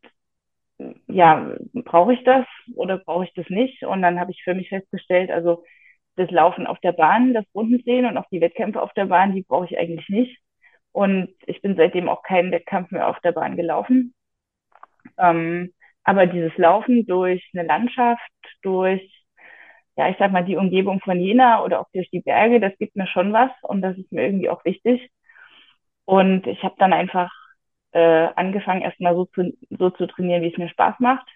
ja, 1.07 1.55
brauche 1.73 2.13
ich 2.13 2.23
das 2.23 2.45
oder 2.75 2.97
brauche 2.97 3.25
ich 3.25 3.33
das 3.33 3.49
nicht? 3.49 3.83
Und 3.83 4.01
dann 4.01 4.19
habe 4.19 4.31
ich 4.31 4.43
für 4.43 4.53
mich 4.53 4.69
festgestellt, 4.69 5.31
also 5.31 5.63
das 6.15 6.31
Laufen 6.31 6.67
auf 6.67 6.79
der 6.79 6.91
Bahn, 6.93 7.33
das 7.33 7.45
Rundensehen 7.55 8.05
und 8.05 8.17
auch 8.17 8.27
die 8.31 8.41
Wettkämpfe 8.41 8.81
auf 8.81 8.93
der 8.93 9.05
Bahn, 9.05 9.33
die 9.35 9.43
brauche 9.43 9.65
ich 9.65 9.77
eigentlich 9.77 10.09
nicht. 10.09 10.39
Und 10.91 11.29
ich 11.45 11.61
bin 11.61 11.75
seitdem 11.75 12.09
auch 12.09 12.23
keinen 12.23 12.51
Wettkampf 12.51 12.91
mehr 12.91 13.07
auf 13.07 13.19
der 13.21 13.31
Bahn 13.31 13.55
gelaufen. 13.55 14.13
Ähm, 15.17 15.73
aber 16.03 16.25
dieses 16.27 16.55
Laufen 16.57 17.05
durch 17.05 17.49
eine 17.53 17.67
Landschaft, 17.67 18.21
durch, 18.61 19.23
ja, 19.97 20.09
ich 20.09 20.17
sag 20.17 20.31
mal, 20.31 20.45
die 20.45 20.57
Umgebung 20.57 20.99
von 21.01 21.19
Jena 21.19 21.63
oder 21.63 21.81
auch 21.81 21.89
durch 21.93 22.09
die 22.09 22.21
Berge, 22.21 22.59
das 22.59 22.77
gibt 22.77 22.95
mir 22.95 23.07
schon 23.07 23.33
was 23.33 23.51
und 23.63 23.81
das 23.81 23.97
ist 23.97 24.11
mir 24.11 24.23
irgendwie 24.25 24.49
auch 24.49 24.63
wichtig. 24.65 25.11
Und 26.05 26.47
ich 26.47 26.63
habe 26.63 26.75
dann 26.79 26.93
einfach 26.93 27.31
äh, 27.91 28.27
angefangen, 28.35 28.81
erstmal 28.81 29.15
so 29.15 29.25
zu, 29.25 29.53
so 29.69 29.89
zu 29.91 30.07
trainieren, 30.07 30.41
wie 30.43 30.51
es 30.51 30.57
mir 30.57 30.69
Spaß 30.69 30.95
macht. 30.99 31.27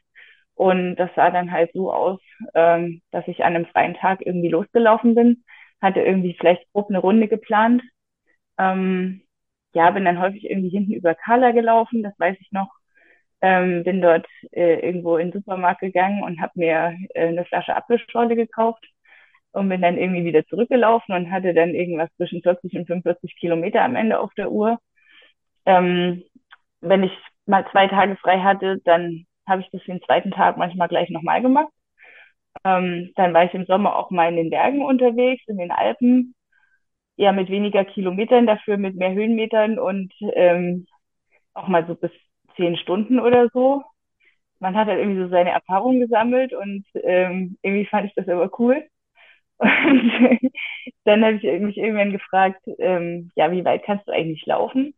Und 0.55 0.95
das 0.97 1.09
sah 1.15 1.31
dann 1.31 1.51
halt 1.51 1.71
so 1.73 1.91
aus, 1.93 2.19
ähm, 2.53 3.01
dass 3.11 3.27
ich 3.27 3.43
an 3.43 3.55
einem 3.55 3.65
freien 3.65 3.95
Tag 3.95 4.21
irgendwie 4.25 4.49
losgelaufen 4.49 5.15
bin, 5.15 5.43
hatte 5.81 6.01
irgendwie 6.01 6.35
vielleicht 6.39 6.71
grob 6.73 6.89
eine 6.89 6.99
Runde 6.99 7.27
geplant. 7.27 7.81
Ähm, 8.57 9.23
ja, 9.73 9.91
bin 9.91 10.05
dann 10.05 10.19
häufig 10.21 10.49
irgendwie 10.49 10.69
hinten 10.69 10.93
über 10.93 11.15
Kala 11.15 11.51
gelaufen, 11.51 12.03
das 12.03 12.13
weiß 12.19 12.37
ich 12.39 12.51
noch. 12.51 12.69
Ähm, 13.41 13.83
bin 13.83 14.01
dort 14.01 14.27
äh, 14.51 14.79
irgendwo 14.85 15.17
in 15.17 15.31
den 15.31 15.41
Supermarkt 15.41 15.81
gegangen 15.81 16.23
und 16.23 16.39
habe 16.41 16.53
mir 16.55 16.95
äh, 17.13 17.27
eine 17.27 17.45
Flasche 17.45 17.75
Apfelschorle 17.75 18.35
gekauft 18.35 18.85
und 19.51 19.69
bin 19.69 19.81
dann 19.81 19.97
irgendwie 19.97 20.25
wieder 20.25 20.45
zurückgelaufen 20.47 21.15
und 21.15 21.31
hatte 21.31 21.53
dann 21.53 21.75
irgendwas 21.75 22.09
zwischen 22.17 22.41
40 22.41 22.75
und 22.77 22.87
45 22.87 23.35
Kilometer 23.37 23.83
am 23.83 23.95
Ende 23.95 24.19
auf 24.19 24.33
der 24.35 24.51
Uhr. 24.51 24.79
Ähm, 25.65 26.23
wenn 26.83 27.03
ich 27.03 27.11
mal 27.47 27.65
zwei 27.71 27.87
Tage 27.87 28.15
frei 28.17 28.39
hatte, 28.41 28.79
dann 28.85 29.25
habe 29.47 29.61
ich 29.61 29.69
das 29.71 29.83
den 29.85 30.01
zweiten 30.03 30.31
Tag 30.31 30.57
manchmal 30.57 30.87
gleich 30.89 31.09
nochmal 31.09 31.41
gemacht. 31.41 31.69
Ähm, 32.65 33.11
dann 33.15 33.33
war 33.33 33.45
ich 33.45 33.53
im 33.53 33.65
Sommer 33.65 33.95
auch 33.95 34.11
mal 34.11 34.29
in 34.29 34.37
den 34.37 34.49
Bergen 34.49 34.83
unterwegs, 34.83 35.43
in 35.47 35.57
den 35.57 35.71
Alpen, 35.71 36.35
ja 37.17 37.31
mit 37.31 37.49
weniger 37.49 37.85
Kilometern, 37.85 38.47
dafür 38.47 38.77
mit 38.77 38.95
mehr 38.95 39.13
Höhenmetern 39.13 39.79
und 39.79 40.13
ähm, 40.35 40.87
auch 41.53 41.67
mal 41.67 41.87
so 41.87 41.95
bis 41.95 42.11
zehn 42.57 42.77
Stunden 42.77 43.19
oder 43.19 43.49
so. 43.53 43.83
Man 44.59 44.75
hat 44.77 44.87
halt 44.87 44.99
irgendwie 44.99 45.21
so 45.23 45.29
seine 45.29 45.51
Erfahrungen 45.51 46.01
gesammelt 46.01 46.53
und 46.53 46.85
ähm, 46.95 47.57
irgendwie 47.63 47.85
fand 47.87 48.07
ich 48.07 48.15
das 48.15 48.27
aber 48.29 48.49
cool. 48.59 48.85
Und 49.59 50.51
dann 51.05 51.23
habe 51.23 51.35
ich 51.37 51.43
mich 51.61 51.77
irgendwann 51.77 52.11
gefragt, 52.11 52.61
ähm, 52.79 53.31
ja, 53.35 53.51
wie 53.51 53.65
weit 53.65 53.83
kannst 53.85 54.07
du 54.07 54.11
eigentlich 54.11 54.45
laufen? 54.45 54.93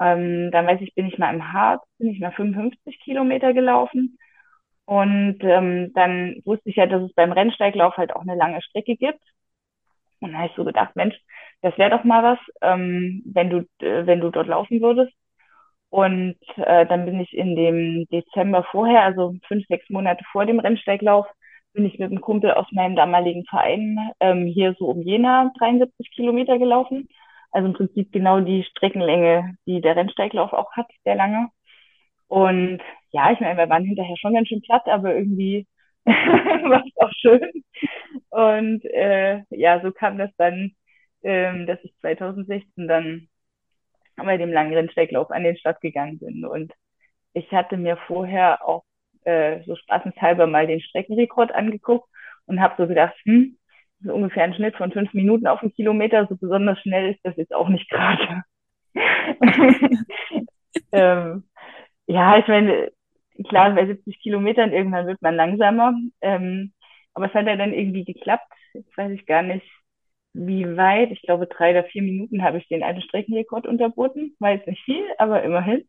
Ähm, 0.00 0.50
dann 0.50 0.66
weiß 0.66 0.80
ich, 0.80 0.94
bin 0.94 1.06
ich 1.06 1.18
mal 1.18 1.34
im 1.34 1.52
Harz, 1.52 1.82
bin 1.98 2.08
ich 2.10 2.20
mal 2.20 2.32
55 2.32 3.00
Kilometer 3.00 3.52
gelaufen. 3.52 4.18
Und 4.86 5.38
ähm, 5.42 5.92
dann 5.94 6.36
wusste 6.44 6.70
ich 6.70 6.76
ja, 6.76 6.86
dass 6.86 7.02
es 7.02 7.14
beim 7.14 7.32
Rennsteiglauf 7.32 7.96
halt 7.96 8.14
auch 8.14 8.22
eine 8.22 8.34
lange 8.34 8.62
Strecke 8.62 8.96
gibt. 8.96 9.22
Und 10.20 10.32
dann 10.32 10.38
habe 10.38 10.48
ich 10.48 10.56
so 10.56 10.64
gedacht, 10.64 10.96
Mensch, 10.96 11.16
das 11.62 11.76
wäre 11.78 11.90
doch 11.90 12.04
mal 12.04 12.22
was, 12.22 12.38
ähm, 12.62 13.22
wenn 13.26 13.50
du, 13.50 13.58
äh, 13.80 14.06
wenn 14.06 14.20
du 14.20 14.30
dort 14.30 14.48
laufen 14.48 14.80
würdest. 14.80 15.12
Und 15.90 16.36
äh, 16.56 16.86
dann 16.86 17.04
bin 17.04 17.20
ich 17.20 17.32
in 17.34 17.56
dem 17.56 18.06
Dezember 18.12 18.64
vorher, 18.64 19.02
also 19.02 19.34
fünf, 19.48 19.66
sechs 19.66 19.88
Monate 19.90 20.24
vor 20.32 20.46
dem 20.46 20.60
Rennsteiglauf, 20.60 21.26
bin 21.72 21.84
ich 21.84 21.98
mit 21.98 22.10
einem 22.10 22.20
Kumpel 22.20 22.52
aus 22.52 22.66
meinem 22.72 22.96
damaligen 22.96 23.44
Verein 23.46 23.98
ähm, 24.20 24.46
hier 24.46 24.74
so 24.78 24.86
um 24.86 25.02
Jena 25.02 25.52
73 25.58 26.10
Kilometer 26.12 26.58
gelaufen. 26.58 27.08
Also 27.52 27.68
im 27.68 27.74
Prinzip 27.74 28.12
genau 28.12 28.40
die 28.40 28.64
Streckenlänge, 28.64 29.56
die 29.66 29.80
der 29.80 29.96
Rennsteiglauf 29.96 30.52
auch 30.52 30.72
hat, 30.72 30.86
sehr 31.04 31.16
lange. 31.16 31.48
Und 32.28 32.80
ja, 33.10 33.32
ich 33.32 33.40
meine, 33.40 33.58
wir 33.58 33.68
waren 33.68 33.84
hinterher 33.84 34.16
schon 34.18 34.34
ganz 34.34 34.48
schön 34.48 34.62
platt, 34.62 34.86
aber 34.86 35.14
irgendwie 35.16 35.66
war 36.04 36.84
es 36.86 36.92
auch 36.96 37.12
schön. 37.20 37.64
Und 38.30 38.84
äh, 38.86 39.42
ja, 39.50 39.80
so 39.82 39.92
kam 39.92 40.18
das 40.18 40.30
dann, 40.36 40.72
ähm, 41.22 41.66
dass 41.66 41.78
ich 41.84 41.94
2016 42.00 42.88
dann 42.88 43.28
bei 44.16 44.36
dem 44.36 44.52
langen 44.52 44.74
Rennsteiglauf 44.74 45.30
an 45.30 45.44
den 45.44 45.56
Start 45.56 45.80
gegangen 45.80 46.18
bin. 46.18 46.44
Und 46.44 46.72
ich 47.34 47.50
hatte 47.52 47.76
mir 47.76 47.96
vorher 48.06 48.66
auch 48.66 48.84
äh, 49.24 49.62
so 49.64 49.76
spaßenshalber 49.76 50.46
mal 50.46 50.66
den 50.66 50.80
Streckenrekord 50.80 51.52
angeguckt 51.52 52.08
und 52.46 52.60
habe 52.60 52.74
so 52.78 52.88
gedacht, 52.88 53.16
hm, 53.24 53.58
so 54.02 54.14
ungefähr 54.14 54.44
ein 54.44 54.54
Schnitt 54.54 54.76
von 54.76 54.92
fünf 54.92 55.12
Minuten 55.14 55.46
auf 55.46 55.60
einen 55.60 55.72
Kilometer, 55.72 56.26
so 56.28 56.36
besonders 56.36 56.78
schnell 56.80 57.12
ist 57.12 57.20
das 57.22 57.36
jetzt 57.36 57.54
auch 57.54 57.68
nicht 57.68 57.88
gerade. 57.90 58.42
ähm, 60.92 61.44
ja, 62.06 62.38
ich 62.38 62.48
meine, 62.48 62.90
klar, 63.48 63.70
bei 63.72 63.86
70 63.86 64.20
Kilometern 64.20 64.72
irgendwann 64.72 65.06
wird 65.06 65.22
man 65.22 65.36
langsamer. 65.36 65.94
Ähm, 66.20 66.72
aber 67.14 67.26
es 67.26 67.34
hat 67.34 67.46
ja 67.46 67.56
dann 67.56 67.72
irgendwie 67.72 68.04
geklappt. 68.04 68.52
Jetzt 68.72 68.96
weiß 68.96 69.12
ich 69.12 69.26
gar 69.26 69.42
nicht, 69.42 69.66
wie 70.32 70.76
weit. 70.76 71.10
Ich 71.10 71.22
glaube, 71.22 71.46
drei 71.46 71.70
oder 71.70 71.84
vier 71.84 72.02
Minuten 72.02 72.42
habe 72.42 72.58
ich 72.58 72.68
den 72.68 72.82
alten 72.82 73.02
Streckenrekord 73.02 73.66
unterboten. 73.66 74.36
War 74.38 74.52
jetzt 74.52 74.66
nicht 74.66 74.82
viel, 74.84 75.04
aber 75.18 75.42
immerhin. 75.42 75.84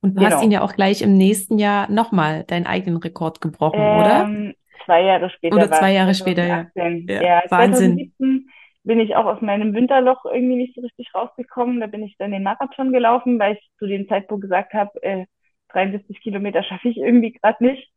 Und 0.00 0.16
du 0.16 0.20
genau. 0.20 0.36
hast 0.36 0.44
ihn 0.44 0.50
ja 0.50 0.62
auch 0.62 0.74
gleich 0.74 1.02
im 1.02 1.16
nächsten 1.16 1.58
Jahr 1.58 1.90
nochmal 1.90 2.44
deinen 2.44 2.66
eigenen 2.66 2.98
Rekord 2.98 3.40
gebrochen, 3.40 3.80
ähm, 3.80 3.98
oder? 3.98 4.54
Zwei 4.84 5.02
Jahre 5.02 5.30
später. 5.30 5.56
Oder 5.56 5.70
zwei 5.70 5.92
Jahre 5.92 6.14
später, 6.14 6.44
ja. 6.46 6.66
ja. 6.74 6.88
ja. 6.88 7.42
Wahnsinn. 7.48 7.96
2017 7.96 8.48
bin 8.84 9.00
ich 9.00 9.16
auch 9.16 9.24
aus 9.24 9.40
meinem 9.40 9.74
Winterloch 9.74 10.24
irgendwie 10.26 10.56
nicht 10.56 10.74
so 10.74 10.82
richtig 10.82 11.14
rausgekommen. 11.14 11.80
Da 11.80 11.86
bin 11.86 12.02
ich 12.02 12.16
dann 12.18 12.32
den 12.32 12.42
Marathon 12.42 12.92
gelaufen, 12.92 13.38
weil 13.38 13.54
ich 13.54 13.70
zu 13.78 13.86
dem 13.86 14.08
Zeitpunkt 14.08 14.42
gesagt 14.42 14.74
habe, 14.74 15.02
äh, 15.02 15.26
73 15.68 16.20
Kilometer 16.20 16.62
schaffe 16.62 16.88
ich 16.88 16.98
irgendwie 16.98 17.32
gerade 17.32 17.64
nicht. 17.64 17.90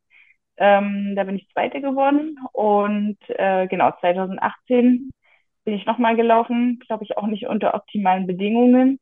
Ähm, 0.58 1.14
da 1.16 1.24
bin 1.26 1.36
ich 1.36 1.50
Zweite 1.50 1.82
geworden. 1.82 2.38
Und 2.54 3.18
äh, 3.28 3.68
genau, 3.68 3.92
2018 4.00 5.12
bin 5.66 5.74
ich 5.74 5.86
nochmal 5.86 6.16
gelaufen, 6.16 6.80
glaube 6.88 7.04
ich 7.04 7.18
auch 7.18 7.28
nicht 7.28 7.48
unter 7.48 7.74
optimalen 7.76 8.26
Bedingungen, 8.26 9.00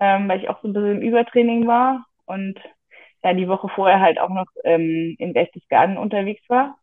ähm, 0.00 0.28
weil 0.28 0.40
ich 0.40 0.50
auch 0.50 0.60
so 0.60 0.68
ein 0.68 0.74
bisschen 0.74 1.00
im 1.00 1.08
Übertraining 1.08 1.66
war 1.66 2.04
und 2.26 2.60
ja, 3.22 3.32
die 3.32 3.48
Woche 3.48 3.68
vorher 3.70 4.00
halt 4.00 4.20
auch 4.20 4.28
noch 4.28 4.46
ähm, 4.64 5.16
in 5.18 5.32
Berchtesgaden 5.32 5.96
unterwegs 5.96 6.42
war. 6.48 6.76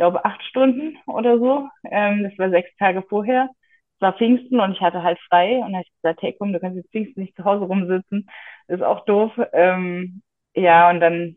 Glaube 0.00 0.24
acht 0.24 0.42
Stunden 0.44 0.98
oder 1.06 1.38
so. 1.38 1.68
Ähm, 1.90 2.24
das 2.24 2.38
war 2.38 2.50
sechs 2.50 2.74
Tage 2.78 3.02
vorher. 3.08 3.50
Es 3.96 4.02
war 4.02 4.14
Pfingsten 4.18 4.60
und 4.60 4.72
ich 4.72 4.80
hatte 4.82 5.02
halt 5.04 5.18
frei 5.28 5.58
und 5.58 5.72
da 5.72 5.78
habe 5.78 5.84
ich 5.86 5.92
gesagt, 6.02 6.22
hey 6.22 6.34
komm, 6.38 6.52
du 6.54 6.60
kannst 6.60 6.78
jetzt 6.78 6.90
Pfingsten 6.90 7.22
nicht 7.22 7.36
zu 7.36 7.44
Hause 7.44 7.66
rumsitzen. 7.66 8.28
Das 8.68 8.78
ist 8.80 8.86
auch 8.86 9.04
doof. 9.06 9.32
Ähm, 9.52 10.22
ja, 10.54 10.90
und 10.90 11.00
dann 11.00 11.36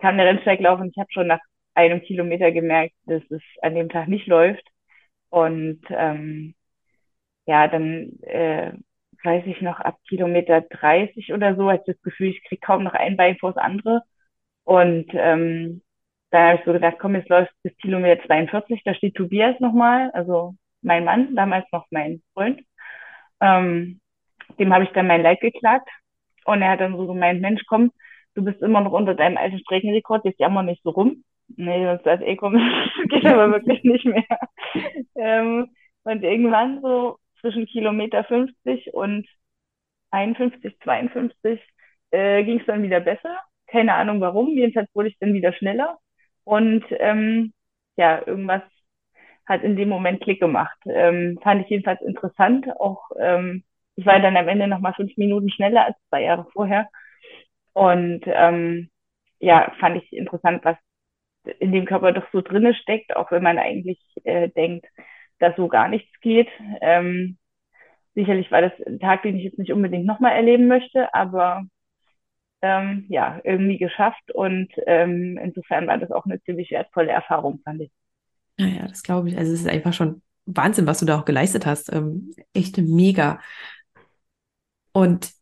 kam 0.00 0.16
der 0.18 0.26
Rennsteiglauf 0.26 0.80
und 0.80 0.88
ich 0.90 0.98
habe 0.98 1.12
schon 1.12 1.26
nach 1.28 1.40
einem 1.74 2.02
Kilometer 2.02 2.52
gemerkt, 2.52 2.94
dass 3.06 3.22
es 3.30 3.42
an 3.62 3.74
dem 3.76 3.88
Tag 3.90 4.08
nicht 4.08 4.26
läuft. 4.28 4.64
Und 5.30 5.80
ähm, 5.90 6.54
ja, 7.46 7.68
dann 7.68 8.18
äh, 8.22 8.72
weiß 9.24 9.44
ich 9.46 9.60
noch, 9.62 9.80
ab 9.80 9.98
Kilometer 10.08 10.62
30 10.62 11.32
oder 11.32 11.56
so, 11.56 11.70
hatte 11.70 11.84
ich 11.88 11.94
das 11.96 12.02
Gefühl, 12.02 12.28
ich 12.28 12.44
kriege 12.44 12.60
kaum 12.60 12.84
noch 12.84 12.94
ein 12.94 13.16
Bein 13.16 13.38
vor 13.38 13.52
das 13.52 13.62
andere. 13.62 14.02
Und 14.64 15.08
ähm, 15.14 15.82
dann 16.36 16.48
habe 16.48 16.58
ich 16.58 16.64
so 16.66 16.72
gedacht, 16.72 16.96
komm, 16.98 17.14
jetzt 17.14 17.28
läuft 17.30 17.52
bis 17.62 17.76
Kilometer 17.78 18.22
42, 18.26 18.82
da 18.84 18.94
steht 18.94 19.14
Tobias 19.14 19.58
nochmal, 19.60 20.10
also 20.12 20.54
mein 20.82 21.04
Mann, 21.04 21.34
damals 21.34 21.64
noch 21.72 21.86
mein 21.90 22.22
Freund. 22.34 22.60
Ähm, 23.40 24.00
dem 24.58 24.72
habe 24.74 24.84
ich 24.84 24.90
dann 24.90 25.06
mein 25.06 25.22
Leid 25.22 25.40
geklagt. 25.40 25.88
Und 26.44 26.62
er 26.62 26.70
hat 26.72 26.80
dann 26.80 26.96
so 26.96 27.06
gemeint, 27.06 27.40
Mensch, 27.40 27.62
komm, 27.66 27.90
du 28.34 28.44
bist 28.44 28.60
immer 28.62 28.80
noch 28.82 28.92
unter 28.92 29.14
deinem 29.14 29.36
alten 29.38 29.58
Streckenrekord, 29.60 30.24
jetzt 30.24 30.38
jammer 30.40 30.62
nicht 30.62 30.82
so 30.84 30.90
rum. 30.90 31.24
Nee, 31.48 31.88
und 31.88 32.04
das 32.06 32.20
ey, 32.20 32.36
komm, 32.36 32.54
das 32.98 33.08
geht 33.08 33.26
aber 33.26 33.50
wirklich 33.52 33.82
nicht 33.82 34.04
mehr. 34.04 34.24
ähm, 35.16 35.68
und 36.04 36.22
irgendwann 36.22 36.82
so 36.82 37.18
zwischen 37.40 37.66
Kilometer 37.66 38.24
50 38.24 38.92
und 38.94 39.26
51, 40.10 40.78
52 40.80 41.60
äh, 42.10 42.44
ging 42.44 42.60
es 42.60 42.66
dann 42.66 42.82
wieder 42.82 43.00
besser. 43.00 43.38
Keine 43.66 43.94
Ahnung 43.94 44.20
warum. 44.20 44.48
Jedenfalls 44.50 44.88
wurde 44.94 45.08
ich 45.08 45.18
dann 45.18 45.34
wieder 45.34 45.52
schneller. 45.52 45.98
Und 46.46 46.84
ähm, 47.00 47.52
ja, 47.96 48.24
irgendwas 48.24 48.62
hat 49.46 49.62
in 49.64 49.76
dem 49.76 49.88
Moment 49.88 50.22
Klick 50.22 50.40
gemacht. 50.40 50.78
Ähm, 50.86 51.38
fand 51.42 51.62
ich 51.62 51.68
jedenfalls 51.70 52.00
interessant. 52.02 52.66
Auch 52.78 53.10
ähm, 53.18 53.64
ich 53.96 54.06
war 54.06 54.20
dann 54.20 54.36
am 54.36 54.48
Ende 54.48 54.68
noch 54.68 54.78
mal 54.80 54.94
fünf 54.94 55.16
Minuten 55.16 55.50
schneller 55.50 55.86
als 55.86 55.96
zwei 56.08 56.22
Jahre 56.22 56.46
vorher. 56.52 56.88
Und 57.72 58.22
ähm, 58.26 58.90
ja, 59.40 59.72
fand 59.80 59.96
ich 60.02 60.12
interessant, 60.12 60.64
was 60.64 60.76
in 61.60 61.72
dem 61.72 61.84
Körper 61.84 62.12
doch 62.12 62.26
so 62.32 62.42
drinne 62.42 62.74
steckt, 62.74 63.16
auch 63.16 63.30
wenn 63.32 63.42
man 63.42 63.58
eigentlich 63.58 64.00
äh, 64.24 64.48
denkt, 64.50 64.86
dass 65.40 65.56
so 65.56 65.68
gar 65.68 65.88
nichts 65.88 66.10
geht. 66.20 66.48
Ähm, 66.80 67.38
sicherlich 68.14 68.50
war 68.52 68.62
das 68.62 68.72
ein 68.86 69.00
Tag, 69.00 69.22
den 69.22 69.36
ich 69.36 69.44
jetzt 69.44 69.58
nicht 69.58 69.72
unbedingt 69.72 70.06
nochmal 70.06 70.32
erleben 70.34 70.68
möchte, 70.68 71.12
aber 71.14 71.64
ähm, 72.62 73.06
ja, 73.08 73.40
irgendwie 73.44 73.78
geschafft 73.78 74.32
und 74.32 74.68
ähm, 74.86 75.38
insofern 75.42 75.86
war 75.86 75.98
das 75.98 76.10
auch 76.10 76.24
eine 76.24 76.42
ziemlich 76.42 76.70
wertvolle 76.70 77.10
Erfahrung, 77.10 77.60
fand 77.64 77.82
ich. 77.82 77.90
Ja, 78.58 78.66
ja, 78.66 78.86
das 78.88 79.02
glaube 79.02 79.28
ich. 79.28 79.36
Also 79.38 79.52
es 79.52 79.60
ist 79.60 79.68
einfach 79.68 79.92
schon 79.92 80.22
Wahnsinn, 80.46 80.86
was 80.86 81.00
du 81.00 81.06
da 81.06 81.18
auch 81.18 81.24
geleistet 81.24 81.66
hast. 81.66 81.92
Ähm, 81.92 82.32
echt 82.54 82.78
mega. 82.78 83.40
Und 84.92 85.36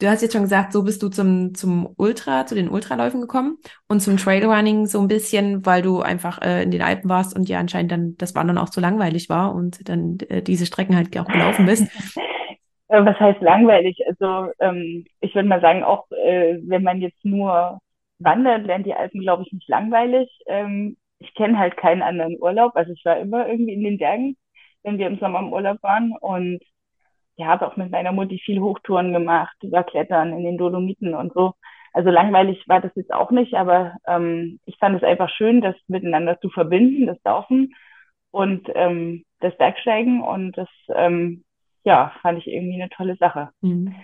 Du 0.00 0.08
hast 0.08 0.22
jetzt 0.22 0.32
schon 0.32 0.44
gesagt, 0.44 0.72
so 0.72 0.82
bist 0.82 1.02
du 1.02 1.10
zum, 1.10 1.54
zum 1.54 1.86
Ultra, 1.98 2.46
zu 2.46 2.54
den 2.54 2.70
Ultraläufen 2.70 3.20
gekommen 3.20 3.58
und 3.86 4.00
zum 4.00 4.16
Trailrunning 4.16 4.86
so 4.86 4.98
ein 4.98 5.08
bisschen, 5.08 5.66
weil 5.66 5.82
du 5.82 6.00
einfach 6.00 6.40
äh, 6.40 6.62
in 6.62 6.70
den 6.70 6.80
Alpen 6.80 7.10
warst 7.10 7.36
und 7.36 7.50
ja 7.50 7.58
anscheinend 7.58 7.92
dann 7.92 8.16
das 8.16 8.34
Wandern 8.34 8.56
auch 8.56 8.70
zu 8.70 8.80
langweilig 8.80 9.28
war 9.28 9.54
und 9.54 9.86
dann 9.90 10.18
äh, 10.30 10.40
diese 10.42 10.64
Strecken 10.64 10.96
halt 10.96 11.16
auch 11.18 11.26
gelaufen 11.26 11.66
bist. 11.66 11.84
Äh, 12.90 13.04
was 13.04 13.18
heißt 13.20 13.40
langweilig? 13.40 13.98
Also 14.06 14.52
ähm, 14.60 15.04
ich 15.20 15.34
würde 15.34 15.48
mal 15.48 15.60
sagen, 15.60 15.84
auch 15.84 16.10
äh, 16.12 16.58
wenn 16.62 16.82
man 16.82 17.00
jetzt 17.00 17.24
nur 17.24 17.80
wandert, 18.18 18.66
lernt 18.66 18.86
die 18.86 18.94
Alpen, 18.94 19.20
glaube 19.20 19.44
ich, 19.44 19.52
nicht 19.52 19.68
langweilig. 19.68 20.28
Ähm, 20.46 20.96
ich 21.18 21.34
kenne 21.34 21.58
halt 21.58 21.76
keinen 21.76 22.02
anderen 22.02 22.36
Urlaub. 22.40 22.76
Also 22.76 22.92
ich 22.92 23.04
war 23.04 23.18
immer 23.18 23.48
irgendwie 23.48 23.74
in 23.74 23.84
den 23.84 23.98
Bergen, 23.98 24.36
wenn 24.82 24.98
wir 24.98 25.06
im 25.06 25.18
Sommer 25.18 25.40
im 25.40 25.52
Urlaub 25.52 25.82
waren 25.82 26.12
und 26.20 26.60
ja, 27.36 27.46
habe 27.48 27.66
auch 27.68 27.76
mit 27.76 27.90
meiner 27.90 28.12
Mutti 28.12 28.40
viel 28.44 28.60
Hochtouren 28.60 29.12
gemacht, 29.12 29.56
über 29.62 29.84
Klettern 29.84 30.32
in 30.34 30.44
den 30.44 30.58
Dolomiten 30.58 31.14
und 31.14 31.32
so. 31.34 31.54
Also 31.94 32.10
langweilig 32.10 32.64
war 32.68 32.80
das 32.80 32.92
jetzt 32.96 33.12
auch 33.12 33.30
nicht, 33.32 33.54
aber 33.54 33.96
ähm, 34.06 34.60
ich 34.66 34.78
fand 34.78 34.96
es 34.96 35.04
einfach 35.04 35.30
schön, 35.30 35.60
das 35.62 35.76
miteinander 35.88 36.40
zu 36.40 36.50
verbinden, 36.50 37.06
das 37.06 37.18
Laufen 37.24 37.74
und 38.32 38.68
ähm, 38.74 39.24
das 39.40 39.56
Bergsteigen 39.58 40.22
und 40.22 40.56
das, 40.58 40.68
ähm, 40.94 41.44
ja, 41.84 42.12
fand 42.22 42.38
ich 42.38 42.46
irgendwie 42.46 42.80
eine 42.80 42.90
tolle 42.90 43.16
Sache. 43.16 43.50
Mhm. 43.60 43.94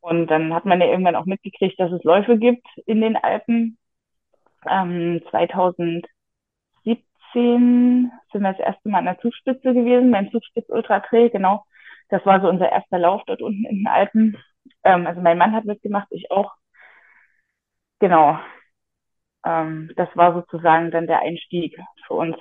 Und 0.00 0.26
dann 0.28 0.52
hat 0.52 0.64
man 0.64 0.80
ja 0.80 0.86
irgendwann 0.86 1.16
auch 1.16 1.26
mitgekriegt, 1.26 1.78
dass 1.78 1.92
es 1.92 2.02
Läufe 2.02 2.36
gibt 2.38 2.66
in 2.86 3.00
den 3.00 3.16
Alpen. 3.16 3.78
Ähm, 4.68 5.22
2017 5.30 6.08
sind 6.84 8.42
wir 8.42 8.52
das 8.52 8.58
erste 8.58 8.88
Mal 8.88 8.98
an 8.98 9.04
der 9.04 9.20
Zugspitze 9.20 9.72
gewesen, 9.74 10.10
beim 10.10 10.30
Zugspitz 10.30 10.68
Ultra 10.68 11.00
Trail, 11.00 11.30
genau. 11.30 11.64
Das 12.08 12.24
war 12.26 12.40
so 12.40 12.48
unser 12.48 12.70
erster 12.70 12.98
Lauf 12.98 13.22
dort 13.26 13.42
unten 13.42 13.64
in 13.64 13.78
den 13.78 13.86
Alpen. 13.86 14.36
Ähm, 14.84 15.06
also 15.06 15.20
mein 15.20 15.38
Mann 15.38 15.52
hat 15.52 15.64
mitgemacht, 15.64 16.08
ich 16.10 16.30
auch. 16.30 16.52
Genau. 18.00 18.38
Ähm, 19.46 19.92
das 19.96 20.08
war 20.14 20.34
sozusagen 20.34 20.90
dann 20.90 21.06
der 21.06 21.20
Einstieg 21.20 21.78
für 22.06 22.14
uns. 22.14 22.36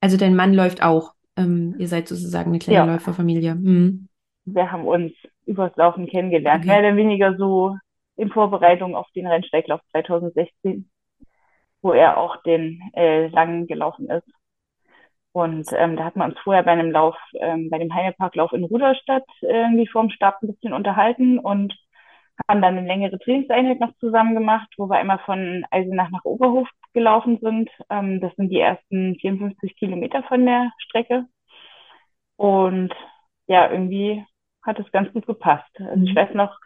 Also 0.00 0.16
dein 0.16 0.36
Mann 0.36 0.54
läuft 0.54 0.82
auch. 0.82 1.14
Ähm, 1.38 1.74
ihr 1.78 1.88
seid 1.88 2.08
sozusagen 2.08 2.50
eine 2.50 2.58
kleine 2.58 2.78
ja. 2.78 2.84
Läuferfamilie. 2.84 3.54
Mhm. 3.54 4.08
Wir 4.44 4.72
haben 4.72 4.86
uns 4.86 5.12
übers 5.46 5.74
Laufen 5.76 6.06
kennengelernt. 6.06 6.64
Okay. 6.64 6.80
Mehr 6.80 6.90
oder 6.90 6.96
weniger 6.96 7.36
so 7.36 7.76
in 8.16 8.30
Vorbereitung 8.30 8.96
auf 8.96 9.06
den 9.14 9.26
Rennsteiglauf 9.26 9.80
2016, 9.92 10.90
wo 11.82 11.92
er 11.92 12.18
auch 12.18 12.42
den 12.42 12.80
äh, 12.94 13.28
langen 13.28 13.66
gelaufen 13.66 14.10
ist. 14.10 14.28
Und 15.32 15.68
ähm, 15.76 15.96
da 15.96 16.04
hat 16.04 16.16
man 16.16 16.30
uns 16.30 16.40
vorher 16.40 16.62
bei 16.62 16.72
einem 16.72 16.90
Lauf, 16.90 17.16
ähm, 17.34 17.70
bei 17.70 17.78
dem 17.78 17.94
Heineparklauf 17.94 18.52
in 18.52 18.64
Ruderstadt 18.64 19.26
irgendwie 19.40 19.86
vorm 19.86 20.10
Start 20.10 20.42
ein 20.42 20.48
bisschen 20.48 20.72
unterhalten 20.72 21.38
und 21.38 21.74
haben 22.48 22.62
dann 22.62 22.78
eine 22.78 22.86
längere 22.86 23.18
Trainingseinheit 23.18 23.80
noch 23.80 23.94
zusammen 23.98 24.34
gemacht, 24.34 24.68
wo 24.76 24.88
wir 24.88 24.98
einmal 24.98 25.18
von 25.20 25.64
Eisenach 25.70 26.10
nach 26.10 26.24
Oberhof 26.24 26.68
gelaufen 26.92 27.38
sind. 27.40 27.70
Ähm, 27.90 28.20
das 28.20 28.34
sind 28.36 28.50
die 28.50 28.60
ersten 28.60 29.16
54 29.16 29.76
Kilometer 29.76 30.22
von 30.24 30.44
der 30.46 30.70
Strecke. 30.78 31.26
Und 32.36 32.92
ja, 33.46 33.70
irgendwie 33.70 34.24
hat 34.62 34.78
es 34.78 34.90
ganz 34.92 35.12
gut 35.12 35.26
gepasst. 35.26 35.70
Also 35.78 36.04
ich 36.04 36.12
mhm. 36.12 36.16
weiß 36.16 36.34
noch, 36.34 36.56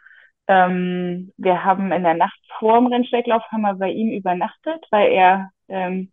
ähm, 0.47 1.31
wir 1.37 1.63
haben 1.63 1.91
in 1.91 2.03
der 2.03 2.15
Nacht 2.15 2.39
vor 2.59 2.77
dem 2.77 2.87
Rennsteiglauf 2.87 3.43
haben 3.51 3.61
wir 3.61 3.75
bei 3.75 3.89
ihm 3.89 4.11
übernachtet, 4.11 4.85
weil 4.91 5.11
er 5.11 5.49
ähm, 5.69 6.11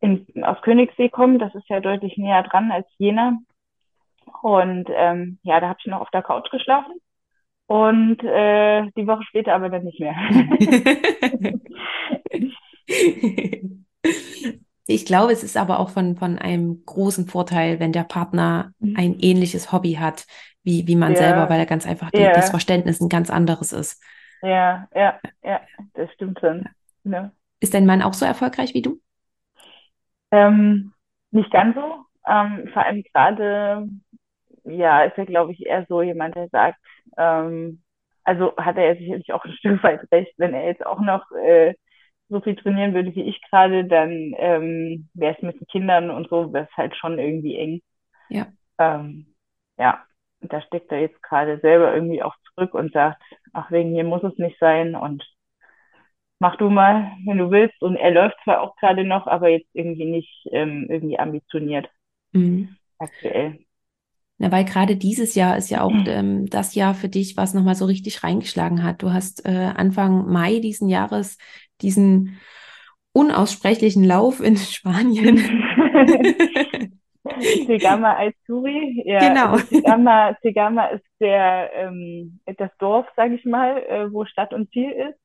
in, 0.00 0.26
aus 0.44 0.60
Königssee 0.62 1.08
kommen. 1.08 1.38
Das 1.38 1.54
ist 1.54 1.68
ja 1.68 1.80
deutlich 1.80 2.16
näher 2.16 2.42
dran 2.44 2.70
als 2.70 2.86
Jena. 2.98 3.38
Und 4.42 4.88
ähm, 4.94 5.38
ja, 5.42 5.60
da 5.60 5.68
habe 5.68 5.78
ich 5.80 5.86
noch 5.86 6.00
auf 6.00 6.10
der 6.10 6.22
Couch 6.22 6.50
geschlafen. 6.50 6.92
Und 7.68 8.24
äh, 8.24 8.90
die 8.96 9.06
Woche 9.06 9.22
später 9.24 9.54
aber 9.54 9.68
dann 9.68 9.84
nicht 9.84 10.00
mehr. 10.00 10.16
Ich 14.90 15.04
glaube, 15.04 15.32
es 15.32 15.44
ist 15.44 15.58
aber 15.58 15.80
auch 15.80 15.90
von, 15.90 16.16
von 16.16 16.38
einem 16.38 16.82
großen 16.86 17.26
Vorteil, 17.26 17.78
wenn 17.78 17.92
der 17.92 18.04
Partner 18.04 18.72
mhm. 18.78 18.94
ein 18.96 19.18
ähnliches 19.20 19.70
Hobby 19.70 19.98
hat, 20.00 20.26
wie, 20.62 20.86
wie 20.86 20.96
man 20.96 21.12
ja. 21.12 21.18
selber, 21.18 21.50
weil 21.50 21.60
er 21.60 21.66
ganz 21.66 21.86
einfach 21.86 22.10
die, 22.10 22.22
ja. 22.22 22.32
das 22.32 22.48
Verständnis 22.48 22.98
ein 22.98 23.10
ganz 23.10 23.28
anderes 23.28 23.72
ist. 23.72 24.02
Ja, 24.40 24.88
ja, 24.94 25.20
ja, 25.42 25.60
das 25.92 26.10
stimmt 26.14 26.40
schon. 26.40 26.66
Ja. 27.04 27.32
Ist 27.60 27.74
dein 27.74 27.84
Mann 27.84 28.00
auch 28.00 28.14
so 28.14 28.24
erfolgreich 28.24 28.72
wie 28.72 28.80
du? 28.80 28.98
Ähm, 30.30 30.94
nicht 31.32 31.50
ganz 31.50 31.74
so. 31.74 32.06
Ähm, 32.26 32.70
vor 32.72 32.82
allem 32.82 33.02
gerade, 33.12 33.86
ja, 34.70 35.02
ist 35.02 35.18
er, 35.18 35.26
glaube 35.26 35.52
ich, 35.52 35.66
eher 35.66 35.86
so 35.88 36.02
jemand, 36.02 36.36
der 36.36 36.48
sagt, 36.48 36.78
ähm, 37.16 37.82
also 38.24 38.56
hat 38.56 38.76
er 38.76 38.94
ja 38.94 38.96
sicherlich 38.96 39.32
auch 39.32 39.44
ein 39.44 39.52
Stück 39.58 39.82
weit 39.82 40.00
recht, 40.12 40.32
wenn 40.36 40.54
er 40.54 40.66
jetzt 40.66 40.84
auch 40.84 41.00
noch 41.00 41.30
äh, 41.32 41.74
so 42.28 42.40
viel 42.40 42.56
trainieren 42.56 42.94
würde 42.94 43.14
wie 43.14 43.22
ich 43.22 43.40
gerade, 43.50 43.84
dann 43.86 44.34
ähm, 44.36 45.08
wäre 45.14 45.34
es 45.34 45.42
mit 45.42 45.58
den 45.60 45.66
Kindern 45.66 46.10
und 46.10 46.28
so, 46.28 46.52
wäre 46.52 46.68
es 46.70 46.76
halt 46.76 46.94
schon 46.96 47.18
irgendwie 47.18 47.56
eng. 47.56 47.80
Ja. 48.28 48.46
Ähm, 48.78 49.34
ja, 49.78 50.04
da 50.40 50.60
steckt 50.62 50.92
er 50.92 51.00
jetzt 51.00 51.22
gerade 51.22 51.58
selber 51.60 51.94
irgendwie 51.94 52.22
auch 52.22 52.34
zurück 52.54 52.74
und 52.74 52.92
sagt, 52.92 53.22
ach, 53.52 53.70
wegen 53.70 53.92
mir 53.92 54.04
muss 54.04 54.22
es 54.22 54.36
nicht 54.38 54.58
sein 54.58 54.94
und 54.94 55.24
mach 56.38 56.56
du 56.56 56.70
mal, 56.70 57.12
wenn 57.24 57.38
du 57.38 57.50
willst. 57.50 57.80
Und 57.82 57.96
er 57.96 58.10
läuft 58.10 58.36
zwar 58.44 58.60
auch 58.60 58.76
gerade 58.76 59.04
noch, 59.04 59.26
aber 59.26 59.48
jetzt 59.48 59.70
irgendwie 59.72 60.04
nicht 60.04 60.48
ähm, 60.52 60.86
irgendwie 60.88 61.18
ambitioniert 61.18 61.88
mhm. 62.32 62.76
aktuell. 62.98 63.58
Na, 64.38 64.52
weil 64.52 64.64
gerade 64.64 64.96
dieses 64.96 65.34
Jahr 65.34 65.56
ist 65.56 65.68
ja 65.68 65.82
auch 65.82 65.92
ähm, 66.06 66.46
das 66.46 66.76
Jahr 66.76 66.94
für 66.94 67.08
dich, 67.08 67.36
was 67.36 67.54
nochmal 67.54 67.74
so 67.74 67.86
richtig 67.86 68.22
reingeschlagen 68.22 68.84
hat. 68.84 69.02
Du 69.02 69.12
hast 69.12 69.44
äh, 69.44 69.72
Anfang 69.74 70.30
Mai 70.30 70.60
diesen 70.60 70.88
Jahres 70.88 71.38
diesen 71.80 72.38
unaussprechlichen 73.12 74.04
Lauf 74.04 74.40
in 74.40 74.56
Spanien. 74.56 75.38
Tegama 77.66 78.16
Aizuri, 78.16 79.02
ja. 79.04 79.18
Genau. 79.18 79.52
Also 79.52 79.66
Tegama, 79.66 80.32
Tegama 80.40 80.86
ist 80.86 81.04
der, 81.20 81.70
ähm, 81.74 82.40
das 82.56 82.70
Dorf, 82.78 83.06
sage 83.16 83.34
ich 83.34 83.44
mal, 83.44 83.82
äh, 83.82 84.12
wo 84.12 84.24
Stadt 84.24 84.54
und 84.54 84.70
Ziel 84.70 84.90
ist. 84.90 85.18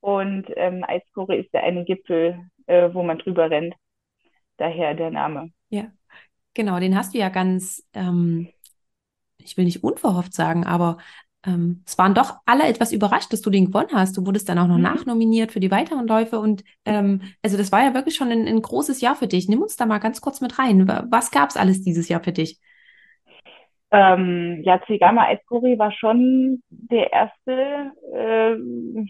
Und 0.00 0.46
ähm, 0.56 0.84
Aizuri 0.86 1.40
ist 1.40 1.52
der 1.52 1.64
eine 1.64 1.84
Gipfel, 1.84 2.38
äh, 2.66 2.90
wo 2.92 3.02
man 3.02 3.18
drüber 3.18 3.50
rennt. 3.50 3.74
Daher 4.58 4.94
der 4.94 5.10
Name. 5.10 5.50
Ja, 5.70 5.86
genau, 6.54 6.78
den 6.80 6.96
hast 6.96 7.14
du 7.14 7.18
ja 7.18 7.28
ganz, 7.28 7.82
ähm, 7.94 8.48
ich 9.38 9.56
will 9.56 9.64
nicht 9.64 9.84
unverhofft 9.84 10.34
sagen, 10.34 10.64
aber 10.64 10.98
ähm, 11.46 11.82
es 11.86 11.96
waren 11.96 12.14
doch 12.14 12.36
alle 12.44 12.64
etwas 12.64 12.92
überrascht, 12.92 13.32
dass 13.32 13.40
du 13.40 13.50
den 13.50 13.66
gewonnen 13.66 13.94
hast. 13.94 14.16
Du 14.16 14.26
wurdest 14.26 14.48
dann 14.48 14.58
auch 14.58 14.66
noch 14.66 14.76
mhm. 14.76 14.82
nachnominiert 14.82 15.52
für 15.52 15.60
die 15.60 15.70
weiteren 15.70 16.06
Läufe 16.06 16.38
und 16.38 16.64
ähm, 16.84 17.22
also 17.42 17.56
das 17.56 17.72
war 17.72 17.82
ja 17.82 17.94
wirklich 17.94 18.14
schon 18.14 18.30
ein, 18.30 18.46
ein, 18.46 18.60
großes 18.60 19.00
Jahr 19.00 19.16
für 19.16 19.26
dich. 19.26 19.48
Nimm 19.48 19.62
uns 19.62 19.76
da 19.76 19.86
mal 19.86 19.98
ganz 19.98 20.20
kurz 20.20 20.40
mit 20.40 20.58
rein. 20.58 20.86
Was 21.10 21.30
gab 21.30 21.48
es 21.48 21.56
alles 21.56 21.82
dieses 21.82 22.08
Jahr 22.08 22.22
für 22.22 22.32
dich? 22.32 22.60
Ähm, 23.92 24.60
ja, 24.62 24.80
Zigama 24.86 25.24
Eiskuri 25.24 25.76
war 25.78 25.90
schon 25.90 26.62
der 26.68 27.12
erste, 27.12 27.92
äh, 28.14 28.56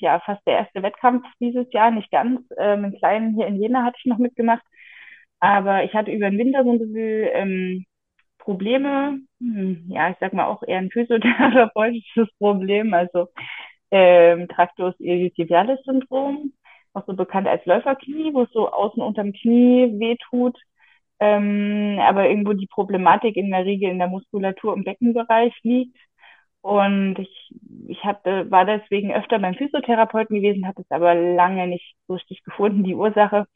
ja, 0.00 0.20
fast 0.20 0.40
der 0.46 0.58
erste 0.58 0.82
Wettkampf 0.82 1.26
dieses 1.38 1.70
Jahr, 1.72 1.90
nicht 1.90 2.10
ganz. 2.10 2.40
Ähm, 2.56 2.84
einen 2.84 2.96
kleinen 2.96 3.34
hier 3.34 3.46
in 3.46 3.60
Jena 3.60 3.84
hatte 3.84 3.98
ich 3.98 4.06
noch 4.06 4.16
mitgemacht. 4.16 4.62
Aber 5.40 5.84
ich 5.84 5.94
hatte 5.94 6.10
über 6.12 6.30
den 6.30 6.38
Winter 6.38 6.64
so 6.64 6.72
ein 6.72 6.78
bisschen 6.78 7.28
ähm, 7.34 7.84
Probleme, 8.38 9.20
hm, 9.40 9.86
ja, 9.88 10.10
ich 10.10 10.16
sag 10.20 10.32
mal 10.34 10.46
auch 10.46 10.62
eher 10.64 10.78
ein 10.78 10.90
physiotherapeutisches 10.90 12.28
Problem, 12.38 12.94
also 12.94 13.28
ähm, 13.90 14.48
Tractus 14.48 14.94
iliotibialis 15.00 15.80
Syndrom, 15.84 16.52
auch 16.94 17.06
so 17.06 17.14
bekannt 17.14 17.48
als 17.48 17.64
Läuferknie, 17.66 18.34
wo 18.34 18.42
es 18.42 18.50
so 18.52 18.70
außen 18.72 19.02
unterm 19.02 19.32
Knie 19.32 19.94
wehtut, 20.00 20.58
ähm, 21.20 21.98
aber 22.00 22.28
irgendwo 22.28 22.52
die 22.54 22.66
Problematik 22.68 23.36
in 23.36 23.50
der 23.50 23.64
Regel 23.66 23.90
in 23.90 23.98
der 23.98 24.08
Muskulatur 24.08 24.74
im 24.74 24.84
Beckenbereich 24.84 25.54
liegt. 25.62 25.96
Und 26.62 27.18
ich, 27.18 27.54
ich 27.88 28.04
hatte, 28.04 28.50
war 28.50 28.66
deswegen 28.66 29.12
öfter 29.12 29.38
beim 29.38 29.54
Physiotherapeuten 29.54 30.36
gewesen, 30.36 30.66
habe 30.66 30.82
es 30.82 30.90
aber 30.90 31.14
lange 31.14 31.66
nicht 31.68 31.96
so 32.08 32.14
richtig 32.14 32.42
gefunden, 32.44 32.84
die 32.84 32.94
Ursache. 32.94 33.46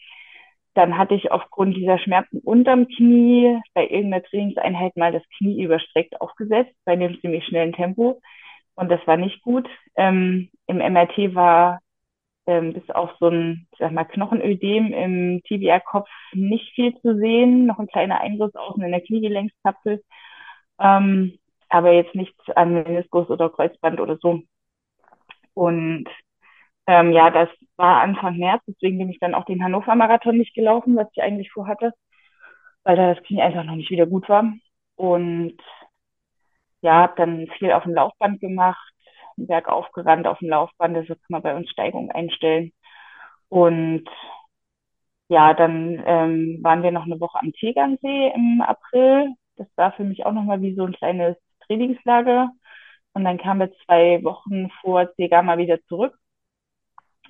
Dann 0.74 0.98
hatte 0.98 1.14
ich 1.14 1.30
aufgrund 1.30 1.76
dieser 1.76 1.98
Schmerzen 1.98 2.40
unterm 2.40 2.88
Knie 2.88 3.60
bei 3.74 3.86
irgendeiner 3.86 4.24
Trainingseinheit 4.24 4.96
mal 4.96 5.12
das 5.12 5.22
Knie 5.38 5.62
überstreckt 5.62 6.20
aufgesetzt, 6.20 6.74
bei 6.84 6.92
einem 6.92 7.20
ziemlich 7.20 7.44
schnellen 7.46 7.72
Tempo. 7.72 8.20
Und 8.74 8.90
das 8.90 9.04
war 9.06 9.16
nicht 9.16 9.42
gut. 9.42 9.68
Ähm, 9.96 10.50
Im 10.66 10.78
MRT 10.78 11.34
war 11.34 11.80
ähm, 12.46 12.72
bis 12.74 12.88
auf 12.90 13.10
so 13.20 13.28
ein, 13.28 13.66
ich 13.72 13.78
sag 13.78 13.92
mal, 13.92 14.04
Knochenödem 14.04 14.92
im 14.92 15.42
Tibia-Kopf 15.44 16.08
nicht 16.32 16.74
viel 16.74 16.94
zu 17.00 17.16
sehen. 17.18 17.66
Noch 17.66 17.78
ein 17.78 17.86
kleiner 17.86 18.20
Eingriff 18.20 18.54
außen 18.54 18.82
in 18.82 18.90
der 18.90 19.00
Kniegelenkskapsel. 19.00 20.02
Ähm, 20.80 21.38
aber 21.68 21.92
jetzt 21.92 22.14
nichts 22.14 22.38
an 22.50 22.74
Meniskus 22.74 23.28
oder 23.30 23.48
Kreuzband 23.50 24.00
oder 24.00 24.18
so. 24.18 24.42
Und 25.54 26.08
ähm, 26.86 27.12
ja, 27.12 27.30
das 27.30 27.48
war 27.76 28.02
Anfang 28.02 28.36
März, 28.38 28.62
deswegen 28.66 28.98
bin 28.98 29.10
ich 29.10 29.18
dann 29.20 29.34
auch 29.34 29.44
den 29.46 29.62
Hannover-Marathon 29.64 30.36
nicht 30.36 30.54
gelaufen, 30.54 30.96
was 30.96 31.08
ich 31.12 31.22
eigentlich 31.22 31.50
vorhatte, 31.52 31.92
weil 32.84 32.96
da 32.96 33.14
das 33.14 33.24
Knie 33.24 33.42
einfach 33.42 33.64
noch 33.64 33.76
nicht 33.76 33.90
wieder 33.90 34.06
gut 34.06 34.28
war. 34.28 34.44
Und 34.96 35.56
ja, 36.82 36.94
habe 37.02 37.14
dann 37.16 37.46
viel 37.58 37.72
auf 37.72 37.84
dem 37.84 37.94
Laufband 37.94 38.40
gemacht, 38.40 38.92
bergauf 39.36 39.90
gerannt 39.92 40.26
auf 40.26 40.38
dem 40.38 40.50
Laufband, 40.50 40.96
also 40.96 41.14
kann 41.14 41.20
man 41.28 41.42
bei 41.42 41.56
uns 41.56 41.70
Steigung 41.70 42.10
einstellen. 42.12 42.72
Und 43.48 44.08
ja, 45.28 45.54
dann 45.54 46.02
ähm, 46.06 46.58
waren 46.62 46.82
wir 46.82 46.90
noch 46.92 47.04
eine 47.06 47.20
Woche 47.20 47.38
am 47.40 47.52
Tegernsee 47.52 48.32
im 48.34 48.60
April. 48.62 49.34
Das 49.56 49.66
war 49.76 49.92
für 49.92 50.04
mich 50.04 50.26
auch 50.26 50.32
nochmal 50.32 50.60
wie 50.62 50.74
so 50.74 50.84
ein 50.84 50.92
kleines 50.92 51.36
Trainingslager. 51.66 52.50
Und 53.14 53.24
dann 53.24 53.38
kamen 53.38 53.60
wir 53.60 53.72
zwei 53.86 54.22
Wochen 54.24 54.70
vor 54.82 55.12
Tegama 55.16 55.56
wieder 55.58 55.80
zurück. 55.84 56.16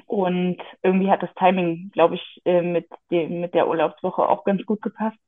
Und 0.06 0.58
irgendwie 0.82 1.10
hat 1.10 1.22
das 1.22 1.34
Timing, 1.34 1.90
glaube 1.92 2.16
ich, 2.16 2.40
äh, 2.44 2.62
mit, 2.62 2.88
dem, 3.10 3.40
mit 3.40 3.54
der 3.54 3.68
Urlaubswoche 3.68 4.28
auch 4.28 4.44
ganz 4.44 4.64
gut 4.66 4.82
gepasst. 4.82 5.18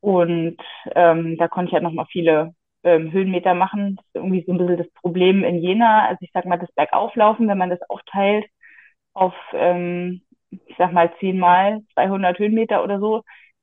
Und 0.00 0.56
ähm, 0.94 1.36
da 1.38 1.48
konnte 1.48 1.68
ich 1.68 1.72
ja 1.72 1.76
halt 1.76 1.84
nochmal 1.84 2.06
viele 2.10 2.54
ähm, 2.84 3.12
Höhenmeter 3.12 3.54
machen. 3.54 3.96
Das 3.96 4.04
ist 4.06 4.14
irgendwie 4.16 4.44
so 4.46 4.52
ein 4.52 4.58
bisschen 4.58 4.78
das 4.78 4.92
Problem 4.94 5.44
in 5.44 5.58
Jena. 5.58 6.06
Also 6.06 6.18
ich 6.22 6.30
sag 6.32 6.44
mal, 6.46 6.58
das 6.58 6.72
Bergauflaufen, 6.72 7.48
wenn 7.48 7.58
man 7.58 7.70
das 7.70 7.80
aufteilt 7.88 8.46
auf, 9.14 9.34
ähm, 9.54 10.22
ich 10.50 10.76
sag 10.78 10.92
mal, 10.92 11.12
zehnmal 11.20 11.82
200 11.94 12.38
Höhenmeter 12.38 12.84
oder 12.84 13.00
so, 13.00 13.22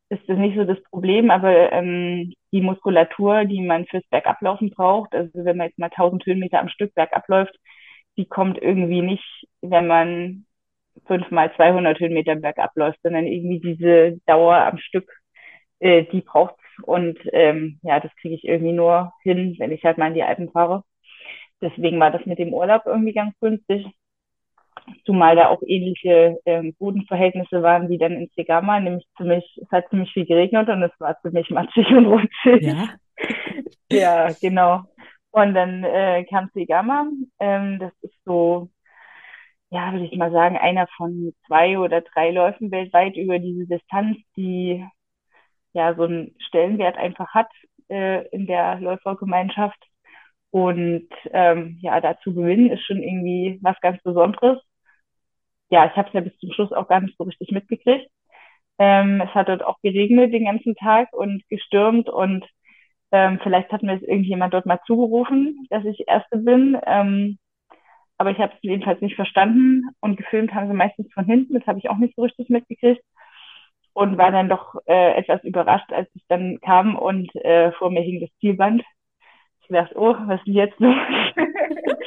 ist 0.09 0.27
das 0.27 0.37
nicht 0.37 0.57
so 0.57 0.65
das 0.65 0.81
Problem. 0.85 1.31
Aber 1.31 1.71
ähm, 1.73 2.33
die 2.51 2.61
Muskulatur, 2.61 3.45
die 3.45 3.61
man 3.61 3.85
fürs 3.87 4.07
Bergablaufen 4.09 4.71
braucht, 4.71 5.13
also 5.15 5.31
wenn 5.45 5.57
man 5.57 5.67
jetzt 5.67 5.79
mal 5.79 5.89
1000 5.91 6.25
Höhenmeter 6.25 6.59
am 6.59 6.69
Stück 6.69 6.93
bergabläuft, 6.95 7.55
die 8.19 8.25
kommt 8.25 8.61
irgendwie 8.61 9.01
nicht, 9.01 9.47
wenn 9.61 9.87
man 9.87 10.45
fünfmal 11.07 11.55
200 11.55 11.97
Höhenmeter 11.99 12.35
bergab 12.35 12.75
läuft, 12.75 12.99
sondern 13.01 13.25
irgendwie 13.25 13.61
diese 13.61 14.19
Dauer 14.25 14.57
am 14.57 14.77
Stück, 14.77 15.09
äh, 15.79 16.03
die 16.11 16.19
braucht 16.19 16.55
und 16.83 17.17
ähm, 17.31 17.79
ja, 17.81 18.01
das 18.01 18.13
kriege 18.17 18.35
ich 18.35 18.43
irgendwie 18.43 18.73
nur 18.73 19.13
hin, 19.23 19.55
wenn 19.57 19.71
ich 19.71 19.83
halt 19.85 19.97
mal 19.97 20.07
in 20.07 20.15
die 20.15 20.23
Alpen 20.23 20.51
fahre. 20.51 20.83
Deswegen 21.61 21.99
war 21.99 22.11
das 22.11 22.25
mit 22.25 22.39
dem 22.39 22.53
Urlaub 22.53 22.83
irgendwie 22.85 23.13
ganz 23.13 23.33
günstig. 23.39 23.85
Zumal 25.05 25.35
da 25.35 25.47
auch 25.47 25.61
ähnliche 25.65 26.37
ähm, 26.45 26.73
Bodenverhältnisse 26.77 27.61
waren 27.63 27.89
wie 27.89 27.97
dann 27.97 28.13
in 28.13 28.29
Segama, 28.35 28.79
nämlich 28.79 29.05
ziemlich, 29.17 29.45
es 29.61 29.71
hat 29.71 29.89
ziemlich 29.89 30.11
viel 30.11 30.25
geregnet 30.25 30.67
und 30.67 30.83
es 30.83 30.91
war 30.99 31.19
ziemlich 31.21 31.49
matschig 31.49 31.87
und 31.91 32.05
rutschig. 32.05 32.61
Ja, 32.61 32.89
ja 33.91 34.27
genau. 34.41 34.83
Und 35.31 35.53
dann 35.53 35.83
äh, 35.83 36.25
kam 36.25 36.49
Segama. 36.53 37.07
Ähm, 37.39 37.79
das 37.79 37.93
ist 38.01 38.15
so, 38.25 38.69
ja, 39.69 39.91
würde 39.93 40.05
ich 40.05 40.17
mal 40.17 40.31
sagen, 40.31 40.57
einer 40.57 40.87
von 40.97 41.33
zwei 41.47 41.77
oder 41.79 42.01
drei 42.01 42.31
Läufen 42.31 42.71
weltweit 42.71 43.15
über 43.15 43.39
diese 43.39 43.67
Distanz, 43.67 44.17
die 44.35 44.85
ja 45.73 45.95
so 45.95 46.03
einen 46.03 46.35
Stellenwert 46.39 46.97
einfach 46.97 47.33
hat 47.33 47.49
äh, 47.89 48.27
in 48.29 48.47
der 48.47 48.79
Läufergemeinschaft. 48.79 49.77
Und 50.51 51.09
ähm, 51.31 51.77
ja, 51.81 52.01
dazu 52.01 52.33
gewinnen 52.33 52.71
ist 52.71 52.83
schon 52.85 53.03
irgendwie 53.03 53.59
was 53.61 53.79
ganz 53.81 54.01
Besonderes. 54.03 54.59
Ja, 55.69 55.85
ich 55.85 55.95
habe 55.95 56.07
es 56.07 56.13
ja 56.13 56.21
bis 56.21 56.37
zum 56.39 56.51
Schluss 56.53 56.71
auch 56.71 56.87
gar 56.87 57.01
nicht 57.01 57.15
so 57.17 57.23
richtig 57.25 57.51
mitgekriegt. 57.51 58.09
Ähm, 58.79 59.21
es 59.21 59.29
hat 59.35 59.49
dort 59.49 59.63
auch 59.63 59.79
geregnet 59.81 60.33
den 60.33 60.45
ganzen 60.45 60.75
Tag 60.75 61.13
und 61.13 61.43
gestürmt 61.49 62.09
und 62.09 62.45
ähm, 63.11 63.39
vielleicht 63.41 63.71
hat 63.71 63.83
mir 63.83 63.95
es 63.95 64.03
irgendjemand 64.03 64.53
dort 64.53 64.65
mal 64.65 64.79
zugerufen, 64.85 65.67
dass 65.69 65.85
ich 65.85 66.07
Erste 66.07 66.37
bin. 66.37 66.77
Ähm, 66.85 67.39
aber 68.17 68.31
ich 68.31 68.39
habe 68.39 68.53
es 68.53 68.59
jedenfalls 68.61 69.01
nicht 69.01 69.15
verstanden 69.15 69.83
und 70.01 70.17
gefilmt 70.17 70.53
haben 70.53 70.67
sie 70.67 70.73
meistens 70.73 71.11
von 71.13 71.25
hinten. 71.25 71.53
Das 71.53 71.65
habe 71.67 71.79
ich 71.79 71.89
auch 71.89 71.97
nicht 71.97 72.15
so 72.15 72.23
richtig 72.23 72.49
mitgekriegt 72.49 73.03
und 73.93 74.17
war 74.17 74.31
dann 74.31 74.49
doch 74.49 74.75
äh, 74.87 75.15
etwas 75.15 75.43
überrascht, 75.43 75.91
als 75.91 76.09
ich 76.13 76.23
dann 76.27 76.59
kam 76.61 76.95
und 76.95 77.33
äh, 77.35 77.71
vor 77.73 77.89
mir 77.91 78.01
hing 78.01 78.19
das 78.19 78.29
Zielband. 78.39 78.83
Ich 79.61 79.67
dachte, 79.69 79.95
oh, 79.97 80.15
was 80.25 80.39
ist 80.39 80.47
denn 80.47 80.53
jetzt 80.53 80.79
los? 80.79 80.95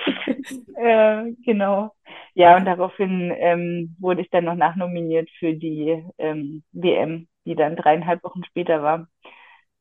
äh, 0.77 1.33
genau. 1.45 1.93
Ja, 2.35 2.57
und 2.57 2.65
daraufhin 2.65 3.33
ähm, 3.37 3.97
wurde 3.99 4.23
ich 4.23 4.31
dann 4.31 4.45
noch 4.45 4.55
nachnominiert 4.55 5.31
für 5.39 5.55
die 5.55 6.05
ähm, 6.19 6.63
WM, 6.73 7.29
die 7.45 7.55
dann 7.55 7.77
dreieinhalb 7.77 8.23
Wochen 8.25 8.45
später 8.45 8.83
war 8.83 9.09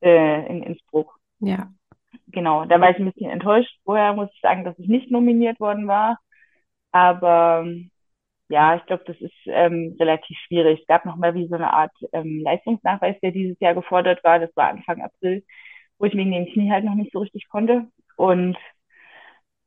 äh, 0.01 0.45
in 0.47 0.63
Innsbruck. 0.63 1.17
Ja. 1.39 1.69
Genau, 2.27 2.65
da 2.65 2.79
war 2.79 2.91
ich 2.91 2.97
ein 2.97 3.11
bisschen 3.11 3.29
enttäuscht. 3.29 3.77
Vorher 3.83 4.13
muss 4.13 4.29
ich 4.33 4.41
sagen, 4.41 4.63
dass 4.63 4.77
ich 4.79 4.87
nicht 4.87 5.11
nominiert 5.11 5.59
worden 5.59 5.87
war. 5.87 6.17
Aber 6.91 7.65
ja, 8.49 8.75
ich 8.75 8.85
glaube, 8.85 9.03
das 9.05 9.19
ist 9.21 9.33
ähm, 9.45 9.95
relativ 9.99 10.37
schwierig. 10.39 10.81
Es 10.81 10.87
gab 10.87 11.05
noch 11.05 11.15
mal 11.15 11.33
wie 11.35 11.47
so 11.47 11.55
eine 11.55 11.73
Art 11.73 11.93
ähm, 12.13 12.41
Leistungsnachweis, 12.43 13.19
der 13.21 13.31
dieses 13.31 13.59
Jahr 13.59 13.73
gefordert 13.73 14.23
war. 14.23 14.39
Das 14.39 14.55
war 14.55 14.69
Anfang 14.69 15.01
April, 15.01 15.43
wo 15.97 16.05
ich 16.05 16.13
wegen 16.15 16.31
dem 16.31 16.45
Knie 16.47 16.71
halt 16.71 16.83
noch 16.85 16.95
nicht 16.95 17.11
so 17.13 17.19
richtig 17.19 17.47
konnte. 17.49 17.87
Und 18.17 18.57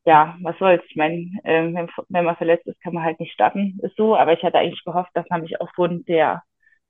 ja, 0.04 0.36
was 0.42 0.58
soll's. 0.58 0.82
Ich 0.88 0.96
meine, 0.96 1.30
äh, 1.44 1.72
wenn, 1.72 1.88
wenn 2.08 2.24
man 2.24 2.36
verletzt 2.36 2.66
ist, 2.66 2.80
kann 2.82 2.94
man 2.94 3.04
halt 3.04 3.20
nicht 3.20 3.32
starten. 3.32 3.78
Ist 3.82 3.96
so. 3.96 4.16
Aber 4.16 4.32
ich 4.34 4.42
hatte 4.42 4.58
eigentlich 4.58 4.84
gehofft, 4.84 5.10
dass 5.14 5.26
man 5.30 5.42
mich 5.42 5.60
aufgrund 5.60 6.08
der 6.08 6.42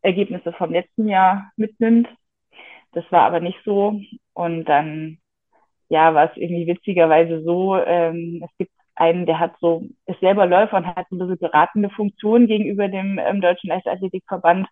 Ergebnisse 0.03 0.53
vom 0.53 0.73
letzten 0.73 1.09
Jahr 1.09 1.53
mitnimmt. 1.57 2.09
Das 2.95 3.05
war 3.11 3.23
aber 3.23 3.41
nicht 3.41 3.59
so. 3.65 4.01
Und 4.33 4.65
dann, 4.67 5.19
ja, 5.89 6.15
war 6.15 6.31
es 6.31 6.37
irgendwie 6.37 6.67
witzigerweise 6.67 7.43
so, 7.43 7.77
ähm, 7.77 8.43
es 8.45 8.57
gibt 8.59 8.73
einen, 8.97 9.27
der 9.27 9.41
hat 9.41 9.55
so, 9.61 9.85
ist 10.07 10.21
selber 10.21 10.47
Läufer 10.47 10.77
und 10.77 10.87
hat 10.87 11.11
ein 11.11 11.19
bisschen 11.19 11.39
beratende 11.39 11.91
Funktion 11.91 12.47
gegenüber 12.47 12.89
dem 12.89 13.19
ähm, 13.19 13.41
Deutschen 13.41 13.69
Leichtathletikverband. 13.69 14.69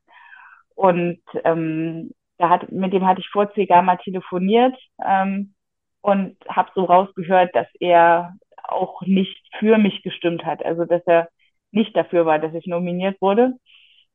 Und 0.75 1.21
ähm, 1.45 2.13
da 2.39 2.49
hat, 2.49 2.71
mit 2.73 2.93
dem 2.93 3.07
hatte 3.07 3.21
ich 3.21 3.29
vor 3.29 3.53
CGA 3.53 3.83
mal 3.83 3.99
telefoniert 3.99 4.77
ähm, 5.05 5.55
und 6.01 6.37
habe 6.49 6.71
so 6.75 6.85
rausgehört, 6.85 7.55
dass 7.55 7.69
er 7.81 8.35
auch 8.65 9.03
nicht 9.03 9.41
für 9.59 9.79
mich 9.79 10.03
gestimmt 10.03 10.45
hat. 10.45 10.65
Also 10.65 10.85
dass 10.85 11.03
er 11.07 11.29
nicht 11.73 11.97
dafür 11.97 12.27
war, 12.27 12.39
dass 12.39 12.55
ich 12.55 12.67
nominiert 12.67 13.21
wurde. 13.21 13.55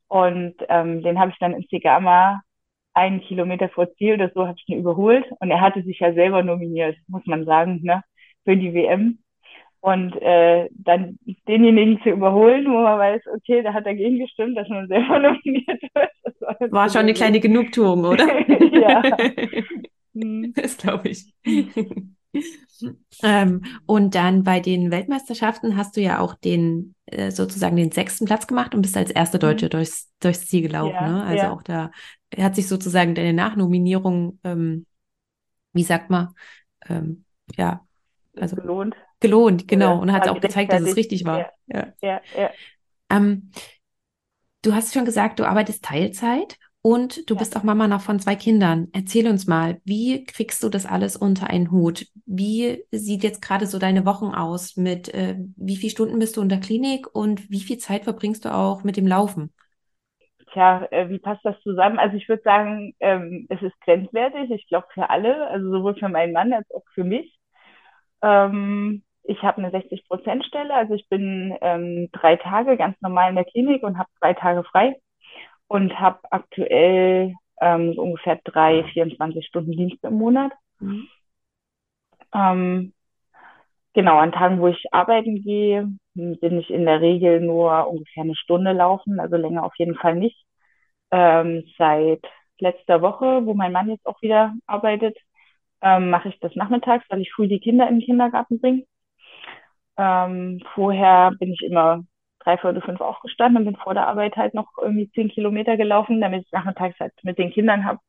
Und 0.07 0.55
ähm, 0.69 1.03
den 1.03 1.19
habe 1.19 1.31
ich 1.31 1.37
dann 1.39 1.53
in 1.53 1.65
Segama 1.69 2.41
einen 2.97 3.21
Kilometer 3.21 3.69
vor 3.69 3.93
Ziel, 3.95 4.17
das 4.17 4.33
so 4.33 4.47
habe 4.47 4.57
ich 4.57 4.67
ihn 4.67 4.79
überholt. 4.79 5.25
Und 5.39 5.51
er 5.51 5.61
hatte 5.61 5.83
sich 5.83 5.99
ja 5.99 6.13
selber 6.13 6.41
nominiert, 6.43 6.97
muss 7.07 7.25
man 7.25 7.45
sagen, 7.45 7.81
ne, 7.83 8.03
für 8.43 8.57
die 8.57 8.73
WM. 8.73 9.19
Und 9.79 10.19
äh, 10.21 10.67
dann 10.71 11.19
denjenigen 11.47 12.01
zu 12.01 12.09
überholen, 12.09 12.65
wo 12.65 12.81
man 12.81 12.97
weiß, 12.97 13.21
okay, 13.35 13.61
da 13.61 13.73
hat 13.73 13.85
dagegen 13.85 14.17
gestimmt, 14.17 14.57
dass 14.57 14.67
man 14.67 14.87
selber 14.87 15.19
nominiert 15.19 15.81
wird. 15.93 16.11
War, 16.39 16.71
war 16.71 16.89
schon 16.89 17.01
eine 17.01 17.13
kleine 17.13 17.39
Genugtuung, 17.39 18.03
oder? 18.03 18.27
ja. 18.73 19.03
das 20.55 20.77
glaube 20.77 21.09
ich. 21.09 21.31
Ähm, 23.23 23.63
und 23.85 24.15
dann 24.15 24.43
bei 24.43 24.59
den 24.59 24.91
Weltmeisterschaften 24.91 25.77
hast 25.77 25.97
du 25.97 26.01
ja 26.01 26.19
auch 26.19 26.35
den 26.35 26.95
äh, 27.05 27.31
sozusagen 27.31 27.75
den 27.75 27.91
sechsten 27.91 28.25
Platz 28.25 28.47
gemacht 28.47 28.75
und 28.75 28.81
bist 28.81 28.97
als 28.97 29.11
erste 29.11 29.39
Deutsche 29.39 29.65
mhm. 29.65 29.69
durchs, 29.71 30.11
durchs 30.19 30.47
Ziel 30.47 30.61
gelaufen. 30.61 30.93
Ja, 30.93 31.09
ne? 31.09 31.23
Also 31.23 31.43
ja. 31.43 31.51
auch 31.51 31.63
da 31.63 31.91
hat 32.37 32.55
sich 32.55 32.67
sozusagen 32.67 33.15
deine 33.15 33.33
Nachnominierung, 33.33 34.39
ähm, 34.43 34.85
wie 35.73 35.83
sagt 35.83 36.09
man, 36.09 36.33
ähm, 36.87 37.25
ja, 37.55 37.85
also 38.35 38.55
gelohnt. 38.55 38.95
Gelohnt, 39.19 39.67
genau. 39.67 39.95
Ja, 39.95 40.01
und 40.01 40.11
hat 40.11 40.27
auch 40.27 40.39
gezeigt, 40.39 40.71
dass 40.71 40.81
es 40.81 40.95
richtig 40.95 41.25
war. 41.25 41.51
Ja, 41.67 41.93
ja. 42.01 42.21
ja, 42.35 42.51
ähm, 43.09 43.51
du 44.61 44.75
hast 44.75 44.93
schon 44.93 45.05
gesagt, 45.05 45.39
du 45.39 45.47
arbeitest 45.47 45.83
Teilzeit 45.83 46.57
und 46.81 47.29
du 47.29 47.33
ja. 47.33 47.39
bist 47.39 47.57
auch 47.57 47.63
Mama 47.63 47.87
noch 47.87 48.01
von 48.01 48.19
zwei 48.19 48.35
Kindern. 48.35 48.87
Erzähl 48.93 49.27
uns 49.27 49.47
mal, 49.47 49.81
wie 49.83 50.23
kriegst 50.23 50.63
du 50.63 50.69
das 50.69 50.85
alles 50.85 51.17
unter 51.17 51.49
einen 51.49 51.71
Hut? 51.71 52.05
Wie 52.25 52.83
sieht 52.91 53.23
jetzt 53.23 53.41
gerade 53.41 53.65
so 53.65 53.79
deine 53.79 54.05
Wochen 54.05 54.33
aus? 54.33 54.77
Mit 54.77 55.13
äh, 55.13 55.35
wie 55.57 55.75
viele 55.75 55.91
Stunden 55.91 56.19
bist 56.19 56.37
du 56.37 56.41
in 56.41 56.49
der 56.49 56.59
Klinik 56.59 57.13
und 57.13 57.49
wie 57.49 57.59
viel 57.59 57.77
Zeit 57.77 58.03
verbringst 58.03 58.45
du 58.45 58.53
auch 58.53 58.83
mit 58.83 58.95
dem 58.95 59.07
Laufen? 59.07 59.53
Tja, 60.53 60.87
äh, 60.91 61.09
wie 61.09 61.19
passt 61.19 61.43
das 61.43 61.59
zusammen? 61.61 61.99
Also 61.99 62.15
ich 62.15 62.29
würde 62.29 62.43
sagen, 62.43 62.95
ähm, 62.99 63.47
es 63.49 63.61
ist 63.61 63.79
grenzwertig. 63.81 64.49
Ich 64.51 64.67
glaube 64.67 64.87
für 64.93 65.09
alle, 65.09 65.47
also 65.47 65.69
sowohl 65.69 65.95
für 65.95 66.09
meinen 66.09 66.31
Mann 66.31 66.53
als 66.53 66.69
auch 66.71 66.85
für 66.93 67.03
mich. 67.03 67.37
Ähm, 68.21 69.03
ich 69.23 69.43
habe 69.43 69.57
eine 69.57 69.71
60-Prozent-Stelle, 69.71 70.73
also 70.73 70.93
ich 70.93 71.09
bin 71.09 71.53
ähm, 71.59 72.07
drei 72.13 72.37
Tage 72.37 72.77
ganz 72.77 72.95
normal 73.01 73.29
in 73.29 73.35
der 73.35 73.43
Klinik 73.43 73.83
und 73.83 73.97
habe 73.97 74.09
zwei 74.19 74.33
Tage 74.33 74.63
frei 74.63 74.95
und 75.67 75.99
habe 75.99 76.19
aktuell 76.31 77.35
ähm, 77.61 77.93
so 77.93 78.01
ungefähr 78.01 78.39
drei 78.43 78.83
24 78.93 79.45
Stunden 79.45 79.71
Dienst 79.71 80.03
im 80.03 80.13
Monat. 80.13 80.51
Mhm. 80.79 81.07
Ähm, 82.33 82.93
genau, 83.93 84.17
an 84.17 84.31
Tagen, 84.31 84.59
wo 84.59 84.67
ich 84.67 84.85
arbeiten 84.91 85.41
gehe, 85.43 85.89
bin 86.13 86.59
ich 86.59 86.69
in 86.69 86.85
der 86.85 87.01
Regel 87.01 87.41
nur 87.41 87.87
ungefähr 87.87 88.23
eine 88.23 88.35
Stunde 88.35 88.73
laufen, 88.73 89.19
also 89.19 89.35
länger 89.35 89.63
auf 89.63 89.75
jeden 89.77 89.95
Fall 89.95 90.15
nicht. 90.15 90.37
Ähm, 91.11 91.63
seit 91.77 92.21
letzter 92.59 93.01
Woche, 93.01 93.45
wo 93.45 93.53
mein 93.53 93.71
Mann 93.71 93.89
jetzt 93.89 94.05
auch 94.05 94.21
wieder 94.21 94.53
arbeitet, 94.65 95.17
ähm, 95.81 96.09
mache 96.09 96.29
ich 96.29 96.39
das 96.39 96.55
nachmittags, 96.55 97.05
weil 97.09 97.21
ich 97.21 97.31
früh 97.31 97.47
die 97.47 97.59
Kinder 97.59 97.87
in 97.87 97.99
den 97.99 98.05
Kindergarten 98.05 98.59
bringe. 98.59 98.83
Ähm, 99.97 100.61
vorher 100.73 101.31
bin 101.39 101.53
ich 101.53 101.61
immer 101.61 102.03
drei, 102.47 102.57
vier 102.57 102.69
oder 102.71 102.81
fünf 102.81 103.01
aufgestanden 103.01 103.57
und 103.57 103.73
bin 103.73 103.81
vor 103.81 103.93
der 103.93 104.07
Arbeit 104.07 104.35
halt 104.37 104.53
noch 104.53 104.69
irgendwie 104.81 105.09
zehn 105.11 105.29
Kilometer 105.29 105.77
gelaufen, 105.77 106.21
damit 106.21 106.45
ich 106.45 106.51
nachmittags 106.51 106.99
halt 106.99 107.13
mit 107.23 107.37
den 107.37 107.51
Kindern 107.51 107.85
habe. 107.85 107.99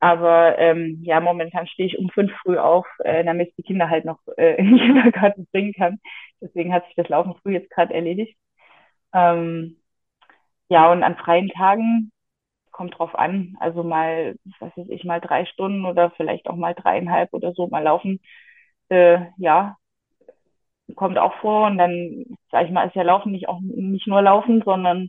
Aber 0.00 0.58
ähm, 0.58 1.00
ja, 1.04 1.20
momentan 1.20 1.66
stehe 1.66 1.88
ich 1.88 1.98
um 1.98 2.10
fünf 2.10 2.32
früh 2.42 2.58
auf, 2.58 2.86
äh, 3.04 3.24
damit 3.24 3.48
ich 3.50 3.56
die 3.56 3.62
Kinder 3.62 3.88
halt 3.90 4.04
noch 4.04 4.18
äh, 4.36 4.56
in 4.56 4.66
den 4.68 4.78
Kindergarten 4.78 5.46
bringen 5.52 5.72
kann. 5.74 6.00
Deswegen 6.40 6.72
hat 6.72 6.84
sich 6.86 6.94
das 6.96 7.08
Laufen 7.08 7.34
früh 7.42 7.54
jetzt 7.54 7.70
gerade 7.70 7.94
erledigt. 7.94 8.36
Ähm, 9.14 9.78
ja, 10.68 10.90
und 10.92 11.02
an 11.02 11.16
freien 11.16 11.48
Tagen 11.50 12.10
kommt 12.72 12.98
drauf 12.98 13.14
an. 13.16 13.56
Also 13.60 13.82
mal, 13.84 14.36
was 14.60 14.76
weiß 14.76 14.88
ich, 14.90 15.04
mal 15.04 15.20
drei 15.20 15.46
Stunden 15.46 15.86
oder 15.86 16.10
vielleicht 16.12 16.48
auch 16.48 16.56
mal 16.56 16.74
dreieinhalb 16.74 17.32
oder 17.34 17.52
so 17.54 17.68
mal 17.68 17.82
laufen. 17.84 18.20
Äh, 18.90 19.26
ja, 19.38 19.76
kommt 20.94 21.18
auch 21.18 21.34
vor. 21.40 21.66
Und 21.66 21.78
dann, 21.78 22.24
sag 22.50 22.66
ich 22.66 22.70
mal, 22.72 22.86
ist 22.86 22.96
ja 22.96 23.02
Laufen 23.02 23.32
nicht 23.32 23.48
auch 23.48 23.60
nicht 23.60 24.06
nur 24.06 24.22
Laufen, 24.22 24.62
sondern 24.64 25.08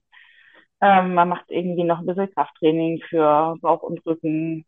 ähm, 0.81 1.13
man 1.13 1.29
macht 1.29 1.45
irgendwie 1.49 1.83
noch 1.83 1.99
ein 1.99 2.05
bisschen 2.05 2.31
Krafttraining 2.33 3.01
für 3.09 3.55
Bauch 3.61 3.81
und 3.83 4.05
Rücken, 4.05 4.65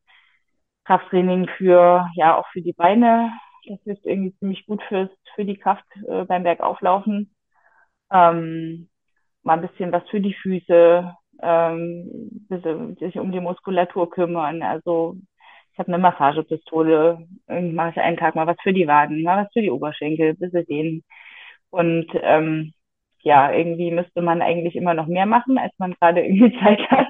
Krafttraining 0.85 1.47
für, 1.57 2.07
ja, 2.15 2.37
auch 2.37 2.47
für 2.51 2.61
die 2.61 2.73
Beine. 2.73 3.31
Das 3.67 3.79
ist 3.85 4.05
irgendwie 4.05 4.35
ziemlich 4.39 4.65
gut 4.65 4.81
fürs, 4.83 5.09
für 5.35 5.45
die 5.45 5.57
Kraft 5.57 5.85
äh, 6.07 6.25
beim 6.25 6.43
Bergauflaufen. 6.43 7.35
Ähm, 8.11 8.89
mal 9.43 9.55
ein 9.55 9.67
bisschen 9.67 9.91
was 9.91 10.07
für 10.09 10.21
die 10.21 10.33
Füße, 10.33 11.13
ähm, 11.41 12.47
sich 12.99 13.19
um 13.19 13.31
die 13.31 13.39
Muskulatur 13.39 14.09
kümmern. 14.09 14.63
Also 14.63 15.17
ich 15.79 15.87
habe 15.87 15.93
eine 15.93 16.01
Massagepistole, 16.01 17.25
mache 17.47 17.91
ich 17.91 17.97
einen 17.99 18.17
Tag 18.17 18.35
mal 18.35 18.45
was 18.45 18.57
für 18.61 18.73
die 18.73 18.85
Waden, 18.85 19.23
mal 19.23 19.45
was 19.45 19.53
für 19.53 19.61
die 19.61 19.71
Oberschenkel, 19.71 20.33
bis 20.33 20.51
sie 20.51 20.65
dehnen. 20.65 21.05
Und 21.69 22.07
ähm, 22.21 22.73
ja, 23.21 23.53
irgendwie 23.53 23.91
müsste 23.91 24.21
man 24.21 24.41
eigentlich 24.41 24.75
immer 24.75 24.93
noch 24.93 25.07
mehr 25.07 25.25
machen, 25.25 25.57
als 25.57 25.71
man 25.77 25.93
gerade 25.93 26.21
irgendwie 26.25 26.59
Zeit 26.59 26.81
hat. 26.91 27.07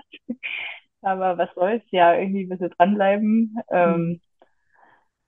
Aber 1.02 1.40
was 1.40 1.50
soll's, 1.56 1.82
ja, 1.90 2.14
irgendwie 2.14 2.44
ein 2.44 2.50
bisschen 2.50 2.70
dranbleiben. 2.70 3.58
Ähm. 3.72 4.22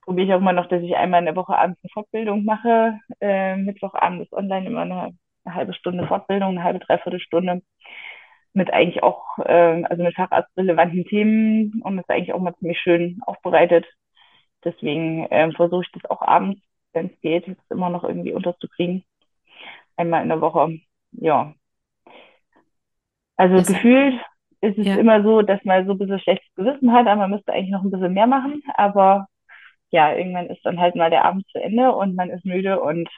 Probiere 0.02 0.26
ich 0.28 0.34
auch 0.34 0.40
immer 0.40 0.52
noch, 0.52 0.66
dass 0.68 0.82
ich 0.82 0.96
einmal 0.96 1.20
in 1.20 1.26
der 1.26 1.36
Woche 1.36 1.56
abends 1.56 1.80
eine 1.82 1.90
Fortbildung 1.92 2.44
mache. 2.44 2.98
Äh, 3.20 3.56
Mittwochabend 3.56 4.22
ist 4.22 4.32
online 4.32 4.66
immer 4.66 4.82
eine, 4.82 5.16
eine 5.44 5.54
halbe 5.54 5.74
Stunde 5.74 6.06
Fortbildung, 6.06 6.50
eine 6.50 6.62
halbe, 6.64 6.78
dreiviertel 6.80 7.20
Stunde 7.20 7.62
mit 8.54 8.72
eigentlich 8.72 9.02
auch, 9.02 9.38
äh, 9.38 9.82
also 9.84 10.02
mit 10.02 10.14
facharztrelevanten 10.14 11.04
Themen 11.04 11.80
und 11.82 11.98
ist 11.98 12.10
eigentlich 12.10 12.32
auch 12.32 12.40
mal 12.40 12.54
ziemlich 12.56 12.78
schön 12.78 13.20
aufbereitet. 13.22 13.86
Deswegen 14.64 15.26
äh, 15.26 15.50
versuche 15.52 15.82
ich 15.84 15.92
das 15.92 16.10
auch 16.10 16.22
abends, 16.22 16.60
wenn 16.92 17.06
es 17.06 17.20
geht, 17.20 17.48
das 17.48 17.56
immer 17.70 17.90
noch 17.90 18.04
irgendwie 18.04 18.32
unterzukriegen. 18.32 19.04
Einmal 19.96 20.22
in 20.22 20.28
der 20.28 20.40
Woche, 20.40 20.78
ja. 21.12 21.54
Also 23.36 23.56
das 23.56 23.68
gefühlt 23.68 24.20
ist 24.60 24.78
es 24.78 24.86
ja. 24.86 24.96
immer 24.96 25.22
so, 25.22 25.42
dass 25.42 25.64
man 25.64 25.86
so 25.86 25.92
ein 25.92 25.98
bisschen 25.98 26.20
schlechtes 26.20 26.54
Gewissen 26.54 26.92
hat, 26.92 27.06
aber 27.06 27.16
man 27.16 27.30
müsste 27.30 27.52
eigentlich 27.52 27.70
noch 27.70 27.82
ein 27.82 27.90
bisschen 27.90 28.12
mehr 28.14 28.28
machen. 28.28 28.62
Aber 28.74 29.26
ja, 29.90 30.14
irgendwann 30.14 30.46
ist 30.48 30.64
dann 30.64 30.80
halt 30.80 30.94
mal 30.94 31.10
der 31.10 31.24
Abend 31.24 31.46
zu 31.48 31.58
Ende 31.60 31.92
und 31.92 32.14
man 32.14 32.30
ist 32.30 32.44
müde 32.44 32.80
und 32.80 33.08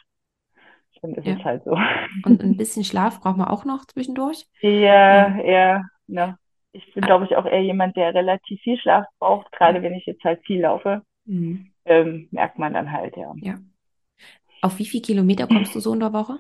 dann 1.05 1.15
ist 1.15 1.27
ja. 1.27 1.35
es 1.35 1.45
halt 1.45 1.65
so. 1.65 1.77
Und 2.25 2.43
ein 2.43 2.57
bisschen 2.57 2.85
Schlaf 2.85 3.21
braucht 3.21 3.37
man 3.37 3.49
auch 3.49 3.65
noch 3.65 3.85
zwischendurch? 3.85 4.47
Ja, 4.61 5.37
ja, 5.39 5.85
ja. 6.07 6.39
Ich 6.73 6.93
bin, 6.93 7.05
glaube 7.05 7.27
ich, 7.27 7.37
auch 7.37 7.45
eher 7.45 7.63
jemand, 7.63 7.97
der 7.97 8.15
relativ 8.15 8.61
viel 8.63 8.79
Schlaf 8.79 9.05
braucht, 9.19 9.53
gerade 9.53 9.83
wenn 9.83 9.95
ich 9.95 10.07
jetzt 10.07 10.25
halt 10.25 10.45
viel 10.45 10.63
laufe. 10.63 11.03
Mhm. 11.25 11.71
Ähm, 11.85 12.29
merkt 12.31 12.59
man 12.59 12.75
dann 12.75 12.91
halt, 12.91 13.17
ja. 13.17 13.33
Ja. 13.37 13.59
Auf 14.63 14.79
wie 14.79 14.87
viele 14.87 15.03
Kilometer 15.03 15.47
kommst 15.47 15.75
du 15.75 15.81
so 15.81 15.93
in 15.93 16.01
der 16.01 16.13
Woche? 16.13 16.39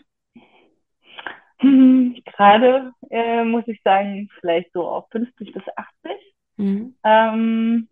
Hm, 1.59 2.17
gerade 2.25 2.93
äh, 3.11 3.45
muss 3.45 3.69
ich 3.69 3.81
sagen, 3.83 4.29
vielleicht 4.41 4.73
so 4.73 4.89
auf 4.89 5.09
50 5.11 5.53
bis 5.53 5.62
80. 5.77 6.35
Mhm. 6.57 6.95
Ähm, 7.05 7.89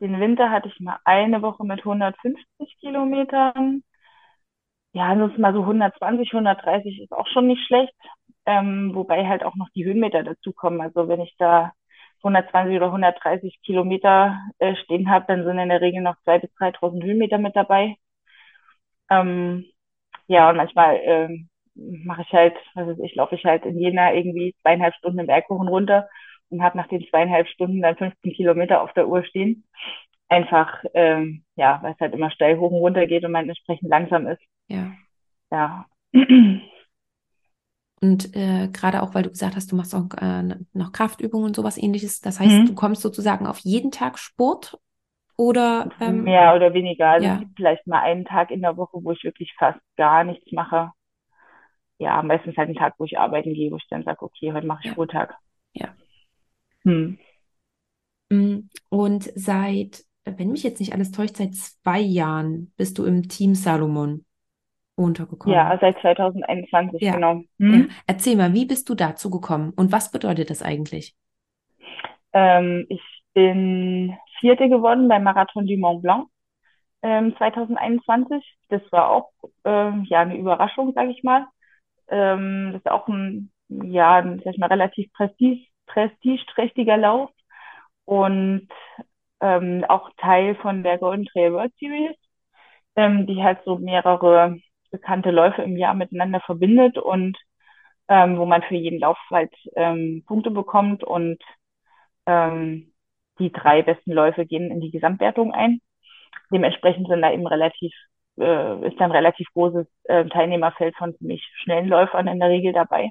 den 0.00 0.20
Winter 0.20 0.50
hatte 0.50 0.68
ich 0.68 0.80
mal 0.80 0.98
eine 1.04 1.42
Woche 1.42 1.64
mit 1.64 1.80
150 1.80 2.78
Kilometern. 2.80 3.84
Ja, 4.92 5.04
ansonsten 5.08 5.40
mal 5.40 5.54
so 5.54 5.64
120, 5.64 6.32
130 6.32 7.00
ist 7.02 7.12
auch 7.12 7.26
schon 7.28 7.46
nicht 7.46 7.64
schlecht. 7.66 7.92
Ähm, 8.46 8.92
wobei 8.94 9.26
halt 9.28 9.44
auch 9.44 9.54
noch 9.56 9.68
die 9.74 9.84
Höhenmeter 9.84 10.22
dazukommen. 10.24 10.80
Also 10.80 11.08
wenn 11.08 11.20
ich 11.20 11.34
da 11.38 11.72
120 12.22 12.76
oder 12.76 12.90
130 12.92 13.60
Kilometer 13.64 14.38
äh, 14.58 14.74
stehen 14.76 15.10
habe, 15.10 15.26
dann 15.28 15.44
sind 15.44 15.58
in 15.58 15.68
der 15.68 15.80
Regel 15.80 16.02
noch 16.02 16.16
2.000 16.24 16.40
bis 16.42 16.50
3.000 16.56 17.04
Höhenmeter 17.04 17.38
mit 17.38 17.56
dabei. 17.56 17.96
Ähm, 19.10 19.64
ja, 20.28 20.50
und 20.50 20.56
manchmal 20.56 21.00
ähm, 21.04 21.50
mache 21.74 22.22
ich 22.22 22.32
halt, 22.32 22.56
was 22.74 22.88
weiß 22.88 22.98
ich, 23.04 23.14
laufe 23.16 23.34
ich 23.36 23.44
halt 23.44 23.64
in 23.66 23.78
Jena 23.78 24.14
irgendwie 24.14 24.54
zweieinhalb 24.62 24.94
Stunden 24.96 25.20
im 25.20 25.26
Berg 25.26 25.50
runter 25.50 26.08
und 26.50 26.62
habe 26.62 26.78
nach 26.78 26.88
den 26.88 27.06
zweieinhalb 27.08 27.48
Stunden 27.48 27.82
dann 27.82 27.96
15 27.96 28.32
Kilometer 28.34 28.82
auf 28.82 28.92
der 28.94 29.08
Uhr 29.08 29.24
stehen. 29.24 29.64
Einfach, 30.28 30.84
ähm, 30.94 31.44
ja, 31.56 31.80
weil 31.82 31.94
es 31.94 32.00
halt 32.00 32.14
immer 32.14 32.30
steil 32.30 32.58
hoch 32.58 32.70
und 32.72 32.78
runter 32.80 33.06
geht 33.06 33.24
und 33.24 33.32
man 33.32 33.48
entsprechend 33.48 33.90
langsam 33.90 34.26
ist. 34.28 34.42
Ja. 34.68 34.92
Ja. 35.50 35.86
Und 38.00 38.34
äh, 38.34 38.68
gerade 38.72 39.02
auch, 39.02 39.14
weil 39.14 39.22
du 39.22 39.30
gesagt 39.30 39.54
hast, 39.54 39.70
du 39.70 39.76
machst 39.76 39.94
auch 39.94 40.06
äh, 40.20 40.42
noch 40.72 40.92
Kraftübungen 40.92 41.46
und 41.46 41.56
sowas 41.56 41.78
ähnliches. 41.78 42.20
Das 42.20 42.40
heißt, 42.40 42.50
Mhm. 42.62 42.66
du 42.66 42.74
kommst 42.74 43.02
sozusagen 43.02 43.46
auf 43.46 43.58
jeden 43.60 43.90
Tag 43.92 44.18
Sport 44.18 44.78
oder 45.36 45.88
ähm, 46.00 46.24
Mehr 46.24 46.54
oder 46.54 46.74
weniger. 46.74 47.10
Also 47.10 47.26
ja. 47.26 47.34
es 47.34 47.40
gibt 47.40 47.56
vielleicht 47.56 47.86
mal 47.86 48.00
einen 48.02 48.24
Tag 48.24 48.50
in 48.50 48.60
der 48.60 48.76
Woche, 48.76 48.98
wo 49.02 49.12
ich 49.12 49.22
wirklich 49.22 49.54
fast 49.58 49.78
gar 49.96 50.24
nichts 50.24 50.50
mache. 50.52 50.90
Ja, 51.98 52.22
meistens 52.22 52.56
halt 52.56 52.66
einen 52.68 52.76
Tag, 52.76 52.94
wo 52.98 53.04
ich 53.04 53.18
arbeiten 53.18 53.54
gehe, 53.54 53.70
wo 53.70 53.76
ich 53.76 53.86
dann 53.88 54.02
sage, 54.02 54.22
okay, 54.22 54.52
heute 54.52 54.66
mache 54.66 54.80
ich 54.82 54.86
Ja. 54.90 54.94
Ruhetag. 54.94 55.34
Ja. 55.72 55.94
Hm. 56.84 57.18
Mm, 58.30 58.68
Und 58.88 59.30
seit, 59.36 60.04
wenn 60.24 60.50
mich 60.50 60.64
jetzt 60.64 60.80
nicht 60.80 60.92
alles 60.92 61.12
täuscht, 61.12 61.36
seit 61.36 61.54
zwei 61.54 62.00
Jahren 62.00 62.72
bist 62.76 62.98
du 62.98 63.04
im 63.04 63.28
Team 63.28 63.54
Salomon 63.54 64.24
untergekommen. 64.94 65.56
Ja, 65.56 65.76
seit 65.80 65.98
2021, 66.00 67.00
Ja. 67.00 67.12
genau. 67.12 67.42
Ja. 67.58 67.68
Hm. 67.68 67.90
Erzähl 68.06 68.36
mal, 68.36 68.52
wie 68.54 68.66
bist 68.66 68.88
du 68.88 68.94
dazu 68.94 69.30
gekommen 69.30 69.72
und 69.76 69.92
was 69.92 70.10
bedeutet 70.10 70.50
das 70.50 70.62
eigentlich? 70.62 71.14
Ähm, 72.32 72.86
ich 72.88 73.02
bin 73.34 74.16
Vierte 74.40 74.68
geworden 74.68 75.08
beim 75.08 75.22
Marathon 75.22 75.66
du 75.66 75.76
Mont 75.76 76.02
Blanc 76.02 76.28
ähm, 77.02 77.34
2021. 77.36 78.44
Das 78.68 78.82
war 78.90 79.10
auch 79.10 79.32
ähm, 79.64 80.04
ja 80.08 80.20
eine 80.20 80.36
Überraschung, 80.36 80.92
sage 80.94 81.10
ich 81.10 81.22
mal. 81.22 81.46
Ähm, 82.08 82.70
das 82.72 82.82
ist 82.82 82.90
auch 82.90 83.08
ein 83.08 83.50
ja, 83.68 84.22
sag 84.22 84.52
ich 84.52 84.58
mal, 84.58 84.66
relativ 84.66 85.10
prestige, 85.12 85.66
prestigeträchtiger 85.86 86.96
Lauf 86.96 87.30
und 88.04 88.68
ähm, 89.40 89.84
auch 89.88 90.10
Teil 90.18 90.54
von 90.56 90.82
der 90.82 90.98
Golden 90.98 91.24
Trail 91.26 91.52
World 91.52 91.72
Series, 91.78 92.16
ähm, 92.96 93.26
die 93.26 93.42
halt 93.42 93.60
so 93.64 93.78
mehrere 93.78 94.58
bekannte 94.92 95.30
Läufe 95.30 95.62
im 95.62 95.76
Jahr 95.76 95.94
miteinander 95.94 96.40
verbindet 96.40 96.98
und 96.98 97.36
ähm, 98.08 98.38
wo 98.38 98.46
man 98.46 98.62
für 98.62 98.76
jeden 98.76 99.00
Lauf 99.00 99.18
halt 99.30 99.54
ähm, 99.76 100.24
Punkte 100.26 100.50
bekommt 100.50 101.04
und 101.04 101.42
ähm, 102.26 102.92
die 103.38 103.52
drei 103.52 103.82
besten 103.82 104.12
Läufe 104.12 104.46
gehen 104.46 104.70
in 104.70 104.80
die 104.80 104.90
Gesamtwertung 104.90 105.52
ein. 105.52 105.80
Dementsprechend 106.52 107.08
sind 107.08 107.22
da 107.22 107.32
eben 107.32 107.46
relativ, 107.46 107.92
äh, 108.38 108.86
ist 108.88 109.00
dann 109.00 109.12
relativ 109.12 109.48
großes 109.54 109.86
äh, 110.04 110.26
Teilnehmerfeld 110.26 110.96
von 110.96 111.16
ziemlich 111.16 111.44
schnellen 111.62 111.88
Läufern 111.88 112.28
in 112.28 112.40
der 112.40 112.50
Regel 112.50 112.72
dabei. 112.72 113.10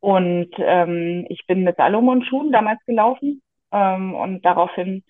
Und 0.00 0.50
ähm, 0.58 1.26
ich 1.28 1.46
bin 1.46 1.64
mit 1.64 1.76
Salomon-Schuhen 1.76 2.52
damals 2.52 2.78
gelaufen 2.86 3.42
ähm, 3.72 4.14
und 4.14 4.44
daraufhin 4.44 5.02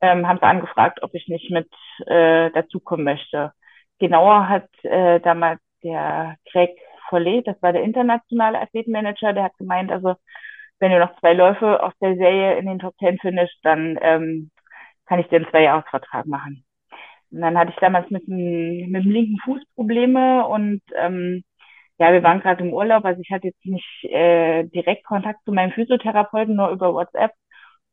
ähm, 0.00 0.26
haben 0.26 0.38
sie 0.38 0.46
angefragt, 0.46 1.02
ob 1.02 1.14
ich 1.14 1.28
nicht 1.28 1.50
mit 1.50 1.68
äh, 2.06 2.50
dazukommen 2.50 3.04
möchte. 3.04 3.52
Genauer 4.00 4.48
hat 4.48 4.68
äh, 4.84 5.20
damals 5.20 5.60
der 5.84 6.36
Craig 6.50 6.76
Follet, 7.08 7.46
das 7.46 7.60
war 7.62 7.72
der 7.72 7.82
internationale 7.82 8.60
Athletenmanager, 8.60 9.32
der 9.32 9.44
hat 9.44 9.58
gemeint, 9.58 9.92
also 9.92 10.14
wenn 10.80 10.92
du 10.92 10.98
noch 10.98 11.18
zwei 11.20 11.34
Läufe 11.34 11.82
aus 11.82 11.92
der 12.00 12.16
Serie 12.16 12.56
in 12.58 12.66
den 12.66 12.78
Top 12.78 12.96
Ten 12.98 13.18
findest, 13.18 13.54
dann 13.62 13.98
ähm, 14.02 14.50
kann 15.06 15.20
ich 15.20 15.28
dir 15.28 15.36
einen 15.36 15.50
Zweijahresvertrag 15.50 16.26
machen. 16.26 16.64
Und 17.30 17.40
dann 17.42 17.58
hatte 17.58 17.72
ich 17.72 17.76
damals 17.78 18.10
mit 18.10 18.26
dem, 18.26 18.90
mit 18.90 19.04
dem 19.04 19.10
linken 19.10 19.38
Fuß 19.44 19.62
Probleme 19.74 20.46
und 20.48 20.82
ähm, 20.96 21.44
ja, 21.98 22.12
wir 22.12 22.22
waren 22.22 22.40
gerade 22.40 22.64
im 22.64 22.72
Urlaub, 22.72 23.04
also 23.04 23.20
ich 23.20 23.30
hatte 23.30 23.48
jetzt 23.48 23.64
nicht 23.66 24.04
äh, 24.04 24.64
direkt 24.64 25.04
Kontakt 25.04 25.44
zu 25.44 25.52
meinem 25.52 25.72
Physiotherapeuten, 25.72 26.56
nur 26.56 26.70
über 26.70 26.94
WhatsApp. 26.94 27.32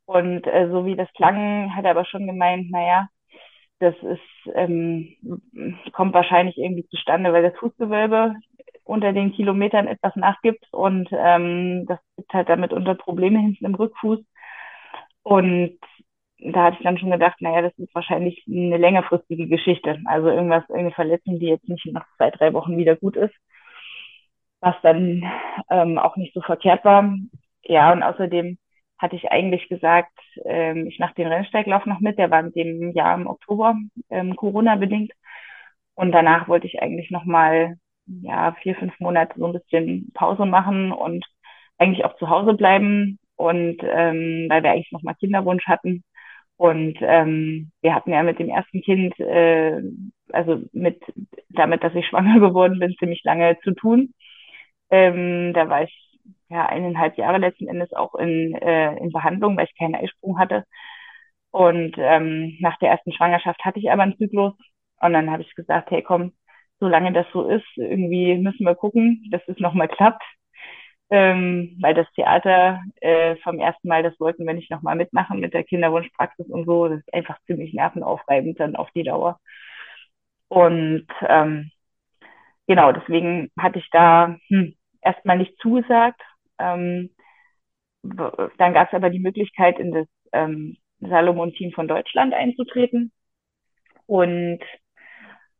Und 0.06 0.48
äh, 0.48 0.70
so 0.72 0.86
wie 0.86 0.96
das 0.96 1.12
klang, 1.14 1.76
hat 1.76 1.84
er 1.86 1.92
aber 1.92 2.06
schon 2.06 2.28
gemeint, 2.28 2.72
naja, 2.72 3.10
das 3.80 3.96
ist, 4.02 4.54
ähm, 4.56 5.16
kommt 5.94 6.14
wahrscheinlich 6.14 6.58
irgendwie 6.58 6.88
zustande, 6.88 7.32
weil 7.34 7.44
das 7.44 7.58
Fußgewölbe 7.60 8.36
unter 8.84 9.14
den 9.14 9.34
Kilometern 9.34 9.88
etwas 9.88 10.16
nachgibt 10.16 10.66
und 10.72 11.10
ähm, 11.12 11.86
das 11.88 12.00
gibt 12.16 12.34
halt 12.34 12.50
damit 12.50 12.74
unter 12.74 12.96
Probleme 12.96 13.40
hinten 13.40 13.66
im 13.66 13.76
Rückfuß. 13.76 14.20
Und 15.24 15.78
da 16.40 16.64
hatte 16.66 16.78
ich 16.78 16.84
dann 16.84 16.98
schon 16.98 17.12
gedacht, 17.12 17.42
naja, 17.42 17.62
das 17.62 17.78
ist 17.78 17.94
wahrscheinlich 17.94 18.46
eine 18.48 18.78
längerfristige 18.78 19.48
Geschichte. 19.48 20.00
Also 20.06 20.30
irgendwas, 20.30 20.64
irgendeine 20.70 20.92
Verletzung, 20.92 21.40
die 21.40 21.48
jetzt 21.48 21.68
nicht 21.68 21.86
nach 21.88 22.06
zwei, 22.16 22.32
drei 22.32 22.54
Wochen 22.54 22.78
wieder 22.78 22.96
gut 22.96 23.18
ist. 23.18 23.34
Was 24.62 24.76
dann 24.82 25.24
ähm, 25.70 25.98
auch 25.98 26.16
nicht 26.16 26.34
so 26.34 26.42
verkehrt 26.42 26.86
war. 26.86 27.14
Ja, 27.64 27.92
und 27.92 28.04
außerdem 28.04 28.58
hatte 29.00 29.16
ich 29.16 29.32
eigentlich 29.32 29.70
gesagt, 29.70 30.12
ähm, 30.46 30.88
ich 30.88 31.00
mache 31.00 31.16
den 31.16 31.28
Rennsteiglauf 31.28 31.86
noch 31.86 32.00
mit. 32.00 32.18
Der 32.18 32.32
war 32.32 32.40
in 32.42 32.52
dem 32.52 32.92
Jahr 32.94 33.16
im 33.16 33.28
Oktober, 33.28 33.76
ähm, 34.10 34.36
Corona-bedingt. 34.36 35.12
Und 35.96 36.12
danach 36.12 36.48
wollte 36.48 36.68
ich 36.68 36.82
eigentlich 36.82 37.12
nochmal 37.12 37.78
ja, 38.08 38.54
vier, 38.62 38.76
fünf 38.76 39.00
Monate 39.00 39.34
so 39.38 39.48
ein 39.48 39.54
bisschen 39.54 40.12
Pause 40.14 40.46
machen 40.46 40.92
und 40.92 41.26
eigentlich 41.78 42.06
auch 42.06 42.16
zu 42.18 42.30
Hause 42.30 42.54
bleiben. 42.54 43.20
Und 43.36 43.78
ähm, 43.84 44.48
weil 44.50 44.64
wir 44.64 44.72
eigentlich 44.72 44.92
nochmal 44.92 45.16
Kinderwunsch 45.16 45.66
hatten. 45.68 46.04
Und 46.58 46.98
ähm, 47.02 47.72
wir 47.82 47.94
hatten 47.94 48.12
ja 48.12 48.24
mit 48.24 48.40
dem 48.40 48.50
ersten 48.50 48.82
Kind, 48.82 49.20
äh, 49.20 49.80
also 50.32 50.64
mit 50.74 51.02
damit, 51.50 51.84
dass 51.84 51.94
ich 51.96 52.08
schwanger 52.08 52.40
geworden 52.48 52.80
bin, 52.80 52.96
ziemlich 52.98 53.24
lange 53.24 53.58
zu 53.64 53.74
tun. 53.74 54.14
Ähm, 54.90 55.54
da 55.54 55.70
war 55.70 55.84
ich 55.84 56.07
ja 56.50 56.66
eineinhalb 56.68 57.18
Jahre 57.18 57.38
letzten 57.40 57.68
Endes 57.68 57.94
auch 57.94 58.16
in, 58.16 58.56
äh, 58.56 58.96
in 58.98 59.12
Behandlung, 59.12 59.58
weil 59.58 59.66
ich 59.66 59.78
keinen 59.78 59.96
Eisprung 59.96 60.40
hatte. 60.40 60.64
Und 61.52 61.96
ähm, 61.98 62.58
nach 62.60 62.78
der 62.80 62.90
ersten 62.92 63.12
Schwangerschaft 63.14 63.64
hatte 63.66 63.80
ich 63.80 63.92
aber 63.92 64.04
einen 64.04 64.18
Zyklus. 64.18 64.54
Und 65.02 65.14
dann 65.14 65.32
habe 65.32 65.44
ich 65.44 65.56
gesagt, 65.56 65.92
hey 65.92 66.04
komm, 66.04 66.34
solange 66.80 67.14
das 67.14 67.26
so 67.34 67.48
ist, 67.50 67.66
irgendwie 67.78 68.38
müssen 68.38 68.66
wir 68.66 68.76
gucken, 68.76 69.28
dass 69.32 69.42
es 69.48 69.60
nochmal 69.60 69.88
klappt. 69.88 70.24
Ähm, 71.10 71.78
weil 71.82 71.94
das 71.94 72.12
Theater 72.16 72.82
äh, 73.02 73.38
vom 73.38 73.60
ersten 73.60 73.88
Mal, 73.88 74.04
das 74.04 74.20
wollten 74.20 74.46
wir 74.46 74.54
nicht 74.54 74.70
nochmal 74.72 74.96
mitmachen 74.98 75.40
mit 75.40 75.54
der 75.54 75.64
Kinderwunschpraxis 75.64 76.48
und 76.48 76.66
so. 76.66 76.90
Das 76.90 77.00
ist 77.00 77.14
einfach 77.14 77.40
ziemlich 77.46 77.74
nervenaufreibend 77.74 78.60
dann 78.60 78.76
auf 78.76 78.90
die 78.92 79.04
Dauer. 79.04 79.40
Und 80.50 81.08
ähm, 81.28 81.72
genau, 82.68 82.92
deswegen 82.92 83.52
hatte 83.60 83.80
ich 83.80 83.90
da 83.92 84.38
hm, 84.50 84.76
erstmal 85.02 85.38
nicht 85.38 85.58
zugesagt. 85.60 86.22
Ähm, 86.60 87.10
dann 88.04 88.74
gab 88.74 88.88
es 88.88 88.94
aber 88.94 89.10
die 89.10 89.20
Möglichkeit, 89.20 89.80
in 89.80 89.92
das 89.92 90.08
ähm, 90.32 90.78
Salomon-Team 91.00 91.72
von 91.74 91.88
Deutschland 91.88 92.34
einzutreten. 92.34 93.12
Und 94.06 94.62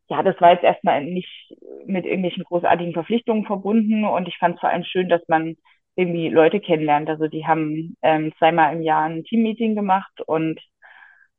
ja, 0.08 0.22
das 0.22 0.40
war 0.40 0.52
jetzt 0.52 0.64
erstmal 0.64 1.04
nicht 1.04 1.54
mit 1.86 2.06
irgendwelchen 2.06 2.44
großartigen 2.44 2.94
Verpflichtungen 2.94 3.44
verbunden 3.44 4.04
und 4.04 4.26
ich 4.28 4.38
fand 4.38 4.54
es 4.54 4.60
vor 4.60 4.70
allem 4.70 4.84
schön, 4.84 5.08
dass 5.08 5.22
man 5.28 5.56
irgendwie 5.96 6.28
Leute 6.28 6.60
kennenlernt. 6.60 7.08
Also 7.10 7.26
die 7.28 7.46
haben 7.46 7.96
ähm, 8.02 8.32
zweimal 8.38 8.74
im 8.74 8.82
Jahr 8.82 9.04
ein 9.04 9.24
Teammeeting 9.24 9.74
gemacht 9.74 10.20
und 10.26 10.60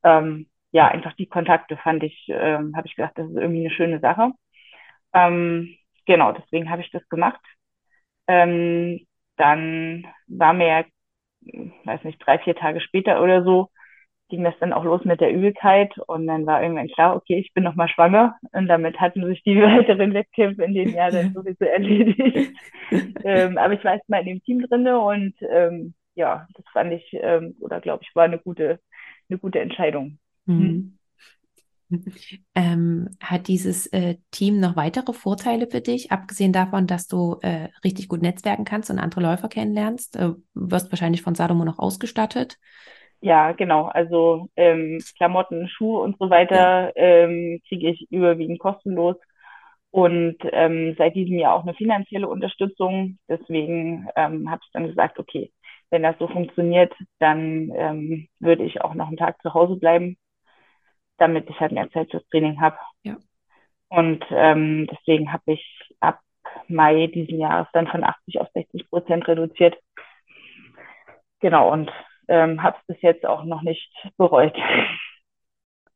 ähm, 0.04 0.48
ja, 0.72 0.88
einfach 0.88 1.14
die 1.14 1.26
Kontakte 1.26 1.76
fand 1.78 2.02
ich, 2.04 2.26
ähm, 2.28 2.76
habe 2.76 2.86
ich 2.88 2.94
gedacht, 2.96 3.14
das 3.16 3.28
ist 3.28 3.36
irgendwie 3.36 3.60
eine 3.66 3.74
schöne 3.74 4.00
Sache. 4.00 4.32
Ähm, 5.14 5.76
genau, 6.06 6.32
deswegen 6.32 6.70
habe 6.70 6.82
ich 6.82 6.90
das 6.90 7.08
gemacht. 7.08 7.40
Ähm, 8.28 9.06
dann 9.40 10.06
war 10.28 10.52
mir, 10.52 10.84
weiß 11.84 12.04
nicht, 12.04 12.18
drei, 12.24 12.38
vier 12.38 12.54
Tage 12.54 12.80
später 12.80 13.22
oder 13.22 13.42
so, 13.42 13.70
ging 14.28 14.44
das 14.44 14.54
dann 14.60 14.72
auch 14.72 14.84
los 14.84 15.04
mit 15.04 15.20
der 15.20 15.32
Übelkeit 15.32 15.92
und 16.06 16.26
dann 16.26 16.46
war 16.46 16.62
irgendwann 16.62 16.88
klar, 16.88 17.16
okay, 17.16 17.38
ich 17.38 17.52
bin 17.52 17.64
nochmal 17.64 17.88
schwanger 17.88 18.36
und 18.52 18.68
damit 18.68 19.00
hatten 19.00 19.26
sich 19.26 19.42
die 19.42 19.56
weiteren 19.60 20.14
Wettkämpfe 20.14 20.62
in 20.64 20.74
dem 20.74 20.90
Jahr 20.90 21.10
dann 21.10 21.34
sowieso 21.34 21.64
erledigt. 21.64 22.56
ähm, 23.24 23.58
aber 23.58 23.74
ich 23.74 23.84
war 23.84 23.94
erst 23.94 24.08
mal 24.08 24.20
in 24.20 24.26
dem 24.26 24.42
Team 24.42 24.62
drinne 24.62 25.00
und 25.00 25.34
ähm, 25.42 25.94
ja, 26.14 26.46
das 26.54 26.64
fand 26.72 26.92
ich 26.92 27.10
ähm, 27.12 27.56
oder 27.60 27.80
glaube 27.80 28.04
ich 28.04 28.14
war 28.14 28.24
eine 28.24 28.38
gute, 28.38 28.78
eine 29.28 29.38
gute 29.38 29.60
Entscheidung. 29.60 30.18
Mhm. 30.46 30.98
Ähm, 32.54 33.08
hat 33.20 33.48
dieses 33.48 33.86
äh, 33.88 34.16
Team 34.30 34.60
noch 34.60 34.76
weitere 34.76 35.12
Vorteile 35.12 35.68
für 35.68 35.80
dich, 35.80 36.12
abgesehen 36.12 36.52
davon, 36.52 36.86
dass 36.86 37.06
du 37.06 37.38
äh, 37.42 37.68
richtig 37.84 38.08
gut 38.08 38.22
netzwerken 38.22 38.64
kannst 38.64 38.90
und 38.90 38.98
andere 38.98 39.20
Läufer 39.22 39.48
kennenlernst? 39.48 40.16
Äh, 40.16 40.32
wirst 40.54 40.92
wahrscheinlich 40.92 41.22
von 41.22 41.34
Salomon 41.34 41.66
noch 41.66 41.78
ausgestattet. 41.78 42.58
Ja, 43.22 43.52
genau. 43.52 43.84
Also 43.86 44.48
ähm, 44.56 44.98
Klamotten, 45.16 45.68
Schuhe 45.68 46.00
und 46.02 46.16
so 46.18 46.30
weiter 46.30 46.92
ähm, 46.96 47.60
kriege 47.68 47.90
ich 47.90 48.10
überwiegend 48.10 48.58
kostenlos. 48.58 49.16
und 49.90 50.36
ähm, 50.52 50.94
seit 50.98 51.16
diesem 51.16 51.38
Jahr 51.38 51.54
auch 51.54 51.62
eine 51.64 51.74
finanzielle 51.74 52.28
Unterstützung. 52.28 53.18
Deswegen 53.28 54.08
ähm, 54.16 54.50
habe 54.50 54.62
ich 54.64 54.70
dann 54.72 54.86
gesagt, 54.88 55.18
okay, 55.18 55.52
wenn 55.90 56.02
das 56.04 56.16
so 56.18 56.28
funktioniert, 56.28 56.94
dann 57.18 57.72
ähm, 57.74 58.28
würde 58.40 58.64
ich 58.64 58.82
auch 58.82 58.94
noch 58.94 59.08
einen 59.08 59.16
Tag 59.18 59.42
zu 59.42 59.54
Hause 59.54 59.76
bleiben, 59.76 60.16
damit 61.20 61.48
ich 61.48 61.60
halt 61.60 61.72
mehr 61.72 61.90
Zeit 61.90 62.10
fürs 62.10 62.26
Training 62.28 62.60
habe. 62.60 62.76
Ja. 63.02 63.16
Und 63.88 64.24
ähm, 64.30 64.88
deswegen 64.90 65.32
habe 65.32 65.52
ich 65.52 65.94
ab 66.00 66.20
Mai 66.68 67.08
diesen 67.08 67.38
Jahres 67.38 67.68
dann 67.72 67.88
von 67.88 68.04
80 68.04 68.40
auf 68.40 68.48
60 68.54 68.88
Prozent 68.88 69.28
reduziert. 69.28 69.76
Genau, 71.40 71.72
und 71.72 71.90
ähm, 72.28 72.62
habe 72.62 72.76
es 72.80 72.86
bis 72.86 73.02
jetzt 73.02 73.26
auch 73.26 73.44
noch 73.44 73.62
nicht 73.62 73.90
bereut. 74.16 74.56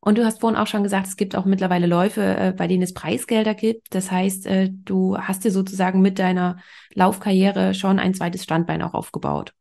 Und 0.06 0.18
du 0.18 0.24
hast 0.26 0.40
vorhin 0.42 0.58
auch 0.58 0.66
schon 0.66 0.82
gesagt, 0.82 1.06
es 1.06 1.16
gibt 1.16 1.34
auch 1.34 1.46
mittlerweile 1.46 1.86
Läufe, 1.86 2.20
äh, 2.20 2.52
bei 2.54 2.66
denen 2.66 2.82
es 2.82 2.92
Preisgelder 2.92 3.54
gibt. 3.54 3.94
Das 3.94 4.10
heißt, 4.10 4.46
äh, 4.46 4.68
du 4.70 5.16
hast 5.16 5.46
dir 5.46 5.50
sozusagen 5.50 6.02
mit 6.02 6.18
deiner 6.18 6.58
Laufkarriere 6.92 7.72
schon 7.72 7.98
ein 7.98 8.12
zweites 8.12 8.44
Standbein 8.44 8.82
auch 8.82 8.92
aufgebaut. 8.92 9.54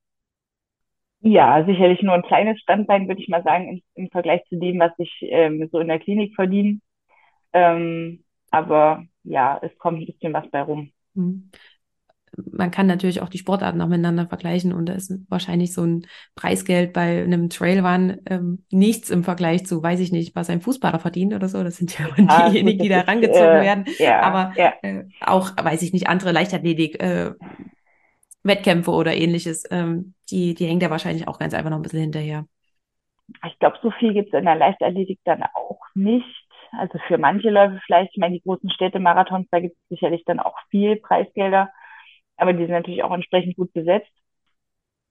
Ja, 1.26 1.64
sicherlich 1.66 2.02
nur 2.02 2.14
ein 2.14 2.22
kleines 2.22 2.60
Standbein, 2.60 3.08
würde 3.08 3.22
ich 3.22 3.30
mal 3.30 3.44
sagen, 3.44 3.70
im, 3.70 3.82
im 3.96 4.10
Vergleich 4.10 4.42
zu 4.50 4.60
dem, 4.60 4.80
was 4.80 4.92
ich 4.98 5.12
ähm, 5.22 5.70
so 5.72 5.80
in 5.80 5.88
der 5.88 6.00
Klinik 6.00 6.36
verdiene. 6.36 6.80
Ähm, 7.54 8.24
aber 8.52 9.06
ja, 9.24 9.58
es 9.62 9.76
kommt 9.78 10.02
ein 10.02 10.06
bisschen 10.06 10.34
was 10.34 10.50
bei 10.52 10.62
rum. 10.62 10.92
Mhm 11.14 11.50
man 12.52 12.72
kann 12.72 12.88
natürlich 12.88 13.22
auch 13.22 13.30
die 13.30 13.38
Sportarten 13.38 13.78
noch 13.78 13.88
miteinander 13.88 14.28
vergleichen 14.28 14.74
und 14.74 14.88
da 14.88 14.94
ist 14.94 15.14
wahrscheinlich 15.30 15.74
so 15.74 15.84
ein 15.84 16.08
Preisgeld 16.36 16.94
bei 16.94 17.24
einem 17.24 17.50
Trailrun 17.50 18.18
ähm, 18.26 18.64
nichts 18.72 19.10
im 19.10 19.24
Vergleich 19.24 19.66
zu, 19.66 19.82
weiß 19.82 20.00
ich 20.00 20.12
nicht, 20.12 20.36
was 20.36 20.50
ein 20.50 20.62
Fußballer 20.62 21.00
verdient 21.00 21.34
oder 21.34 21.48
so. 21.48 21.64
Das 21.64 21.78
sind 21.78 21.98
ja, 21.98 22.08
ja 22.18 22.50
diejenigen, 22.50 22.82
die 22.82 22.90
da 22.90 23.02
rangezogen 23.02 23.58
äh, 23.58 23.62
werden. 23.62 23.86
Ja, 24.00 24.22
Aber 24.22 24.54
ja. 24.58 24.74
Äh, 24.82 25.06
auch, 25.22 25.52
weiß 25.62 25.82
ich 25.82 25.94
nicht, 25.94 26.08
andere 26.08 26.32
Leichtathletik, 26.32 27.02
äh, 27.02 27.32
Wettkämpfe 28.44 28.92
oder 28.92 29.14
ähnliches, 29.14 29.64
ähm, 29.72 30.14
die, 30.30 30.54
die 30.54 30.66
hängt 30.66 30.84
ja 30.84 30.90
wahrscheinlich 30.90 31.28
auch 31.28 31.40
ganz 31.40 31.54
einfach 31.54 31.70
noch 31.70 31.78
ein 31.78 31.84
bisschen 31.84 32.02
hinterher. 32.02 32.46
Ich 33.48 33.58
glaube, 33.60 33.78
so 33.82 33.92
viel 33.92 34.14
gibt 34.14 34.34
es 34.34 34.40
in 34.40 34.46
der 34.46 34.56
Leichtathletik 34.56 35.20
dann 35.24 35.44
auch 35.54 35.80
nicht. 35.96 36.26
Also 36.72 37.00
für 37.08 37.18
manche 37.18 37.50
Läufe 37.50 37.80
vielleicht, 37.86 38.12
ich 38.14 38.18
meine, 38.18 38.36
die 38.36 38.42
großen 38.42 38.70
Städte-Marathons, 38.70 39.48
da 39.52 39.60
gibt 39.60 39.76
es 39.76 39.90
sicherlich 39.90 40.24
dann 40.26 40.40
auch 40.40 40.58
viel 40.70 40.98
Preisgelder 40.98 41.70
aber 42.38 42.54
die 42.54 42.64
sind 42.64 42.72
natürlich 42.72 43.04
auch 43.04 43.14
entsprechend 43.14 43.56
gut 43.56 43.74
besetzt. 43.74 44.12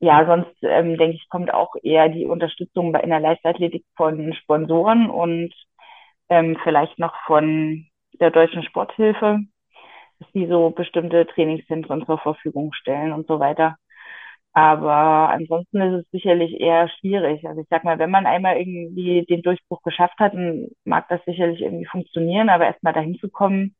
Ja, 0.00 0.26
sonst 0.26 0.56
ähm, 0.62 0.98
denke 0.98 1.16
ich, 1.16 1.28
kommt 1.28 1.54
auch 1.54 1.74
eher 1.82 2.08
die 2.08 2.26
Unterstützung 2.26 2.92
bei, 2.92 3.00
in 3.00 3.10
der 3.10 3.20
Leichtathletik 3.20 3.84
von 3.96 4.34
Sponsoren 4.34 5.08
und 5.08 5.54
ähm, 6.28 6.58
vielleicht 6.64 6.98
noch 6.98 7.14
von 7.26 7.86
der 8.20 8.30
Deutschen 8.30 8.64
Sporthilfe, 8.64 9.40
dass 10.22 10.32
die 10.32 10.46
so 10.46 10.70
bestimmte 10.70 11.26
Trainingszentren 11.26 12.06
zur 12.06 12.18
Verfügung 12.18 12.72
stellen 12.72 13.12
und 13.12 13.26
so 13.26 13.40
weiter. 13.40 13.76
Aber 14.52 15.30
ansonsten 15.30 15.80
ist 15.80 16.04
es 16.04 16.10
sicherlich 16.10 16.60
eher 16.60 16.88
schwierig. 17.00 17.46
Also 17.46 17.62
ich 17.62 17.68
sag 17.70 17.84
mal, 17.84 17.98
wenn 17.98 18.10
man 18.10 18.26
einmal 18.26 18.58
irgendwie 18.58 19.24
den 19.24 19.42
Durchbruch 19.42 19.82
geschafft 19.82 20.18
hat, 20.18 20.34
dann 20.34 20.68
mag 20.84 21.08
das 21.08 21.24
sicherlich 21.24 21.62
irgendwie 21.62 21.86
funktionieren, 21.86 22.50
aber 22.50 22.66
erstmal 22.66 22.92
dahin 22.92 23.18
zu 23.18 23.30
kommen, 23.30 23.74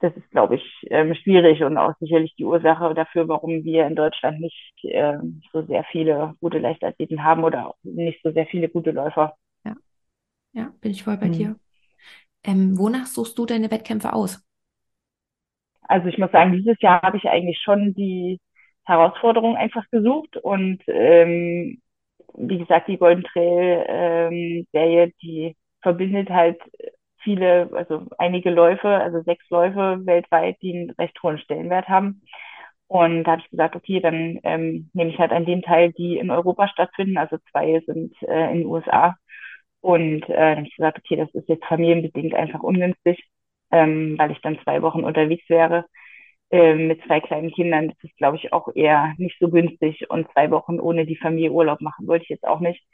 das 0.00 0.14
ist, 0.16 0.30
glaube 0.30 0.56
ich, 0.56 0.86
ähm, 0.90 1.14
schwierig 1.14 1.62
und 1.62 1.78
auch 1.78 1.94
sicherlich 2.00 2.34
die 2.36 2.44
Ursache 2.44 2.92
dafür, 2.94 3.26
warum 3.28 3.64
wir 3.64 3.86
in 3.86 3.96
Deutschland 3.96 4.40
nicht 4.40 4.74
ähm, 4.82 5.40
so 5.52 5.62
sehr 5.62 5.84
viele 5.84 6.34
gute 6.40 6.58
Leichtathleten 6.58 7.24
haben 7.24 7.42
oder 7.42 7.68
auch 7.68 7.76
nicht 7.82 8.20
so 8.22 8.30
sehr 8.30 8.46
viele 8.46 8.68
gute 8.68 8.90
Läufer. 8.90 9.34
Ja, 9.64 9.74
ja 10.52 10.72
bin 10.82 10.90
ich 10.90 11.04
voll 11.04 11.16
bei 11.16 11.28
mhm. 11.28 11.32
dir. 11.32 11.56
Ähm, 12.44 12.76
wonach 12.76 13.06
suchst 13.06 13.38
du 13.38 13.46
deine 13.46 13.70
Wettkämpfe 13.70 14.12
aus? 14.12 14.43
Also 15.84 16.08
ich 16.08 16.18
muss 16.18 16.30
sagen, 16.32 16.52
dieses 16.52 16.80
Jahr 16.80 17.02
habe 17.02 17.16
ich 17.16 17.28
eigentlich 17.28 17.60
schon 17.62 17.94
die 17.94 18.40
Herausforderung 18.84 19.56
einfach 19.56 19.84
gesucht 19.90 20.36
und 20.36 20.82
ähm, 20.88 21.80
wie 22.34 22.58
gesagt, 22.58 22.88
die 22.88 22.98
Golden 22.98 23.24
Trail 23.24 23.84
ähm, 23.88 24.66
Serie, 24.72 25.12
die 25.22 25.56
verbindet 25.82 26.30
halt 26.30 26.60
viele, 27.22 27.70
also 27.74 28.06
einige 28.18 28.50
Läufe, 28.50 28.88
also 28.88 29.22
sechs 29.22 29.48
Läufe 29.50 30.00
weltweit, 30.04 30.56
die 30.62 30.74
einen 30.74 30.90
recht 30.90 31.22
hohen 31.22 31.38
Stellenwert 31.38 31.88
haben. 31.88 32.22
Und 32.88 33.24
da 33.24 33.32
habe 33.32 33.42
ich 33.42 33.50
gesagt, 33.50 33.76
okay, 33.76 34.00
dann 34.00 34.38
ähm, 34.44 34.90
nehme 34.94 35.10
ich 35.10 35.18
halt 35.18 35.32
an 35.32 35.46
den 35.46 35.62
Teil, 35.62 35.92
die 35.92 36.18
in 36.18 36.30
Europa 36.30 36.68
stattfinden. 36.68 37.16
Also 37.18 37.38
zwei 37.50 37.80
sind 37.86 38.14
äh, 38.22 38.50
in 38.52 38.58
den 38.60 38.66
USA. 38.66 39.16
Und 39.80 40.22
äh, 40.28 40.36
dann 40.36 40.56
habe 40.58 40.66
ich 40.66 40.76
gesagt, 40.76 40.98
okay, 40.98 41.16
das 41.16 41.34
ist 41.34 41.48
jetzt 41.48 41.64
familienbedingt 41.66 42.34
einfach 42.34 42.62
ungünstig, 42.62 43.24
ähm, 43.74 44.16
weil 44.18 44.30
ich 44.30 44.40
dann 44.40 44.58
zwei 44.62 44.82
Wochen 44.82 45.04
unterwegs 45.04 45.48
wäre 45.48 45.86
äh, 46.50 46.74
mit 46.74 47.02
zwei 47.06 47.20
kleinen 47.20 47.50
Kindern. 47.50 47.88
Das 47.88 47.98
ist, 48.04 48.16
glaube 48.16 48.36
ich, 48.36 48.52
auch 48.52 48.68
eher 48.74 49.14
nicht 49.18 49.36
so 49.40 49.50
günstig. 49.50 50.08
Und 50.10 50.30
zwei 50.32 50.50
Wochen 50.50 50.80
ohne 50.80 51.06
die 51.06 51.16
Familie 51.16 51.50
Urlaub 51.52 51.80
machen 51.80 52.06
wollte 52.06 52.24
ich 52.24 52.30
jetzt 52.30 52.46
auch 52.46 52.60
nicht. 52.60 52.84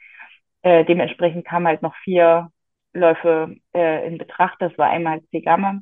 Äh, 0.63 0.85
dementsprechend 0.85 1.45
kamen 1.45 1.67
halt 1.67 1.81
noch 1.83 1.95
vier 2.03 2.49
Läufe 2.93 3.55
äh, 3.75 4.07
in 4.07 4.17
Betracht. 4.17 4.57
Das 4.59 4.77
war 4.77 4.89
einmal 4.89 5.21
Zegama, 5.31 5.81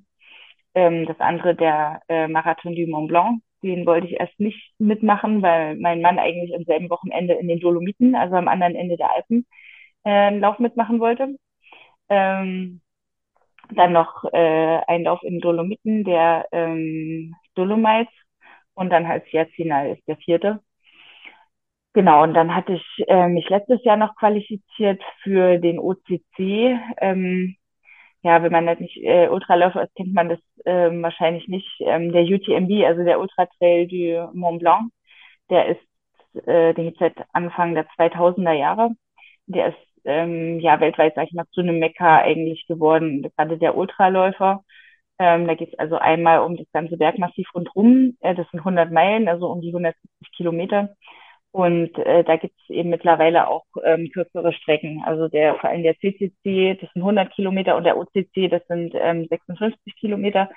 ähm, 0.75 1.05
das 1.05 1.19
andere 1.19 1.55
der 1.55 2.01
äh, 2.09 2.27
Marathon 2.27 2.75
du 2.75 2.85
Mont 2.87 3.07
Blanc. 3.09 3.41
Den 3.63 3.85
wollte 3.85 4.07
ich 4.07 4.19
erst 4.19 4.39
nicht 4.39 4.73
mitmachen, 4.79 5.41
weil 5.41 5.75
mein 5.77 6.01
Mann 6.01 6.19
eigentlich 6.19 6.55
am 6.55 6.63
selben 6.65 6.89
Wochenende 6.89 7.33
in 7.35 7.47
den 7.47 7.59
Dolomiten, 7.59 8.15
also 8.15 8.35
am 8.35 8.47
anderen 8.47 8.75
Ende 8.75 8.97
der 8.97 9.13
Alpen, 9.15 9.45
äh, 10.03 10.09
einen 10.11 10.41
Lauf 10.41 10.59
mitmachen 10.59 10.99
wollte. 10.99 11.37
Ähm, 12.09 12.81
dann 13.75 13.93
noch 13.93 14.23
äh, 14.33 14.79
ein 14.87 15.03
Lauf 15.03 15.21
in 15.23 15.39
Dolomiten, 15.39 16.03
der 16.03 16.47
ähm, 16.51 17.35
Dolomites 17.55 18.13
und 18.73 18.89
dann 18.89 19.07
halt 19.07 19.25
Sierzinal 19.31 19.91
ist 19.91 20.07
der 20.07 20.17
vierte. 20.17 20.61
Genau, 21.93 22.23
und 22.23 22.33
dann 22.35 22.55
hatte 22.55 22.73
ich 22.73 23.03
äh, 23.07 23.27
mich 23.27 23.49
letztes 23.49 23.83
Jahr 23.83 23.97
noch 23.97 24.15
qualifiziert 24.15 25.01
für 25.23 25.57
den 25.57 25.79
OCC. 25.79 26.77
Ähm, 27.01 27.55
ja, 28.23 28.43
wenn 28.43 28.51
man 28.51 28.67
das 28.67 28.79
nicht 28.79 28.97
äh, 29.03 29.29
Ultraläufer 29.29 29.83
ist, 29.83 29.95
kennt 29.95 30.13
man 30.13 30.29
das 30.29 30.39
ähm, 30.65 31.03
wahrscheinlich 31.03 31.47
nicht. 31.47 31.69
Ähm, 31.81 32.11
der 32.11 32.23
UTMB, 32.23 32.85
also 32.85 33.03
der 33.03 33.19
Ultra 33.19 33.47
Trail 33.57 33.87
du 33.87 34.31
Mont 34.37 34.59
Blanc, 34.59 34.91
der 35.49 35.67
ist, 35.69 36.47
äh, 36.47 36.73
den 36.73 36.85
gibt 36.85 36.99
seit 36.99 37.15
Anfang 37.33 37.75
der 37.75 37.87
2000er 37.89 38.53
Jahre. 38.53 38.91
Der 39.47 39.69
ist 39.69 39.88
ähm, 40.05 40.59
ja 40.59 40.79
weltweit, 40.79 41.15
sag 41.15 41.27
ich 41.27 41.33
mal, 41.33 41.45
zu 41.51 41.61
einem 41.61 41.79
Mekka 41.79 42.19
eigentlich 42.19 42.65
geworden, 42.67 43.23
gerade 43.37 43.57
der 43.57 43.77
Ultraläufer. 43.77 44.63
Ähm, 45.19 45.47
da 45.47 45.55
geht 45.55 45.73
es 45.73 45.79
also 45.79 45.97
einmal 45.97 46.39
um 46.41 46.57
das 46.57 46.67
ganze 46.73 46.97
Bergmassiv 46.97 47.47
rundherum. 47.53 48.17
Äh, 48.21 48.35
das 48.35 48.49
sind 48.51 48.61
100 48.61 48.91
Meilen, 48.91 49.27
also 49.27 49.47
um 49.47 49.61
die 49.61 49.69
170 49.69 50.31
Kilometer. 50.35 50.95
Und 51.51 51.97
äh, 51.97 52.23
da 52.23 52.37
gibt 52.37 52.55
es 52.61 52.69
eben 52.69 52.89
mittlerweile 52.89 53.47
auch 53.47 53.65
ähm, 53.83 54.09
kürzere 54.13 54.53
Strecken. 54.53 55.03
Also 55.05 55.27
der 55.27 55.55
vor 55.55 55.69
allem 55.69 55.83
der 55.83 55.97
CCC, 55.97 56.77
das 56.79 56.91
sind 56.93 57.01
100 57.01 57.31
Kilometer 57.33 57.75
und 57.75 57.83
der 57.85 57.97
OCC, 57.97 58.49
das 58.49 58.65
sind 58.67 58.93
ähm, 58.95 59.27
56 59.29 59.95
Kilometer. 59.97 60.49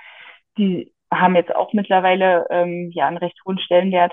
Die 0.59 0.93
haben 1.13 1.37
jetzt 1.37 1.55
auch 1.55 1.73
mittlerweile 1.73 2.47
ähm, 2.51 2.91
ja 2.95 3.09
einen 3.09 3.19
recht 3.19 3.39
hohen 3.47 3.59
Stellenwert. 3.59 4.13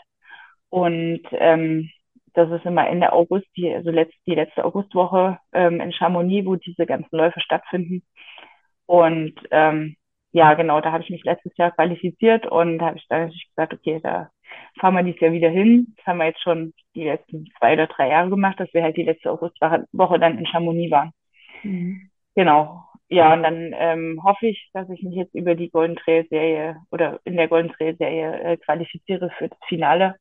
Und 0.70 1.22
ähm, 1.32 1.90
das 2.34 2.52
ist 2.52 2.66
immer 2.66 2.88
Ende 2.88 3.14
August, 3.14 3.48
die, 3.56 3.74
also 3.74 3.92
letzt, 3.92 4.16
die 4.26 4.36
letzte 4.36 4.66
Augustwoche 4.66 5.40
ähm, 5.54 5.82
in 5.82 5.92
Chamonix, 5.94 6.46
wo 6.48 6.56
diese 6.56 6.86
ganzen 6.86 7.16
Läufe 7.16 7.40
stattfinden. 7.42 8.04
Und 8.86 9.36
ähm, 9.52 9.96
ja, 10.32 10.54
genau, 10.54 10.82
da 10.82 10.92
habe 10.92 11.04
ich 11.04 11.10
mich 11.10 11.24
letztes 11.24 11.56
Jahr 11.58 11.72
qualifiziert 11.72 12.46
und 12.46 12.80
da 12.80 12.88
habe 12.88 12.98
ich 12.98 13.08
dann 13.08 13.22
natürlich 13.22 13.48
gesagt, 13.50 13.74
okay, 13.74 14.00
da 14.02 14.30
fahren 14.80 14.96
wir 14.96 15.04
dieses 15.04 15.20
Jahr 15.22 15.32
wieder 15.32 15.50
hin. 15.50 15.94
Das 15.98 16.06
haben 16.06 16.18
wir 16.18 16.26
jetzt 16.26 16.42
schon 16.42 16.74
die 16.96 17.06
letzten 17.06 17.48
zwei 17.58 17.74
oder 17.74 17.88
drei 17.88 18.10
Jahre 18.10 18.30
gemacht, 18.30 18.60
dass 18.60 18.74
wir 18.74 18.84
halt 18.84 18.98
die 18.98 19.04
letzte 19.04 19.32
Augustwoche 19.32 20.20
dann 20.20 20.38
in 20.38 20.46
Chamonix 20.46 20.92
waren. 20.92 21.12
Mhm. 21.64 22.10
Genau. 22.36 22.84
Ja, 23.12 23.34
und 23.34 23.42
dann 23.42 23.74
ähm, 23.76 24.22
hoffe 24.24 24.48
ich, 24.48 24.70
dass 24.74 24.88
ich 24.90 25.02
mich 25.02 25.16
jetzt 25.16 25.34
über 25.34 25.56
die 25.56 25.72
Golden 25.72 25.96
Trail 25.96 26.28
Serie 26.30 26.78
oder 26.92 27.20
in 27.24 27.38
der 27.38 27.48
Golden 27.48 27.72
Trail 27.72 27.98
Serie 27.98 28.40
äh, 28.42 28.58
qualifiziere 28.58 29.32
für 29.32 29.50
das 29.50 29.58
Finale. 29.68 30.16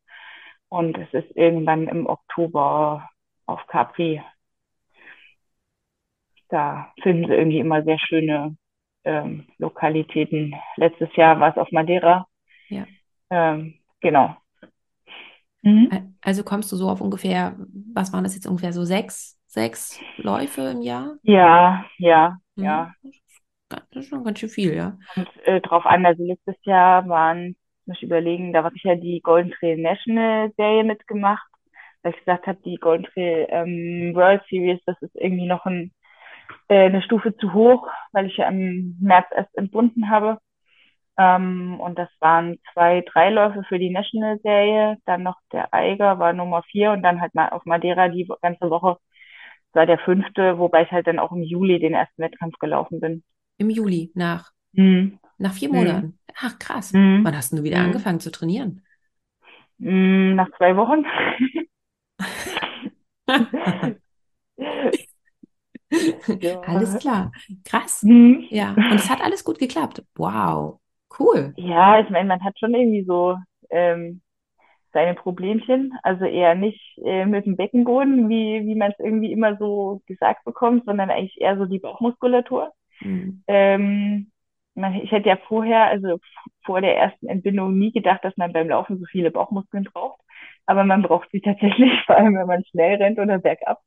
Und 0.68 0.98
es 0.98 1.12
ist 1.14 1.36
irgendwann 1.36 1.88
im 1.88 2.06
Oktober 2.06 3.08
auf 3.46 3.66
Capri. 3.68 4.22
Da 6.48 6.92
finden 7.02 7.26
sie 7.26 7.34
irgendwie 7.34 7.58
immer 7.58 7.82
sehr 7.82 7.98
schöne 7.98 8.56
ähm, 9.04 9.46
Lokalitäten. 9.58 10.54
Letztes 10.76 11.14
Jahr 11.16 11.40
war 11.40 11.50
es 11.50 11.56
auf 11.56 11.70
Madeira. 11.72 12.26
Ja. 12.68 12.86
Ähm, 13.30 13.74
genau. 14.00 14.36
Mhm. 15.62 16.14
Also 16.20 16.44
kommst 16.44 16.70
du 16.72 16.76
so 16.76 16.88
auf 16.88 17.00
ungefähr, 17.00 17.56
was 17.92 18.12
waren 18.12 18.24
das 18.24 18.34
jetzt 18.34 18.46
ungefähr 18.46 18.72
so 18.72 18.84
sechs, 18.84 19.38
sechs 19.46 20.00
Läufe 20.16 20.62
im 20.62 20.82
Jahr? 20.82 21.16
Ja, 21.22 21.84
ja, 21.98 22.36
mhm. 22.56 22.64
ja. 22.64 22.92
Das 23.68 23.82
ist 23.92 24.08
schon 24.08 24.24
ganz 24.24 24.38
schön 24.38 24.48
viel, 24.48 24.74
ja. 24.74 24.98
Und 25.16 25.28
äh, 25.46 25.60
drauf 25.60 25.84
an, 25.84 26.06
also 26.06 26.24
letztes 26.24 26.56
Jahr 26.62 27.06
waren, 27.08 27.54
muss 27.88 28.02
überlegen, 28.02 28.52
da 28.52 28.62
habe 28.62 28.76
ich 28.76 28.84
ja 28.84 28.94
die 28.94 29.20
Golden 29.20 29.50
Trail 29.52 29.78
National 29.78 30.52
Serie 30.56 30.84
mitgemacht, 30.84 31.48
weil 32.02 32.12
ich 32.12 32.18
gesagt 32.20 32.46
habe, 32.46 32.58
die 32.64 32.76
Golden 32.76 33.04
Trail 33.04 33.46
ähm, 33.50 34.12
World 34.14 34.42
Series, 34.48 34.80
das 34.86 35.00
ist 35.02 35.16
irgendwie 35.16 35.46
noch 35.46 35.66
ein, 35.66 35.92
äh, 36.68 36.86
eine 36.86 37.02
Stufe 37.02 37.36
zu 37.36 37.52
hoch, 37.52 37.88
weil 38.12 38.26
ich 38.26 38.36
ja 38.36 38.48
im 38.48 38.96
März 39.00 39.26
erst 39.34 39.56
entbunden 39.56 40.10
habe. 40.10 40.38
Ähm, 41.18 41.80
und 41.80 41.98
das 41.98 42.08
waren 42.20 42.58
zwei, 42.72 43.02
drei 43.12 43.30
Läufe 43.30 43.64
für 43.64 43.78
die 43.78 43.90
National-Serie. 43.90 44.98
Dann 45.04 45.24
noch 45.24 45.36
der 45.52 45.74
Eiger 45.74 46.18
war 46.20 46.32
Nummer 46.32 46.62
vier 46.62 46.92
und 46.92 47.02
dann 47.02 47.20
halt 47.20 47.34
mal 47.34 47.48
auf 47.48 47.64
Madeira 47.64 48.08
die 48.08 48.28
ganze 48.40 48.70
Woche. 48.70 48.98
War 49.72 49.86
der 49.86 49.98
fünfte, 49.98 50.58
wobei 50.58 50.84
ich 50.84 50.92
halt 50.92 51.08
dann 51.08 51.18
auch 51.18 51.32
im 51.32 51.42
Juli 51.42 51.80
den 51.80 51.94
ersten 51.94 52.22
Wettkampf 52.22 52.58
gelaufen 52.58 53.00
bin. 53.00 53.24
Im 53.58 53.70
Juli, 53.70 54.12
nach, 54.14 54.52
Hm. 54.74 55.18
nach 55.38 55.54
vier 55.54 55.68
Hm. 55.68 55.74
Monaten. 55.74 56.18
Ach, 56.36 56.58
krass. 56.58 56.92
Hm. 56.92 57.20
Wann 57.24 57.36
hast 57.36 57.52
du 57.52 57.62
wieder 57.62 57.78
Hm. 57.78 57.84
angefangen 57.86 58.20
zu 58.20 58.30
trainieren? 58.30 58.82
Nach 59.78 60.50
zwei 60.56 60.76
Wochen. 60.76 61.04
Ja. 66.40 66.60
Alles 66.62 66.98
klar. 66.98 67.32
Krass. 67.64 68.02
Hm. 68.02 68.46
Ja. 68.50 68.72
Und 68.72 68.92
es 68.94 69.08
hat 69.08 69.20
alles 69.20 69.44
gut 69.44 69.58
geklappt. 69.58 70.02
Wow. 70.16 70.80
Cool. 71.18 71.54
Ja, 71.56 72.00
ich 72.00 72.10
meine, 72.10 72.28
man 72.28 72.44
hat 72.44 72.58
schon 72.58 72.74
irgendwie 72.74 73.04
so 73.04 73.36
ähm, 73.70 74.20
seine 74.92 75.14
Problemchen. 75.14 75.94
Also 76.02 76.24
eher 76.24 76.54
nicht 76.54 76.98
äh, 77.04 77.26
mit 77.26 77.46
dem 77.46 77.56
Beckenboden, 77.56 78.28
wie, 78.28 78.66
wie 78.66 78.74
man 78.74 78.92
es 78.92 78.98
irgendwie 78.98 79.32
immer 79.32 79.56
so 79.58 80.02
gesagt 80.06 80.44
bekommt, 80.44 80.84
sondern 80.86 81.10
eigentlich 81.10 81.40
eher 81.40 81.56
so 81.58 81.66
die 81.66 81.78
Bauchmuskulatur. 81.78 82.72
Hm. 83.00 83.42
Ähm, 83.46 84.30
man, 84.78 84.94
ich 84.94 85.10
hätte 85.12 85.28
ja 85.28 85.36
vorher, 85.48 85.86
also 85.86 86.18
vor 86.64 86.80
der 86.80 86.96
ersten 86.96 87.28
Entbindung, 87.28 87.78
nie 87.78 87.92
gedacht, 87.92 88.24
dass 88.24 88.36
man 88.36 88.52
beim 88.52 88.68
Laufen 88.68 88.98
so 88.98 89.04
viele 89.10 89.30
Bauchmuskeln 89.30 89.84
braucht. 89.84 90.20
Aber 90.66 90.84
man 90.84 91.02
braucht 91.02 91.30
sie 91.32 91.40
tatsächlich, 91.40 91.92
vor 92.06 92.16
allem 92.16 92.36
wenn 92.36 92.46
man 92.46 92.64
schnell 92.66 92.96
rennt 93.02 93.18
oder 93.18 93.38
bergab. 93.38 93.80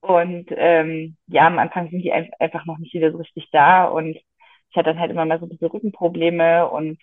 Und 0.00 0.46
ähm, 0.50 1.16
ja, 1.26 1.46
am 1.48 1.58
Anfang 1.58 1.90
sind 1.90 2.02
die 2.02 2.12
ein- 2.12 2.30
einfach 2.38 2.66
noch 2.66 2.78
nicht 2.78 2.94
wieder 2.94 3.12
so 3.12 3.18
richtig 3.18 3.48
da. 3.52 3.86
Und 3.86 4.16
ich 4.16 4.76
hatte 4.76 4.90
dann 4.90 5.00
halt 5.00 5.10
immer 5.10 5.24
mal 5.26 5.38
so 5.40 5.46
ein 5.46 5.50
bisschen 5.50 5.68
Rückenprobleme. 5.70 6.68
Und 6.70 6.98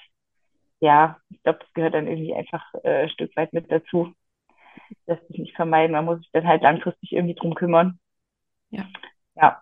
ja, 0.82 1.20
ich 1.32 1.42
glaube, 1.44 1.60
das 1.62 1.74
gehört 1.74 1.94
dann 1.96 2.08
irgendwie 2.08 2.36
einfach 2.36 2.64
äh, 2.84 3.04
ein 3.04 3.10
Stück 3.10 3.36
weit 3.38 3.54
mit 3.54 3.72
dazu. 3.72 4.14
Lässt 5.08 5.28
sich 5.28 5.40
nicht 5.40 5.56
vermeiden. 5.56 5.94
Man 5.94 6.06
muss 6.06 6.20
sich 6.20 6.32
dann 6.34 6.48
halt 6.48 6.62
langfristig 6.64 7.12
irgendwie 7.14 7.36
drum 7.36 7.56
kümmern. 7.56 8.00
Ja. 8.72 8.88
Ja. 9.36 9.62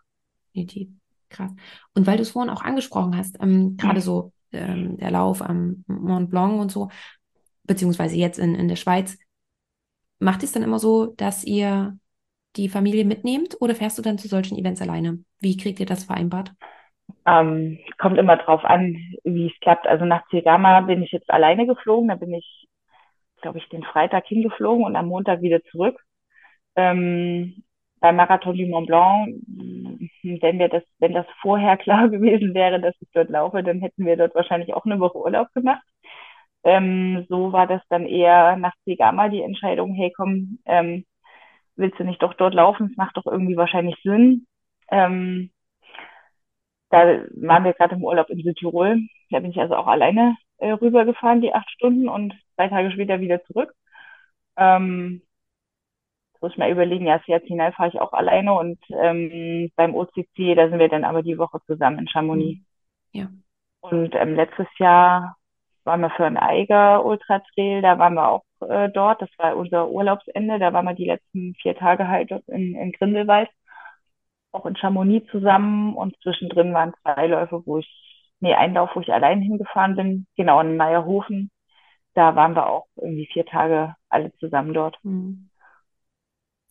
Definitiv. 0.55 0.89
Krass. 1.33 1.51
Und 1.95 2.07
weil 2.07 2.17
du 2.17 2.21
es 2.21 2.31
vorhin 2.31 2.51
auch 2.51 2.61
angesprochen 2.61 3.17
hast, 3.17 3.37
ähm, 3.41 3.75
gerade 3.75 4.01
so 4.01 4.31
ähm, 4.51 4.97
der 4.97 5.11
Lauf 5.11 5.41
am 5.41 5.83
Mont 5.87 6.29
Blanc 6.29 6.61
und 6.61 6.71
so, 6.71 6.89
beziehungsweise 7.63 8.15
jetzt 8.15 8.39
in, 8.39 8.55
in 8.55 8.67
der 8.67 8.75
Schweiz, 8.75 9.17
macht 10.19 10.43
es 10.43 10.51
dann 10.51 10.63
immer 10.63 10.79
so, 10.79 11.07
dass 11.07 11.43
ihr 11.43 11.97
die 12.55 12.69
Familie 12.69 13.03
mitnehmt 13.03 13.57
oder 13.59 13.73
fährst 13.73 13.97
du 13.97 14.03
dann 14.03 14.19
zu 14.19 14.27
solchen 14.27 14.57
Events 14.57 14.81
alleine? 14.81 15.23
Wie 15.39 15.57
kriegt 15.57 15.79
ihr 15.79 15.87
das 15.87 16.03
vereinbart? 16.03 16.51
Ähm, 17.25 17.79
kommt 17.97 18.19
immer 18.19 18.37
drauf 18.37 18.63
an, 18.63 18.95
wie 19.23 19.47
es 19.47 19.59
klappt. 19.59 19.87
Also 19.87 20.05
nach 20.05 20.27
Zegama 20.29 20.81
bin 20.81 21.01
ich 21.01 21.11
jetzt 21.11 21.31
alleine 21.31 21.65
geflogen. 21.65 22.09
Da 22.09 22.15
bin 22.15 22.33
ich, 22.33 22.67
glaube 23.41 23.57
ich, 23.57 23.67
den 23.69 23.83
Freitag 23.83 24.27
hingeflogen 24.27 24.85
und 24.85 24.95
am 24.95 25.07
Montag 25.07 25.41
wieder 25.41 25.63
zurück. 25.71 25.99
Ähm, 26.75 27.63
beim 28.03 28.17
Marathon 28.17 28.57
du 28.57 28.67
Mont 28.67 28.87
Blanc, 28.87 29.33
wenn 30.23 30.59
wir 30.59 30.67
das, 30.67 30.83
wenn 30.99 31.13
das 31.13 31.25
vorher 31.41 31.77
klar 31.85 32.09
gewesen 32.09 32.53
wäre, 32.53 32.81
dass 32.81 32.95
ich 32.99 33.07
dort 33.13 33.29
laufe, 33.29 33.63
dann 33.63 33.79
hätten 33.79 34.05
wir 34.05 34.17
dort 34.17 34.35
wahrscheinlich 34.35 34.73
auch 34.73 34.85
eine 34.85 34.99
Woche 34.99 35.17
Urlaub 35.19 35.47
gemacht. 35.53 35.81
Ähm, 36.65 37.25
so 37.29 37.53
war 37.53 37.65
das 37.67 37.81
dann 37.89 38.05
eher 38.05 38.57
nach 38.57 38.73
Zegama 38.83 39.29
die 39.29 39.41
Entscheidung, 39.41 39.93
hey 39.93 40.11
komm, 40.15 40.59
ähm, 40.65 41.05
willst 41.77 41.99
du 41.99 42.03
nicht 42.03 42.21
doch 42.21 42.33
dort 42.33 42.53
laufen? 42.53 42.89
Es 42.91 42.97
macht 42.97 43.15
doch 43.17 43.25
irgendwie 43.25 43.55
wahrscheinlich 43.57 43.95
Sinn. 44.03 44.47
Ähm, 44.91 45.51
da 46.89 47.23
waren 47.35 47.63
wir 47.63 47.73
gerade 47.73 47.95
im 47.95 48.03
Urlaub 48.03 48.29
in 48.29 48.43
Südtirol. 48.43 48.99
Da 49.31 49.39
bin 49.39 49.51
ich 49.51 49.59
also 49.59 49.75
auch 49.75 49.87
alleine 49.87 50.35
äh, 50.57 50.71
rübergefahren, 50.71 51.41
die 51.41 51.53
acht 51.53 51.69
Stunden 51.71 52.09
und 52.09 52.33
zwei 52.55 52.67
Tage 52.67 52.91
später 52.91 53.21
wieder 53.21 53.43
zurück. 53.45 53.73
Ähm, 54.57 55.21
muss 56.43 56.51
ich 56.51 56.57
mal 56.57 56.69
überlegen, 56.69 57.07
ja, 57.07 57.21
Sierra 57.25 57.39
Sinai 57.47 57.71
fahre 57.71 57.87
ich 57.87 58.01
auch 58.01 58.11
alleine 58.11 58.53
und 58.53 58.77
ähm, 58.89 59.71
beim 59.77 59.95
OCC, 59.95 60.55
da 60.55 60.67
sind 60.67 60.77
wir 60.77 60.89
dann 60.89 61.05
aber 61.05 61.23
die 61.23 61.37
Woche 61.37 61.59
zusammen 61.65 61.99
in 61.99 62.07
Chamonix. 62.09 62.59
Ja. 63.13 63.29
Und 63.79 64.13
ähm, 64.13 64.35
letztes 64.35 64.67
Jahr 64.77 65.37
waren 65.85 66.01
wir 66.01 66.09
für 66.09 66.25
ein 66.25 66.35
Eiger 66.35 67.05
Ultra 67.05 67.39
Trail, 67.39 67.81
da 67.81 67.97
waren 67.97 68.15
wir 68.15 68.27
auch 68.29 68.43
äh, 68.59 68.89
dort. 68.89 69.21
Das 69.21 69.29
war 69.37 69.55
unser 69.55 69.89
Urlaubsende. 69.89 70.59
Da 70.59 70.73
waren 70.73 70.85
wir 70.85 70.93
die 70.93 71.05
letzten 71.05 71.55
vier 71.61 71.77
Tage 71.77 72.09
halt 72.09 72.31
in, 72.47 72.75
in 72.75 72.91
Grindelwald, 72.91 73.49
auch 74.51 74.65
in 74.65 74.75
Chamonix 74.75 75.29
zusammen. 75.31 75.95
Und 75.95 76.15
zwischendrin 76.23 76.73
waren 76.73 76.93
zwei 77.03 77.27
Läufe, 77.27 77.65
wo 77.65 77.77
ich, 77.77 77.89
nee, 78.41 78.53
ein 78.53 78.73
Lauf, 78.73 78.89
wo 78.95 78.99
ich 78.99 79.13
allein 79.13 79.41
hingefahren 79.41 79.95
bin, 79.95 80.27
genau 80.35 80.59
in 80.59 80.75
Meierhofen. 80.75 81.51
Da 82.15 82.35
waren 82.35 82.53
wir 82.53 82.67
auch 82.67 82.87
irgendwie 82.97 83.27
vier 83.31 83.45
Tage 83.45 83.95
alle 84.09 84.33
zusammen 84.39 84.73
dort. 84.73 84.97
Hm. 85.03 85.49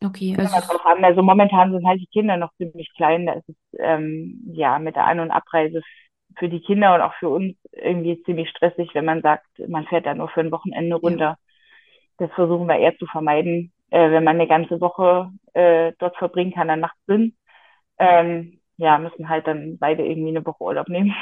Okay, 0.05 0.37
also 0.39 0.61
drauf 0.61 0.85
haben. 0.85 1.05
Also 1.05 1.23
momentan 1.23 1.73
sind 1.73 1.87
halt 1.87 2.01
die 2.01 2.07
Kinder 2.07 2.37
noch 2.37 2.53
ziemlich 2.57 2.93
klein. 2.97 3.27
Da 3.27 3.35
ist 3.35 3.49
es 3.49 3.57
ähm, 3.79 4.43
ja 4.53 4.79
mit 4.79 4.97
der 4.97 5.07
An- 5.07 5.21
und 5.21 5.31
Abreise 5.31 5.83
für 6.39 6.49
die 6.49 6.61
Kinder 6.61 6.95
und 6.95 7.01
auch 7.03 7.15
für 7.15 7.29
uns 7.29 7.57
irgendwie 7.73 8.23
ziemlich 8.25 8.49
stressig, 8.49 8.91
wenn 8.95 9.05
man 9.05 9.23
sagt, 9.23 9.47
man 9.69 9.87
fährt 9.87 10.07
da 10.07 10.15
nur 10.15 10.29
für 10.29 10.41
ein 10.41 10.51
Wochenende 10.51 10.97
runter. 10.97 11.37
Das 12.19 12.31
versuchen 12.33 12.67
wir 12.69 12.77
eher 12.77 12.97
zu 12.99 13.07
vermeiden. 13.07 13.73
Äh, 13.91 14.11
wenn 14.11 14.25
man 14.25 14.37
eine 14.37 14.49
ganze 14.49 14.81
Woche 14.81 15.31
äh, 15.53 15.93
dort 15.99 16.17
verbringen 16.17 16.53
kann, 16.53 16.69
dann 16.69 16.81
macht 16.81 16.97
es 17.01 17.07
Sinn. 17.15 17.37
Ähm, 17.99 18.61
ja, 18.79 18.99
müssen 18.99 19.29
halt 19.29 19.47
dann 19.47 19.79
beide 19.79 20.05
irgendwie 20.05 20.31
eine 20.31 20.45
Woche 20.45 20.63
Urlaub 20.63 20.89
nehmen. 20.89 21.15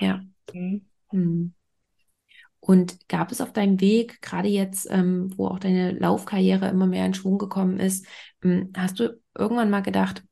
ja. 0.00 0.20
Mhm. 0.52 0.84
Hm. 1.10 1.54
Und 2.64 3.08
gab 3.08 3.32
es 3.32 3.40
auf 3.40 3.52
deinem 3.52 3.80
Weg, 3.80 4.22
gerade 4.22 4.46
jetzt, 4.48 4.88
ähm, 4.88 5.32
wo 5.36 5.48
auch 5.48 5.58
deine 5.58 5.90
Laufkarriere 5.90 6.68
immer 6.68 6.86
mehr 6.86 7.04
in 7.04 7.12
Schwung 7.14 7.36
gekommen 7.36 7.80
ist, 7.80 8.06
ähm, 8.44 8.72
hast 8.76 9.00
du 9.00 9.20
irgendwann 9.36 9.68
mal 9.68 9.82
gedacht, 9.82 10.22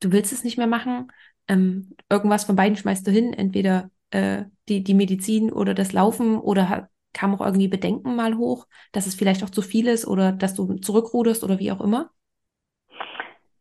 du 0.00 0.12
willst 0.12 0.32
es 0.32 0.44
nicht 0.44 0.58
mehr 0.58 0.66
machen? 0.66 1.10
Ähm, 1.48 1.96
irgendwas 2.10 2.44
von 2.44 2.56
beiden 2.56 2.76
schmeißt 2.76 3.06
du 3.06 3.10
hin, 3.10 3.32
entweder 3.32 3.90
äh, 4.10 4.44
die, 4.68 4.84
die 4.84 4.94
Medizin 4.94 5.50
oder 5.50 5.72
das 5.72 5.92
Laufen 5.92 6.38
oder 6.38 6.90
kam 7.14 7.34
auch 7.34 7.40
irgendwie 7.40 7.68
Bedenken 7.68 8.14
mal 8.14 8.36
hoch, 8.36 8.66
dass 8.92 9.06
es 9.06 9.14
vielleicht 9.14 9.42
auch 9.42 9.50
zu 9.50 9.62
viel 9.62 9.88
ist 9.88 10.06
oder 10.06 10.32
dass 10.32 10.54
du 10.54 10.74
zurückruderst 10.74 11.42
oder 11.42 11.58
wie 11.58 11.72
auch 11.72 11.80
immer? 11.80 12.10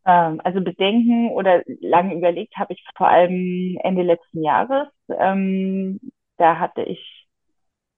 Ähm, 0.06 0.42
also 0.44 0.62
Bedenken 0.62 1.32
oder 1.32 1.64
lange 1.80 2.14
überlegt 2.14 2.58
habe 2.58 2.74
ich 2.74 2.84
vor 2.98 3.08
allem 3.08 3.78
Ende 3.84 4.04
letzten 4.04 4.44
Jahres. 4.44 4.90
Ähm, 5.10 6.00
da 6.38 6.60
hatte 6.60 6.84
ich 6.84 7.17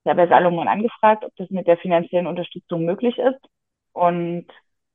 ja 0.04 0.14
bei 0.14 0.26
Salomon 0.28 0.68
angefragt, 0.68 1.24
ob 1.24 1.34
das 1.36 1.50
mit 1.50 1.66
der 1.66 1.78
finanziellen 1.78 2.26
Unterstützung 2.26 2.84
möglich 2.84 3.18
ist. 3.18 3.40
Und 3.92 4.46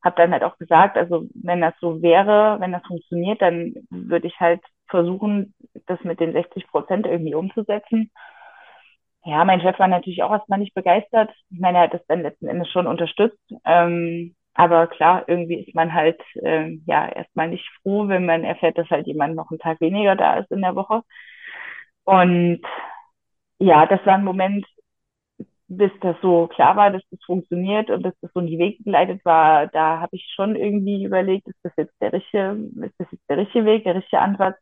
habe 0.04 0.16
dann 0.18 0.32
halt 0.32 0.44
auch 0.44 0.58
gesagt, 0.58 0.98
also 0.98 1.26
wenn 1.34 1.62
das 1.62 1.74
so 1.82 2.02
wäre, 2.02 2.58
wenn 2.60 2.72
das 2.72 2.86
funktioniert, 2.86 3.42
dann 3.42 3.74
würde 3.90 4.28
ich 4.28 4.40
halt 4.40 4.62
versuchen, 4.88 5.54
das 5.88 6.04
mit 6.04 6.20
den 6.20 6.32
60 6.34 6.68
Prozent 6.68 7.08
irgendwie 7.08 7.34
umzusetzen. 7.36 8.12
Ja, 9.26 9.44
mein 9.44 9.60
Chef 9.62 9.80
war 9.80 9.88
natürlich 9.88 10.22
auch 10.22 10.32
erstmal 10.32 10.60
nicht 10.60 10.76
begeistert. 10.76 11.32
Ich 11.50 11.60
meine, 11.60 11.80
er 11.80 11.84
hat 11.86 11.94
das 11.96 12.06
dann 12.08 12.22
letzten 12.22 12.48
Endes 12.48 12.70
schon 12.70 12.86
unterstützt. 12.86 13.40
Ähm, 13.66 14.36
aber 14.54 14.88
klar, 14.88 15.24
irgendwie 15.28 15.56
ist 15.66 15.74
man 15.76 15.94
halt 15.94 16.22
ähm, 16.44 16.84
ja 16.86 17.08
erstmal 17.10 17.50
nicht 17.50 17.68
froh, 17.82 18.08
wenn 18.08 18.26
man 18.26 18.44
erfährt, 18.44 18.78
dass 18.78 18.90
halt 18.90 19.08
jemand 19.08 19.36
noch 19.36 19.50
einen 19.50 19.60
Tag 19.60 19.82
weniger 19.82 20.16
da 20.16 20.38
ist 20.38 20.52
in 20.52 20.62
der 20.62 20.76
Woche. 20.76 21.02
Und 22.06 22.62
ja, 23.60 23.86
das 23.86 24.06
war 24.06 24.16
ein 24.16 24.24
Moment, 24.24 24.66
bis 25.68 25.92
das 26.02 26.16
so 26.22 26.48
klar 26.48 26.76
war, 26.76 26.92
dass 26.92 27.02
das 27.12 27.20
funktioniert 27.26 27.90
und 27.90 28.04
dass 28.04 28.14
das 28.22 28.32
so 28.34 28.40
in 28.40 28.48
die 28.48 28.60
Wege 28.60 28.84
geleitet 28.84 29.24
war, 29.26 29.68
da 29.68 30.00
habe 30.00 30.16
ich 30.16 30.32
schon 30.36 30.56
irgendwie 30.56 31.04
überlegt, 31.04 31.48
ist 31.48 31.60
das 31.64 31.74
jetzt 31.78 31.94
der 32.02 32.14
richtige, 32.14 32.58
ist 32.84 32.96
das 33.00 33.08
jetzt 33.12 33.30
der 33.30 33.38
richtige 33.38 33.66
Weg, 33.66 33.84
der 33.84 33.96
richtige 33.96 34.22
Ansatz? 34.22 34.58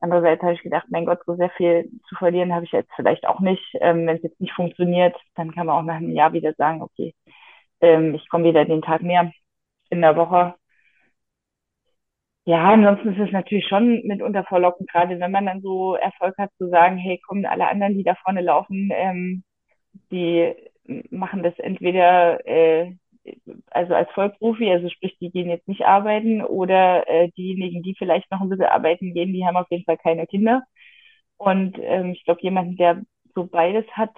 Andererseits 0.00 0.42
habe 0.42 0.54
ich 0.54 0.62
gedacht, 0.62 0.86
mein 0.90 1.06
Gott, 1.06 1.20
so 1.26 1.34
sehr 1.36 1.50
viel 1.50 1.90
zu 2.08 2.14
verlieren 2.16 2.54
habe 2.54 2.64
ich 2.64 2.72
jetzt 2.72 2.90
vielleicht 2.96 3.26
auch 3.26 3.40
nicht. 3.40 3.64
Ähm, 3.80 4.06
wenn 4.06 4.16
es 4.16 4.22
jetzt 4.22 4.40
nicht 4.40 4.52
funktioniert, 4.52 5.16
dann 5.34 5.52
kann 5.52 5.66
man 5.66 5.76
auch 5.76 5.82
nach 5.82 5.96
einem 5.96 6.12
Jahr 6.12 6.32
wieder 6.32 6.52
sagen, 6.54 6.82
okay, 6.82 7.14
ähm, 7.80 8.14
ich 8.14 8.28
komme 8.28 8.44
wieder 8.44 8.64
den 8.64 8.82
Tag 8.82 9.02
mehr 9.02 9.32
in 9.90 10.02
der 10.02 10.16
Woche. 10.16 10.54
Ja, 12.44 12.70
ansonsten 12.72 13.12
ist 13.14 13.26
es 13.26 13.32
natürlich 13.32 13.66
schon 13.66 14.02
mitunter 14.04 14.44
verlockend, 14.44 14.88
gerade 14.90 15.18
wenn 15.18 15.32
man 15.32 15.46
dann 15.46 15.60
so 15.62 15.96
Erfolg 15.96 16.36
hat, 16.38 16.50
zu 16.58 16.68
sagen, 16.68 16.96
hey, 16.96 17.18
kommen 17.26 17.44
alle 17.44 17.66
anderen, 17.68 17.94
die 17.94 18.04
da 18.04 18.14
vorne 18.22 18.40
laufen, 18.40 18.90
ähm, 18.94 19.42
die 20.10 20.54
machen 21.10 21.42
das 21.42 21.58
entweder 21.58 22.46
äh, 22.46 22.92
also 23.70 23.94
als 23.94 24.10
Vollprofi, 24.12 24.70
also 24.70 24.88
sprich, 24.88 25.16
die 25.18 25.30
gehen 25.30 25.48
jetzt 25.48 25.68
nicht 25.68 25.84
arbeiten, 25.84 26.42
oder 26.42 27.08
äh, 27.08 27.30
diejenigen, 27.36 27.82
die 27.82 27.94
vielleicht 27.96 28.30
noch 28.30 28.40
ein 28.40 28.48
bisschen 28.48 28.66
arbeiten 28.66 29.14
gehen, 29.14 29.32
die 29.32 29.44
haben 29.44 29.56
auf 29.56 29.70
jeden 29.70 29.84
Fall 29.84 29.98
keine 29.98 30.26
Kinder. 30.26 30.62
Und 31.36 31.76
ähm, 31.80 32.12
ich 32.12 32.24
glaube, 32.24 32.42
jemanden, 32.42 32.76
der 32.76 33.02
so 33.34 33.46
beides 33.46 33.86
hat, 33.92 34.12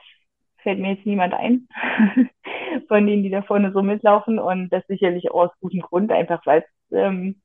fällt 0.59 0.79
mir 0.79 0.95
jetzt 0.95 1.07
niemand 1.07 1.35
ein, 1.35 1.69
von 2.89 3.07
denen, 3.07 3.23
die 3.23 3.31
da 3.31 3.43
vorne 3.43 3.73
so 3.73 3.83
mitlaufen. 3.83 4.39
Und 4.39 4.71
das 4.71 4.87
sicherlich 4.87 5.31
auch 5.31 5.47
aus 5.47 5.61
gutem 5.61 5.81
Grund, 5.81 6.13
einfach 6.13 6.45
weil 6.47 6.61
es 6.61 6.97
ähm, 6.97 7.41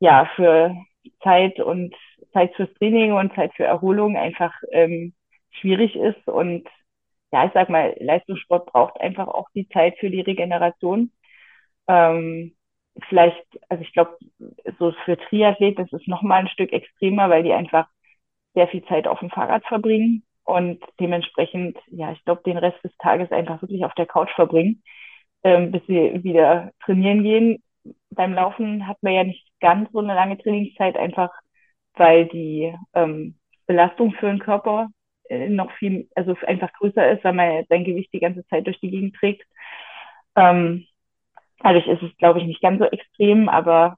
ja 0.00 0.30
für 0.36 0.74
Zeit 1.22 1.60
und 1.60 1.94
Zeit 2.32 2.54
fürs 2.56 2.72
Training 2.74 3.12
und 3.12 3.34
Zeit 3.34 3.54
für 3.54 3.64
Erholung 3.64 4.16
einfach 4.16 4.52
ähm, 4.72 5.14
schwierig 5.50 5.96
ist. 5.96 6.26
Und 6.28 6.68
ja, 7.34 7.46
ich 7.46 7.52
sag 7.52 7.68
mal, 7.68 7.96
Leistungssport 7.98 8.66
braucht 8.66 9.00
einfach 9.00 9.26
auch 9.26 9.48
die 9.56 9.68
Zeit 9.70 9.98
für 9.98 10.08
die 10.08 10.20
Regeneration. 10.20 11.10
Ähm, 11.88 12.54
vielleicht, 13.08 13.44
also 13.68 13.82
ich 13.82 13.92
glaube, 13.92 14.16
so 14.78 14.92
für 15.04 15.18
Triathlet, 15.18 15.76
das 15.78 15.92
ist 15.92 16.06
nochmal 16.06 16.42
ein 16.42 16.48
Stück 16.48 16.72
extremer, 16.72 17.28
weil 17.30 17.42
die 17.42 17.52
einfach 17.52 17.88
sehr 18.54 18.68
viel 18.68 18.84
Zeit 18.84 19.08
auf 19.08 19.18
dem 19.18 19.30
Fahrrad 19.30 19.64
verbringen 19.66 20.22
und 20.44 20.80
dementsprechend, 21.00 21.76
ja, 21.88 22.12
ich 22.12 22.24
glaube, 22.24 22.42
den 22.46 22.56
Rest 22.56 22.82
des 22.84 22.96
Tages 22.98 23.32
einfach 23.32 23.60
wirklich 23.62 23.84
auf 23.84 23.94
der 23.94 24.06
Couch 24.06 24.30
verbringen, 24.36 24.84
ähm, 25.42 25.72
bis 25.72 25.82
sie 25.88 26.22
wieder 26.22 26.70
trainieren 26.84 27.24
gehen. 27.24 27.64
Beim 28.10 28.32
Laufen 28.34 28.86
hat 28.86 28.98
man 29.02 29.12
ja 29.12 29.24
nicht 29.24 29.44
ganz 29.60 29.90
so 29.90 29.98
eine 29.98 30.14
lange 30.14 30.38
Trainingszeit, 30.38 30.96
einfach 30.96 31.30
weil 31.94 32.26
die 32.26 32.72
ähm, 32.94 33.38
Belastung 33.66 34.12
für 34.12 34.26
den 34.26 34.38
Körper 34.38 34.88
noch 35.30 35.72
viel, 35.72 36.08
also 36.14 36.36
einfach 36.46 36.72
größer 36.74 37.12
ist, 37.12 37.24
weil 37.24 37.32
man 37.32 37.64
sein 37.68 37.84
Gewicht 37.84 38.12
die 38.12 38.20
ganze 38.20 38.46
Zeit 38.48 38.66
durch 38.66 38.80
die 38.80 38.90
Gegend 38.90 39.16
trägt. 39.16 39.44
Ähm, 40.36 40.86
dadurch 41.60 41.86
ist 41.86 42.02
es, 42.02 42.16
glaube 42.18 42.40
ich, 42.40 42.46
nicht 42.46 42.62
ganz 42.62 42.78
so 42.80 42.86
extrem, 42.86 43.48
aber 43.48 43.96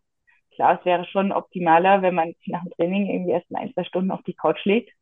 klar, 0.55 0.79
es 0.79 0.85
wäre 0.87 1.05
schon 1.07 1.33
optimaler, 1.33 2.03
wenn 2.03 2.15
man 2.15 2.35
nach 2.47 2.63
dem 2.63 2.73
Training 2.73 3.09
irgendwie 3.09 3.33
erst 3.33 3.51
in 3.51 3.57
ein, 3.57 3.73
zwei 3.75 3.85
Stunden 3.85 4.11
auf 4.11 4.23
die 4.23 4.35
Couch 4.35 4.65
legt, 4.65 4.93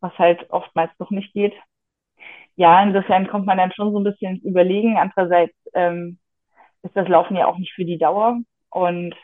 was 0.00 0.16
halt 0.18 0.50
oftmals 0.50 0.92
noch 0.98 1.10
nicht 1.10 1.32
geht. 1.34 1.54
Ja, 2.56 2.82
insofern 2.82 3.28
kommt 3.28 3.46
man 3.46 3.58
dann 3.58 3.72
schon 3.72 3.92
so 3.92 3.98
ein 3.98 4.04
bisschen 4.04 4.36
ins 4.36 4.44
Überlegen. 4.44 4.96
Andererseits 4.96 5.54
ähm, 5.74 6.18
ist 6.82 6.96
das 6.96 7.08
Laufen 7.08 7.36
ja 7.36 7.46
auch 7.46 7.58
nicht 7.58 7.74
für 7.74 7.84
die 7.84 7.98
Dauer. 7.98 8.40
Und 8.70 9.14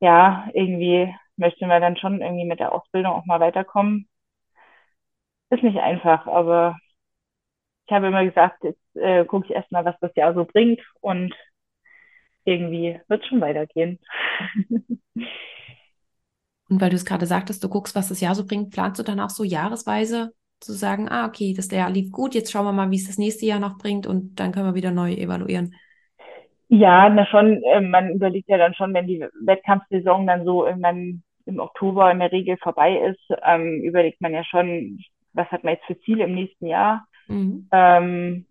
ja, 0.00 0.48
irgendwie 0.54 1.14
möchte 1.36 1.66
man 1.66 1.80
dann 1.82 1.96
schon 1.96 2.20
irgendwie 2.20 2.46
mit 2.46 2.60
der 2.60 2.72
Ausbildung 2.72 3.12
auch 3.12 3.26
mal 3.26 3.40
weiterkommen. 3.40 4.08
Ist 5.50 5.62
nicht 5.62 5.78
einfach, 5.78 6.26
aber 6.26 6.76
ich 7.86 7.92
habe 7.92 8.08
immer 8.08 8.24
gesagt, 8.24 8.64
jetzt 8.64 8.96
äh, 8.96 9.24
gucke 9.24 9.46
ich 9.46 9.52
erstmal, 9.52 9.84
was 9.84 9.94
das 10.00 10.14
Jahr 10.16 10.34
so 10.34 10.44
bringt 10.44 10.80
und 11.00 11.32
irgendwie 12.44 13.00
wird 13.08 13.22
es 13.22 13.28
schon 13.28 13.40
weitergehen. 13.40 13.98
und 15.14 16.80
weil 16.80 16.90
du 16.90 16.96
es 16.96 17.04
gerade 17.04 17.26
sagtest, 17.26 17.62
du 17.62 17.68
guckst, 17.68 17.94
was 17.94 18.08
das 18.08 18.20
Jahr 18.20 18.34
so 18.34 18.44
bringt, 18.44 18.72
planst 18.72 18.98
du 18.98 19.04
dann 19.04 19.20
auch 19.20 19.30
so 19.30 19.44
jahresweise 19.44 20.32
zu 20.60 20.72
sagen, 20.72 21.08
ah, 21.08 21.26
okay, 21.26 21.54
das 21.54 21.70
Jahr 21.70 21.90
lief 21.90 22.10
gut, 22.10 22.34
jetzt 22.34 22.50
schauen 22.50 22.64
wir 22.64 22.72
mal, 22.72 22.90
wie 22.90 22.96
es 22.96 23.06
das 23.06 23.18
nächste 23.18 23.46
Jahr 23.46 23.60
noch 23.60 23.78
bringt 23.78 24.06
und 24.06 24.40
dann 24.40 24.52
können 24.52 24.66
wir 24.66 24.74
wieder 24.74 24.90
neu 24.90 25.12
evaluieren? 25.12 25.74
Ja, 26.68 27.08
na 27.08 27.26
schon, 27.26 27.62
äh, 27.62 27.80
man 27.80 28.10
überlegt 28.10 28.48
ja 28.48 28.58
dann 28.58 28.74
schon, 28.74 28.92
wenn 28.94 29.06
die 29.06 29.24
Wettkampfsaison 29.44 30.26
dann 30.26 30.44
so 30.44 30.66
irgendwann 30.66 31.22
im 31.44 31.60
Oktober 31.60 32.10
in 32.10 32.18
der 32.18 32.32
Regel 32.32 32.56
vorbei 32.56 32.96
ist, 32.96 33.38
ähm, 33.44 33.82
überlegt 33.82 34.20
man 34.20 34.32
ja 34.32 34.42
schon, 34.42 34.98
was 35.36 35.50
hat 35.50 35.64
man 35.64 35.74
jetzt 35.74 35.86
für 35.86 36.00
Ziele 36.00 36.24
im 36.24 36.34
nächsten 36.34 36.66
Jahr. 36.66 37.06
Mhm. 37.28 37.68
Ähm, 37.72 38.46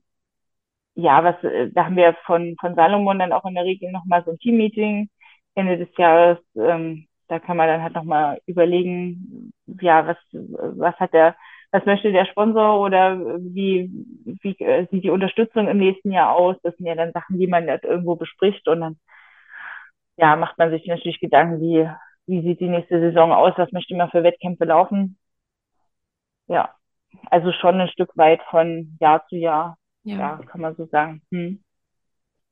ja, 0.96 1.24
was, 1.24 1.44
äh, 1.44 1.70
da 1.72 1.86
haben 1.86 1.98
wir 1.98 2.16
von, 2.26 2.56
von 2.60 2.76
Salomon 2.76 3.20
dann 3.20 3.34
auch 3.34 3.46
in 3.46 3.56
der 3.56 3.66
Regel 3.66 3.92
nochmal 3.92 4.24
so 4.24 4.32
ein 4.32 4.40
Team-Meeting 4.40 5.10
Ende 5.56 5.78
des 5.78 5.90
Jahres. 5.98 6.40
Ähm, 6.56 7.08
da 7.28 7.40
kann 7.40 7.58
man 7.58 7.68
dann 7.68 7.82
halt 7.84 7.96
nochmal 7.96 8.40
überlegen, 8.46 9.52
ja, 9.82 10.08
was, 10.08 10.18
was 10.32 10.96
hat 10.96 11.14
der, 11.14 11.36
was 11.72 11.86
möchte 11.86 12.12
der 12.12 12.26
Sponsor 12.26 12.80
oder 12.80 13.18
wie, 13.40 13.90
wie 14.42 14.56
äh, 14.64 14.88
sieht 14.92 15.04
die 15.04 15.10
Unterstützung 15.10 15.68
im 15.68 15.78
nächsten 15.80 16.12
Jahr 16.12 16.34
aus? 16.36 16.56
Das 16.64 16.76
sind 16.78 16.86
ja 16.86 16.96
dann 16.96 17.12
Sachen, 17.14 17.40
die 17.40 17.48
man 17.48 17.68
halt 17.68 17.84
irgendwo 17.84 18.16
bespricht 18.16 18.68
und 18.68 18.82
dann, 18.82 18.98
ja, 20.18 20.36
macht 20.36 20.58
man 20.58 20.70
sich 20.70 20.86
natürlich 20.88 21.20
Gedanken, 21.20 21.62
wie, 21.62 21.90
wie 22.28 22.42
sieht 22.42 22.60
die 22.60 22.70
nächste 22.70 23.00
Saison 23.00 23.32
aus? 23.32 23.54
Was 23.58 23.72
möchte 23.72 23.96
man 23.96 24.10
für 24.10 24.24
Wettkämpfe 24.24 24.66
laufen? 24.66 25.18
Ja, 26.48 26.74
also 27.32 27.52
schon 27.52 27.80
ein 27.80 27.90
Stück 27.90 28.16
weit 28.16 28.42
von 28.50 28.98
Jahr 29.00 29.26
zu 29.28 29.36
Jahr. 29.36 29.78
Ja, 30.04 30.18
ja 30.18 30.38
kann 30.46 30.62
man 30.62 30.76
so 30.76 30.86
sagen. 30.86 31.22
Hm. 31.32 31.64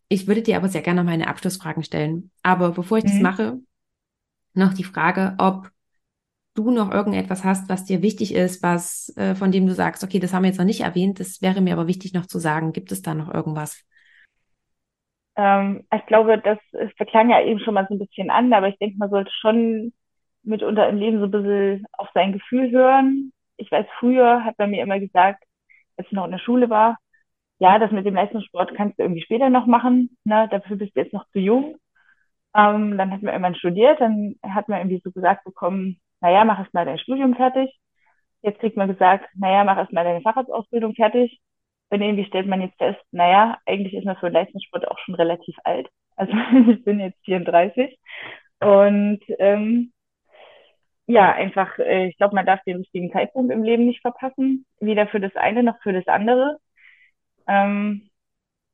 Ich 0.10 0.28
würde 0.28 0.42
dir 0.42 0.58
aber 0.58 0.68
sehr 0.68 0.82
gerne 0.82 1.04
meine 1.04 1.28
Abschlussfragen 1.28 1.84
stellen. 1.84 2.32
Aber 2.44 2.72
bevor 2.72 2.98
ich 2.98 3.04
mhm. 3.06 3.10
das 3.10 3.20
mache, 3.20 3.60
noch 4.54 4.74
die 4.74 4.84
Frage, 4.84 5.36
ob 5.38 5.70
du 6.56 6.70
noch 6.70 6.92
irgendetwas 6.92 7.44
hast, 7.44 7.70
was 7.70 7.86
dir 7.86 8.02
wichtig 8.02 8.34
ist, 8.34 8.62
was 8.62 9.16
äh, 9.18 9.36
von 9.36 9.52
dem 9.52 9.66
du 9.66 9.74
sagst, 9.74 10.04
okay, 10.04 10.20
das 10.20 10.34
haben 10.34 10.44
wir 10.44 10.50
jetzt 10.50 10.60
noch 10.60 10.66
nicht 10.66 10.82
erwähnt, 10.82 11.20
das 11.20 11.42
wäre 11.42 11.62
mir 11.62 11.74
aber 11.74 11.88
wichtig 11.88 12.14
noch 12.14 12.28
zu 12.28 12.38
sagen. 12.38 12.74
Gibt 12.74 12.92
es 12.92 13.02
da 13.02 13.14
noch 13.16 13.34
irgendwas? 13.34 13.84
Ähm, 15.36 15.84
ich 15.94 16.06
glaube, 16.06 16.40
das, 16.40 16.60
das 16.72 16.92
verklang 16.96 17.32
ja 17.32 17.42
eben 17.42 17.60
schon 17.60 17.74
mal 17.74 17.88
so 17.90 17.96
ein 17.96 18.00
bisschen 18.00 18.30
an, 18.30 18.54
aber 18.54 18.68
ich 18.68 18.78
denke, 18.78 18.98
man 18.98 19.10
sollte 19.10 19.32
schon 19.42 19.94
mitunter 20.44 20.90
im 20.90 20.98
Leben 20.98 21.20
so 21.20 21.26
ein 21.26 21.32
bisschen 21.32 21.86
auf 21.94 22.10
sein 22.14 22.34
Gefühl 22.34 22.70
hören. 22.72 23.34
Ich 23.64 23.72
weiß, 23.72 23.86
früher 24.00 24.44
hat 24.44 24.60
man 24.60 24.72
mir 24.72 24.84
immer 24.84 25.00
gesagt, 25.00 25.44
als 25.98 26.08
ich 26.08 26.14
noch 26.14 26.26
in 26.26 26.32
der 26.32 26.40
Schule 26.40 26.70
war, 26.70 26.98
ja, 27.60 27.80
das 27.80 27.92
mit 27.92 28.06
dem 28.06 28.16
Leistungssport 28.16 28.76
kannst 28.76 29.00
du 29.00 29.04
irgendwie 29.04 29.22
später 29.22 29.50
noch 29.50 29.68
machen, 29.68 30.18
ne? 30.26 30.50
dafür 30.52 30.76
bist 30.76 30.96
du 30.96 31.00
jetzt 31.00 31.14
noch 31.14 31.26
zu 31.30 31.40
jung. 31.40 31.78
Ähm, 32.56 32.98
dann 32.98 33.12
hat 33.12 33.22
man 33.22 33.34
irgendwann 33.34 33.56
studiert, 33.56 34.02
dann 34.02 34.36
hat 34.44 34.68
man 34.68 34.80
irgendwie 34.80 35.02
so 35.04 35.12
gesagt 35.12 35.46
bekommen, 35.46 36.02
naja, 36.20 36.44
mach 36.46 36.60
erst 36.60 36.74
mal 36.74 36.86
dein 36.86 37.00
Studium 37.00 37.36
fertig. 37.36 37.72
Jetzt 38.42 38.60
kriegt 38.60 38.76
man 38.78 38.90
gesagt, 38.90 39.30
naja, 39.36 39.64
mach 39.64 39.78
erst 39.78 39.94
mal 39.94 40.04
deine 40.04 40.22
Facharztausbildung 40.22 40.94
fertig. 40.96 41.40
Und 41.90 42.02
irgendwie 42.02 42.26
stellt 42.26 42.48
man 42.48 42.62
jetzt 42.62 42.78
fest, 42.78 43.00
naja, 43.12 43.60
eigentlich 43.66 43.94
ist 43.94 44.06
man 44.06 44.18
für 44.18 44.30
Leistungssport 44.30 44.88
auch 44.90 45.00
schon 45.00 45.16
relativ 45.16 45.56
alt. 45.64 45.88
Also 46.18 46.34
ich 46.70 46.84
bin 46.84 47.00
jetzt 47.00 47.24
34 47.26 47.98
und 48.60 49.22
ähm, 49.40 49.93
ja, 51.08 51.34
einfach, 51.34 51.78
äh, 51.80 52.08
ich 52.08 52.18
glaube, 52.18 52.36
man 52.36 52.46
darf 52.46 52.64
den 52.64 52.78
richtigen 52.78 53.12
Zeitpunkt 53.12 53.52
im 53.52 53.64
Leben 53.64 53.86
nicht 53.86 54.02
verpassen, 54.02 54.66
weder 54.80 55.08
für 55.08 55.20
das 55.20 55.36
eine 55.36 55.64
noch 55.64 55.82
für 55.84 55.94
das 55.94 56.08
andere. 56.08 56.60
Ähm, 57.48 58.10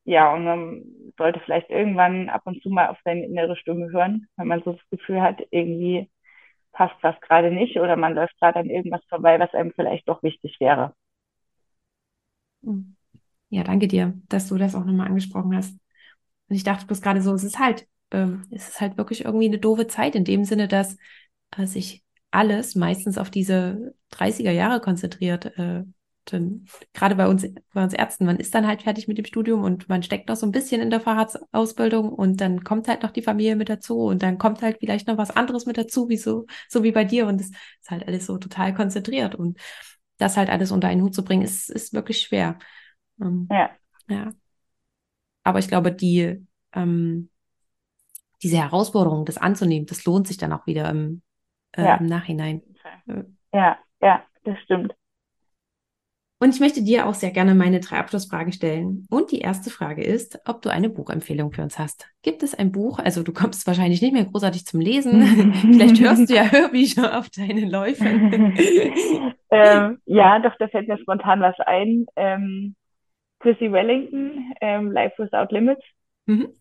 ja, 0.06 0.34
und 0.34 0.46
man 0.46 0.84
sollte 1.18 1.40
vielleicht 1.42 1.70
irgendwann 1.70 2.30
ab 2.30 2.42
und 2.46 2.62
zu 2.64 2.70
mal 2.70 2.90
auf 2.90 2.98
seine 3.06 3.26
innere 3.26 3.58
Stimme 3.58 3.92
hören, 3.92 4.28
wenn 4.38 4.48
man 4.48 4.64
so 4.64 4.74
das 4.74 4.90
Gefühl 4.92 5.22
hat, 5.22 5.42
irgendwie 5.52 6.10
passt 6.74 6.96
was 7.04 7.20
gerade 7.22 7.52
nicht 7.52 7.78
oder 7.80 7.96
man 7.98 8.16
läuft 8.16 8.38
gerade 8.40 8.60
an 8.60 8.70
irgendwas 8.70 9.04
vorbei, 9.10 9.40
was 9.40 9.54
einem 9.56 9.74
vielleicht 9.76 10.08
doch 10.10 10.24
wichtig 10.24 10.58
wäre. 10.60 10.94
Ja, 13.50 13.64
danke 13.64 13.88
dir, 13.88 14.14
dass 14.30 14.48
du 14.48 14.58
das 14.58 14.76
auch 14.76 14.86
nochmal 14.86 15.08
angesprochen 15.08 15.56
hast. 15.56 15.74
Und 16.50 16.56
ich 16.56 16.64
dachte 16.64 16.86
bloß 16.88 17.02
gerade 17.02 17.22
so, 17.22 17.34
es 17.34 17.44
ist 17.44 17.60
halt, 17.60 17.88
ähm, 18.12 18.46
es 18.52 18.70
ist 18.70 18.82
halt 18.82 18.98
wirklich 18.98 19.26
irgendwie 19.26 19.48
eine 19.48 19.60
doofe 19.60 19.88
Zeit 19.88 20.16
in 20.16 20.24
dem 20.26 20.46
Sinne, 20.46 20.68
dass 20.68 20.98
äh, 21.58 21.66
sich 21.66 22.04
alles 22.32 22.76
meistens 22.76 23.18
auf 23.18 23.30
diese 23.30 23.94
30er 24.12 24.52
Jahre 24.52 24.82
konzentriert. 24.82 25.46
Äh, 25.58 25.84
dann, 26.26 26.66
gerade 26.94 27.16
bei 27.16 27.28
uns, 27.28 27.46
bei 27.74 27.84
uns 27.84 27.94
Ärzten, 27.94 28.26
man 28.26 28.38
ist 28.38 28.54
dann 28.54 28.68
halt 28.68 28.84
fertig 28.84 29.08
mit 29.08 29.18
dem 29.18 29.26
Studium 29.26 29.64
und 29.64 29.90
man 29.90 30.04
steckt 30.04 30.30
noch 30.30 30.36
so 30.36 30.46
ein 30.46 30.52
bisschen 30.52 30.82
in 30.82 30.90
der 30.90 31.02
Fahrradsausbildung 31.02 32.10
und 32.12 32.40
dann 32.42 32.64
kommt 32.64 32.88
halt 32.88 33.04
noch 33.04 33.12
die 33.12 33.22
Familie 33.22 33.56
mit 33.56 33.70
dazu 33.70 34.00
und 34.02 34.22
dann 34.22 34.38
kommt 34.38 34.62
halt 34.62 34.78
vielleicht 34.80 35.08
noch 35.08 35.18
was 35.18 35.32
anderes 35.32 35.66
mit 35.66 35.78
dazu, 35.78 36.10
wie 36.10 36.18
so, 36.18 36.46
so 36.68 36.84
wie 36.84 36.92
bei 36.92 37.04
dir 37.04 37.28
und 37.28 37.42
es 37.42 37.48
ist 37.50 37.90
halt 37.90 38.08
alles 38.08 38.26
so 38.26 38.38
total 38.38 38.74
konzentriert 38.74 39.36
und 39.36 39.58
das 40.18 40.38
halt 40.38 40.50
alles 40.50 40.72
unter 40.72 40.88
einen 40.88 41.02
Hut 41.02 41.16
zu 41.16 41.24
bringen, 41.24 41.44
ist, 41.44 41.70
ist 41.70 41.94
wirklich 41.94 42.20
schwer. 42.20 42.60
Ähm, 43.22 43.48
ja. 43.50 43.72
Ja. 44.08 44.34
Aber 45.44 45.60
ich 45.60 45.68
glaube, 45.68 45.92
die, 45.92 46.46
ähm, 46.74 47.30
diese 48.44 48.58
Herausforderung, 48.58 49.26
das 49.26 49.38
anzunehmen, 49.38 49.86
das 49.86 50.06
lohnt 50.06 50.28
sich 50.28 50.38
dann 50.38 50.54
auch 50.54 50.66
wieder 50.66 50.90
im, 50.90 51.22
äh, 51.74 51.84
ja. 51.84 51.96
im 51.96 52.06
Nachhinein. 52.06 52.62
Ja, 53.54 53.78
ja, 54.02 54.24
das 54.44 54.60
stimmt. 54.64 54.94
Und 56.42 56.56
ich 56.56 56.62
möchte 56.62 56.82
dir 56.82 57.06
auch 57.06 57.16
sehr 57.16 57.32
gerne 57.32 57.54
meine 57.54 57.82
drei 57.82 57.98
Abschlussfragen 57.98 58.54
stellen. 58.54 59.06
Und 59.10 59.32
die 59.32 59.40
erste 59.40 59.70
Frage 59.70 60.06
ist, 60.06 60.40
ob 60.48 60.62
du 60.62 60.70
eine 60.70 60.90
Buchempfehlung 60.90 61.52
für 61.52 61.62
uns 61.62 61.78
hast. 61.78 62.10
Gibt 62.22 62.44
es 62.44 62.56
ein 62.56 62.72
Buch? 62.72 62.98
Also 63.00 63.24
du 63.24 63.34
kommst 63.34 63.68
wahrscheinlich 63.68 64.02
nicht 64.02 64.14
mehr 64.14 64.24
großartig 64.24 64.66
zum 64.66 64.80
Lesen. 64.80 65.22
Vielleicht 65.74 66.00
hörst 66.00 66.30
du 66.30 66.34
ja 66.34 66.50
Hörbücher 66.50 67.20
auf 67.20 67.30
deinen 67.30 67.70
Läufen. 67.70 68.56
ähm, 69.52 70.00
ja, 70.06 70.40
doch, 70.40 70.56
da 70.60 70.70
fällt 70.70 70.88
mir 70.88 70.98
spontan 71.00 71.42
was 71.42 71.60
ein. 71.60 72.06
Ähm, 72.16 72.76
Chrissy 73.40 73.70
Wellington, 73.70 74.54
ähm, 74.62 74.92
Life 74.94 75.22
Without 75.22 75.54
Limits. 75.54 75.84
Mhm. 76.26 76.54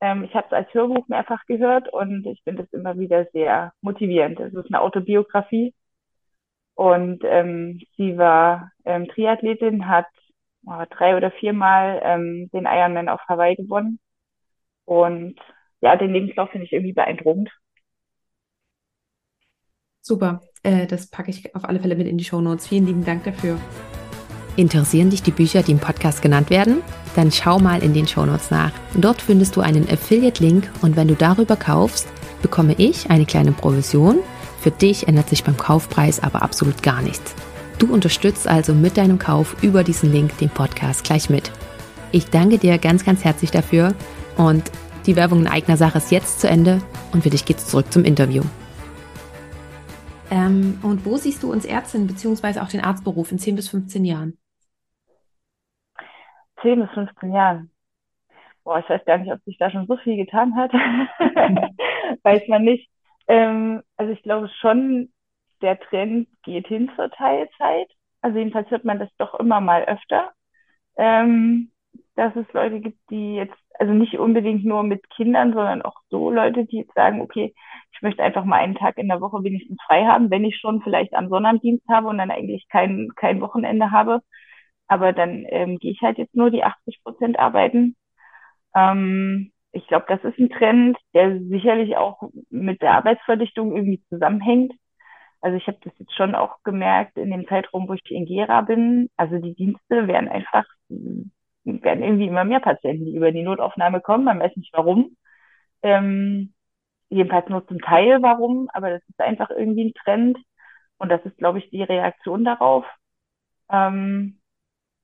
Ähm, 0.00 0.24
ich 0.24 0.34
habe 0.34 0.46
es 0.46 0.52
als 0.52 0.72
Hörbuch 0.74 1.08
mehrfach 1.08 1.44
gehört 1.46 1.92
und 1.92 2.26
ich 2.26 2.42
finde 2.44 2.62
es 2.62 2.72
immer 2.72 2.98
wieder 2.98 3.26
sehr 3.32 3.72
motivierend. 3.80 4.38
Es 4.40 4.54
ist 4.54 4.66
eine 4.66 4.80
Autobiografie 4.80 5.74
und 6.74 7.24
ähm, 7.24 7.80
sie 7.96 8.16
war 8.16 8.70
ähm, 8.84 9.08
Triathletin, 9.08 9.88
hat 9.88 10.06
oh, 10.64 10.84
drei 10.90 11.16
oder 11.16 11.32
viermal 11.32 12.00
ähm, 12.04 12.48
den 12.52 12.66
Ironman 12.66 13.08
auf 13.08 13.20
Hawaii 13.28 13.56
gewonnen. 13.56 13.98
Und 14.84 15.38
ja, 15.80 15.96
den 15.96 16.12
Lebenslauf 16.12 16.50
finde 16.50 16.66
ich 16.66 16.72
irgendwie 16.72 16.92
beeindruckend. 16.92 17.50
Super, 20.00 20.40
äh, 20.62 20.86
das 20.86 21.10
packe 21.10 21.30
ich 21.30 21.54
auf 21.56 21.64
alle 21.64 21.80
Fälle 21.80 21.96
mit 21.96 22.06
in 22.06 22.16
die 22.16 22.24
Show 22.24 22.40
Notes. 22.40 22.68
Vielen 22.68 22.86
lieben 22.86 23.04
Dank 23.04 23.24
dafür. 23.24 23.58
Interessieren 24.58 25.08
dich 25.08 25.22
die 25.22 25.30
Bücher, 25.30 25.62
die 25.62 25.70
im 25.70 25.78
Podcast 25.78 26.20
genannt 26.20 26.50
werden? 26.50 26.78
Dann 27.14 27.30
schau 27.30 27.60
mal 27.60 27.80
in 27.80 27.94
den 27.94 28.08
Show 28.08 28.26
Notes 28.26 28.50
nach. 28.50 28.72
Dort 28.96 29.22
findest 29.22 29.54
du 29.54 29.60
einen 29.60 29.88
Affiliate-Link 29.88 30.68
und 30.82 30.96
wenn 30.96 31.06
du 31.06 31.14
darüber 31.14 31.54
kaufst, 31.54 32.08
bekomme 32.42 32.74
ich 32.76 33.08
eine 33.08 33.24
kleine 33.24 33.52
Provision 33.52 34.18
Für 34.60 34.72
dich 34.72 35.06
ändert 35.06 35.28
sich 35.28 35.44
beim 35.44 35.56
Kaufpreis 35.56 36.20
aber 36.20 36.42
absolut 36.42 36.82
gar 36.82 37.02
nichts. 37.02 37.36
Du 37.78 37.86
unterstützt 37.86 38.48
also 38.48 38.74
mit 38.74 38.96
deinem 38.96 39.20
Kauf 39.20 39.54
über 39.62 39.84
diesen 39.84 40.10
Link 40.10 40.36
den 40.38 40.50
Podcast 40.50 41.04
gleich 41.04 41.30
mit. 41.30 41.52
Ich 42.10 42.28
danke 42.28 42.58
dir 42.58 42.78
ganz, 42.78 43.04
ganz 43.04 43.22
herzlich 43.22 43.52
dafür 43.52 43.94
und 44.36 44.72
die 45.06 45.14
Werbung 45.14 45.42
in 45.42 45.46
eigener 45.46 45.76
Sache 45.76 45.98
ist 45.98 46.10
jetzt 46.10 46.40
zu 46.40 46.48
Ende 46.48 46.82
und 47.12 47.22
für 47.22 47.30
dich 47.30 47.44
geht's 47.44 47.68
zurück 47.68 47.92
zum 47.92 48.02
Interview. 48.02 48.42
Ähm, 50.32 50.80
und 50.82 51.06
wo 51.06 51.16
siehst 51.16 51.44
du 51.44 51.52
uns 51.52 51.64
Ärztin 51.64 52.08
bzw. 52.08 52.58
auch 52.58 52.68
den 52.68 52.80
Arztberuf 52.80 53.30
in 53.30 53.38
10 53.38 53.54
bis 53.54 53.68
15 53.68 54.04
Jahren? 54.04 54.36
10 56.62 56.80
bis 56.80 56.90
15 56.90 57.32
Jahren. 57.32 57.70
Boah, 58.64 58.80
ich 58.80 58.88
weiß 58.88 59.04
gar 59.04 59.18
nicht, 59.18 59.32
ob 59.32 59.42
sich 59.44 59.58
da 59.58 59.70
schon 59.70 59.86
so 59.86 59.96
viel 59.98 60.16
getan 60.16 60.56
hat. 60.56 60.72
weiß 62.22 62.48
man 62.48 62.64
nicht. 62.64 62.90
Ähm, 63.28 63.82
also 63.96 64.12
ich 64.12 64.22
glaube 64.22 64.48
schon, 64.60 65.12
der 65.62 65.78
Trend 65.80 66.28
geht 66.42 66.66
hin 66.68 66.90
zur 66.96 67.10
Teilzeit. 67.10 67.88
Also 68.20 68.38
jedenfalls 68.38 68.70
hört 68.70 68.84
man 68.84 68.98
das 68.98 69.10
doch 69.18 69.34
immer 69.38 69.60
mal 69.60 69.84
öfter, 69.84 70.32
ähm, 70.96 71.70
dass 72.16 72.34
es 72.36 72.52
Leute 72.52 72.80
gibt, 72.80 72.98
die 73.10 73.36
jetzt, 73.36 73.56
also 73.78 73.92
nicht 73.92 74.18
unbedingt 74.18 74.64
nur 74.64 74.82
mit 74.82 75.08
Kindern, 75.10 75.52
sondern 75.52 75.82
auch 75.82 76.00
so 76.10 76.30
Leute, 76.30 76.66
die 76.66 76.78
jetzt 76.78 76.94
sagen, 76.94 77.20
okay, 77.20 77.54
ich 77.92 78.02
möchte 78.02 78.22
einfach 78.22 78.44
mal 78.44 78.58
einen 78.58 78.74
Tag 78.74 78.98
in 78.98 79.08
der 79.08 79.20
Woche 79.20 79.42
wenigstens 79.44 79.78
frei 79.86 80.04
haben, 80.06 80.30
wenn 80.30 80.44
ich 80.44 80.58
schon 80.58 80.82
vielleicht 80.82 81.14
am 81.14 81.28
Sonnabenddienst 81.28 81.86
habe 81.88 82.08
und 82.08 82.18
dann 82.18 82.30
eigentlich 82.30 82.66
kein, 82.68 83.10
kein 83.16 83.40
Wochenende 83.40 83.90
habe. 83.92 84.20
Aber 84.88 85.12
dann 85.12 85.44
ähm, 85.48 85.78
gehe 85.78 85.92
ich 85.92 86.00
halt 86.02 86.18
jetzt 86.18 86.34
nur 86.34 86.50
die 86.50 86.64
80 86.64 87.02
Prozent 87.04 87.38
arbeiten. 87.38 87.96
Ähm, 88.74 89.52
ich 89.72 89.86
glaube, 89.86 90.06
das 90.08 90.24
ist 90.24 90.38
ein 90.38 90.50
Trend, 90.50 90.98
der 91.14 91.38
sicherlich 91.40 91.96
auch 91.96 92.22
mit 92.50 92.82
der 92.82 92.92
Arbeitsverdichtung 92.94 93.76
irgendwie 93.76 94.02
zusammenhängt. 94.08 94.72
Also 95.40 95.56
ich 95.56 95.66
habe 95.68 95.78
das 95.82 95.92
jetzt 95.98 96.14
schon 96.16 96.34
auch 96.34 96.62
gemerkt 96.64 97.16
in 97.16 97.30
dem 97.30 97.46
Zeitraum, 97.48 97.88
wo 97.88 97.94
ich 97.94 98.02
in 98.10 98.26
Gera 98.26 98.62
bin. 98.62 99.10
Also 99.16 99.38
die 99.38 99.54
Dienste 99.54 100.08
werden 100.08 100.28
einfach, 100.28 100.64
werden 100.88 102.02
irgendwie 102.02 102.26
immer 102.26 102.44
mehr 102.44 102.60
Patienten, 102.60 103.04
die 103.06 103.14
über 103.16 103.32
die 103.32 103.42
Notaufnahme 103.42 104.00
kommen. 104.00 104.24
Man 104.24 104.40
weiß 104.40 104.56
nicht 104.56 104.72
warum. 104.72 105.16
Ähm, 105.82 106.54
jedenfalls 107.10 107.48
nur 107.48 107.66
zum 107.68 107.80
Teil 107.80 108.22
warum, 108.22 108.68
aber 108.72 108.90
das 108.90 109.02
ist 109.08 109.20
einfach 109.20 109.50
irgendwie 109.50 109.86
ein 109.90 109.94
Trend. 109.94 110.38
Und 110.98 111.10
das 111.10 111.24
ist, 111.24 111.38
glaube 111.38 111.58
ich, 111.60 111.70
die 111.70 111.82
Reaktion 111.82 112.44
darauf. 112.44 112.84
Ähm, 113.70 114.37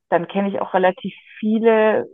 dann 0.09 0.27
kenne 0.27 0.49
ich 0.49 0.59
auch 0.59 0.73
relativ 0.73 1.13
viele 1.39 2.07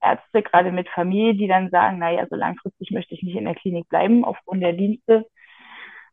Ärzte, 0.00 0.42
gerade 0.42 0.72
mit 0.72 0.88
Familie, 0.88 1.34
die 1.34 1.48
dann 1.48 1.70
sagen, 1.70 1.98
naja, 1.98 2.26
so 2.28 2.36
langfristig 2.36 2.90
möchte 2.90 3.14
ich 3.14 3.22
nicht 3.22 3.36
in 3.36 3.44
der 3.44 3.54
Klinik 3.54 3.88
bleiben 3.88 4.24
aufgrund 4.24 4.62
der 4.62 4.72
Dienste. 4.72 5.26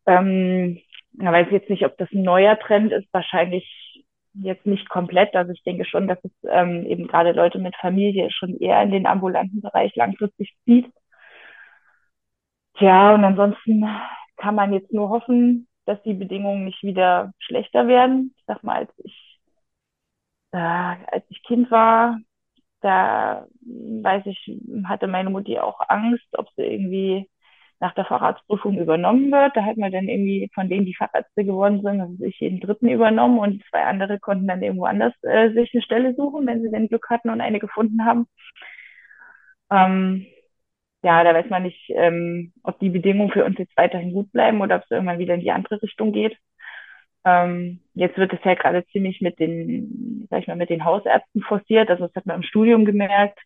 Ähm, 0.06 0.80
ich 1.14 1.26
weiß 1.26 1.48
jetzt 1.52 1.70
nicht, 1.70 1.86
ob 1.86 1.98
das 1.98 2.12
ein 2.12 2.24
neuer 2.24 2.58
Trend 2.60 2.92
ist, 2.92 3.08
wahrscheinlich 3.12 4.06
jetzt 4.34 4.66
nicht 4.66 4.90
komplett. 4.90 5.36
Also 5.36 5.52
ich 5.52 5.64
denke 5.64 5.86
schon, 5.86 6.08
dass 6.08 6.24
es 6.24 6.32
ähm, 6.48 6.86
eben 6.86 7.08
gerade 7.08 7.32
Leute 7.32 7.60
mit 7.60 7.76
Familie 7.78 8.30
schon 8.32 8.58
eher 8.58 8.82
in 8.84 8.92
den 8.92 9.08
ambulanten 9.08 9.62
Bereich 9.62 9.96
langfristig 9.96 10.56
zieht. 10.66 10.92
Tja, 12.78 13.14
und 13.14 13.24
ansonsten 13.26 13.86
kann 14.38 14.56
man 14.56 14.74
jetzt 14.74 14.94
nur 14.94 15.10
hoffen, 15.10 15.68
dass 15.86 16.02
die 16.04 16.14
Bedingungen 16.14 16.66
nicht 16.66 16.82
wieder 16.84 17.34
schlechter 17.40 17.88
werden. 17.88 18.34
Ich 18.38 18.44
sag 18.48 18.64
mal, 18.64 18.78
als 18.78 18.92
ich, 19.04 19.29
äh, 20.52 20.58
als 20.58 21.24
ich 21.30 21.44
Kind 21.44 21.72
war, 21.72 22.18
da 22.82 23.48
weiß 23.62 24.26
ich, 24.26 24.60
hatte 24.86 25.08
meine 25.08 25.30
Mutti 25.30 25.60
auch 25.60 25.82
Angst, 25.90 26.28
ob 26.38 26.48
sie 26.56 26.64
irgendwie 26.64 27.30
nach 27.80 27.94
der 27.96 28.06
Facharztprüfung 28.06 28.78
übernommen 28.78 29.32
wird. 29.32 29.56
Da 29.56 29.64
hat 29.66 29.78
man 29.78 29.92
dann 29.92 30.08
irgendwie 30.10 30.50
von 30.54 30.70
denen, 30.70 30.86
die 30.86 30.96
Fachärzte 30.96 31.46
geworden 31.46 31.82
sind, 31.82 32.02
also 32.02 32.14
sich 32.16 32.40
jeden 32.40 32.60
dritten 32.60 32.90
übernommen 32.90 33.40
und 33.40 33.64
zwei 33.70 33.84
andere 33.86 34.20
konnten 34.20 34.48
dann 34.48 34.62
irgendwo 34.64 34.86
anders 34.86 35.14
äh, 35.24 35.52
sich 35.54 35.72
eine 35.74 35.84
Stelle 35.84 36.16
suchen, 36.16 36.46
wenn 36.48 36.62
sie 36.62 36.72
denn 36.72 36.88
Glück 36.90 37.10
hatten 37.10 37.30
und 37.30 37.42
eine 37.42 37.60
gefunden 37.60 38.06
haben. 38.06 38.28
Ähm, 39.72 40.26
ja, 41.04 41.24
da 41.24 41.34
weiß 41.34 41.50
man 41.50 41.64
nicht, 41.64 41.90
ähm, 41.96 42.54
ob 42.64 42.80
die 42.80 42.90
Bedingungen 42.90 43.32
für 43.32 43.46
uns 43.46 43.58
jetzt 43.58 43.78
weiterhin 43.78 44.14
gut 44.14 44.32
bleiben 44.32 44.62
oder 44.62 44.78
ob 44.78 44.84
es 44.84 44.92
irgendwann 44.92 45.20
wieder 45.20 45.36
in 45.36 45.42
die 45.42 45.52
andere 45.52 45.82
Richtung 45.82 46.12
geht. 46.12 46.38
Ähm, 47.26 47.82
jetzt 47.94 48.18
wird 48.18 48.34
es 48.34 48.40
ja 48.44 48.56
gerade 48.56 48.86
ziemlich 48.88 49.22
mit 49.22 49.40
den, 49.40 50.28
sag 50.30 50.42
ich 50.42 50.48
mal, 50.48 50.56
mit 50.56 50.70
den 50.70 50.86
Hausärzten 50.86 51.42
forciert. 51.42 51.90
Also 51.90 52.08
das 52.08 52.16
hat 52.16 52.26
man 52.26 52.38
im 52.38 52.44
Studium 52.44 52.86
gemerkt. 52.86 53.40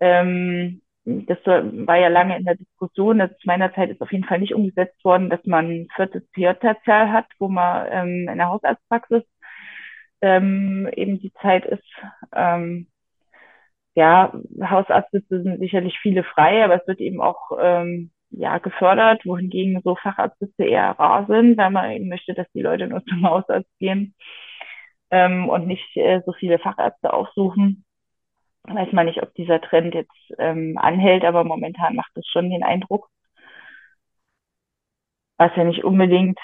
Ähm, 0.00 0.82
das 1.04 1.38
war 1.46 1.96
ja 1.98 2.08
lange 2.08 2.36
in 2.36 2.44
der 2.44 2.56
Diskussion. 2.56 3.18
Das 3.18 3.30
zu 3.38 3.46
meiner 3.46 3.72
Zeit 3.74 3.90
ist 3.90 4.00
auf 4.00 4.12
jeden 4.12 4.24
Fall 4.24 4.38
nicht 4.38 4.54
umgesetzt 4.54 5.04
worden, 5.04 5.30
dass 5.30 5.44
man 5.44 5.66
ein 5.68 5.88
viertes 5.94 6.22
PJ-Tertial 6.32 7.12
hat, 7.12 7.26
wo 7.38 7.48
man 7.48 7.86
ähm, 7.90 8.28
in 8.28 8.38
der 8.38 8.48
Hausarztpraxis 8.48 9.22
ähm, 10.22 10.88
eben 10.96 11.20
die 11.20 11.32
Zeit 11.42 11.66
ist. 11.66 11.84
Ähm, 12.34 12.88
ja, 13.94 14.32
Hausarztsitze 14.62 15.42
sind 15.42 15.60
sicherlich 15.60 15.98
viele 16.00 16.24
frei, 16.24 16.64
aber 16.64 16.80
es 16.80 16.86
wird 16.88 17.00
eben 17.00 17.20
auch 17.20 17.52
ähm, 17.60 18.10
ja, 18.36 18.58
gefördert, 18.58 19.24
wohingegen 19.24 19.80
so 19.84 19.96
Facharztsitze 19.96 20.64
eher 20.64 20.90
rar 20.98 21.26
sind, 21.26 21.56
weil 21.56 21.70
man 21.70 21.90
eben 21.92 22.08
möchte, 22.08 22.34
dass 22.34 22.50
die 22.52 22.62
Leute 22.62 22.86
nur 22.86 23.04
zum 23.06 23.24
Hausarzt 23.28 23.70
gehen 23.78 24.14
ähm, 25.10 25.48
und 25.48 25.66
nicht 25.66 25.96
äh, 25.96 26.20
so 26.26 26.32
viele 26.32 26.58
Fachärzte 26.58 27.12
aufsuchen. 27.12 27.84
Weiß 28.64 28.92
man 28.92 29.06
nicht, 29.06 29.22
ob 29.22 29.34
dieser 29.34 29.60
Trend 29.60 29.94
jetzt 29.94 30.12
ähm, 30.38 30.78
anhält, 30.78 31.24
aber 31.24 31.44
momentan 31.44 31.96
macht 31.96 32.12
es 32.16 32.26
schon 32.26 32.50
den 32.50 32.64
Eindruck. 32.64 33.08
Was 35.36 35.52
ja 35.56 35.64
nicht 35.64 35.84
unbedingt 35.84 36.38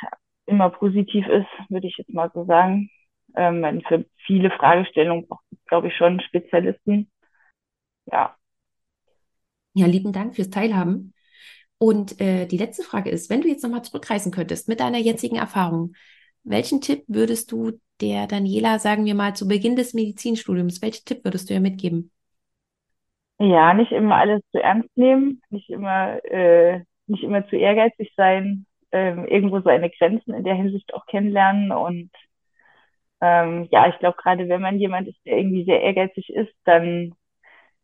immer 0.47 0.71
positiv 0.71 1.27
ist, 1.29 1.49
würde 1.71 1.87
ich 1.87 1.97
jetzt 1.97 2.13
mal 2.13 2.31
so 2.35 2.45
sagen. 2.45 2.91
Ähm, 3.37 3.83
für 3.89 4.05
viele 4.27 4.51
Fragestellungen 4.51 5.27
braucht 5.29 5.45
es, 5.53 5.65
glaube 5.67 5.89
ich, 5.89 5.97
schon 5.97 6.21
Spezialisten. 6.21 7.11
Ja. 8.07 8.37
Ja, 9.75 9.87
lieben 9.87 10.13
Dank 10.13 10.35
fürs 10.35 10.51
Teilhaben. 10.51 11.15
Und 11.83 12.21
äh, 12.21 12.45
die 12.45 12.59
letzte 12.59 12.83
Frage 12.83 13.09
ist, 13.09 13.31
wenn 13.31 13.41
du 13.41 13.49
jetzt 13.49 13.63
nochmal 13.63 13.83
zurückreisen 13.83 14.31
könntest 14.31 14.69
mit 14.69 14.81
deiner 14.81 14.99
jetzigen 14.99 15.37
Erfahrung, 15.37 15.95
welchen 16.45 16.83
Tipp 16.83 17.05
würdest 17.07 17.53
du 17.53 17.81
der 18.03 18.27
Daniela, 18.27 18.79
sagen 18.79 19.07
wir 19.07 19.15
mal, 19.15 19.35
zu 19.35 19.49
Beginn 19.49 19.77
des 19.77 19.95
Medizinstudiums, 19.95 20.83
welchen 20.83 21.07
Tipp 21.07 21.25
würdest 21.25 21.49
du 21.49 21.55
ihr 21.55 21.61
mitgeben? 21.61 22.11
Ja, 23.39 23.73
nicht 23.73 23.93
immer 23.93 24.17
alles 24.17 24.43
zu 24.53 24.63
ernst 24.63 24.95
nehmen, 24.95 25.41
nicht 25.49 25.71
immer, 25.71 26.23
äh, 26.27 26.83
nicht 27.07 27.23
immer 27.25 27.49
zu 27.49 27.57
ehrgeizig 27.57 28.13
sein, 28.15 28.67
ähm, 28.93 29.27
irgendwo 29.27 29.61
seine 29.63 29.89
Grenzen 29.89 30.35
in 30.35 30.45
der 30.45 30.57
Hinsicht 30.57 30.93
auch 30.93 31.07
kennenlernen 31.07 31.73
und 31.73 32.11
ähm, 33.23 33.69
ja, 33.71 33.89
ich 33.89 33.99
glaube, 33.99 34.17
gerade 34.21 34.49
wenn 34.51 34.61
man 34.61 34.79
jemand 34.79 35.09
ist, 35.09 35.19
der 35.25 35.39
irgendwie 35.39 35.65
sehr 35.65 35.81
ehrgeizig 35.81 36.29
ist, 36.31 36.53
dann 36.65 37.15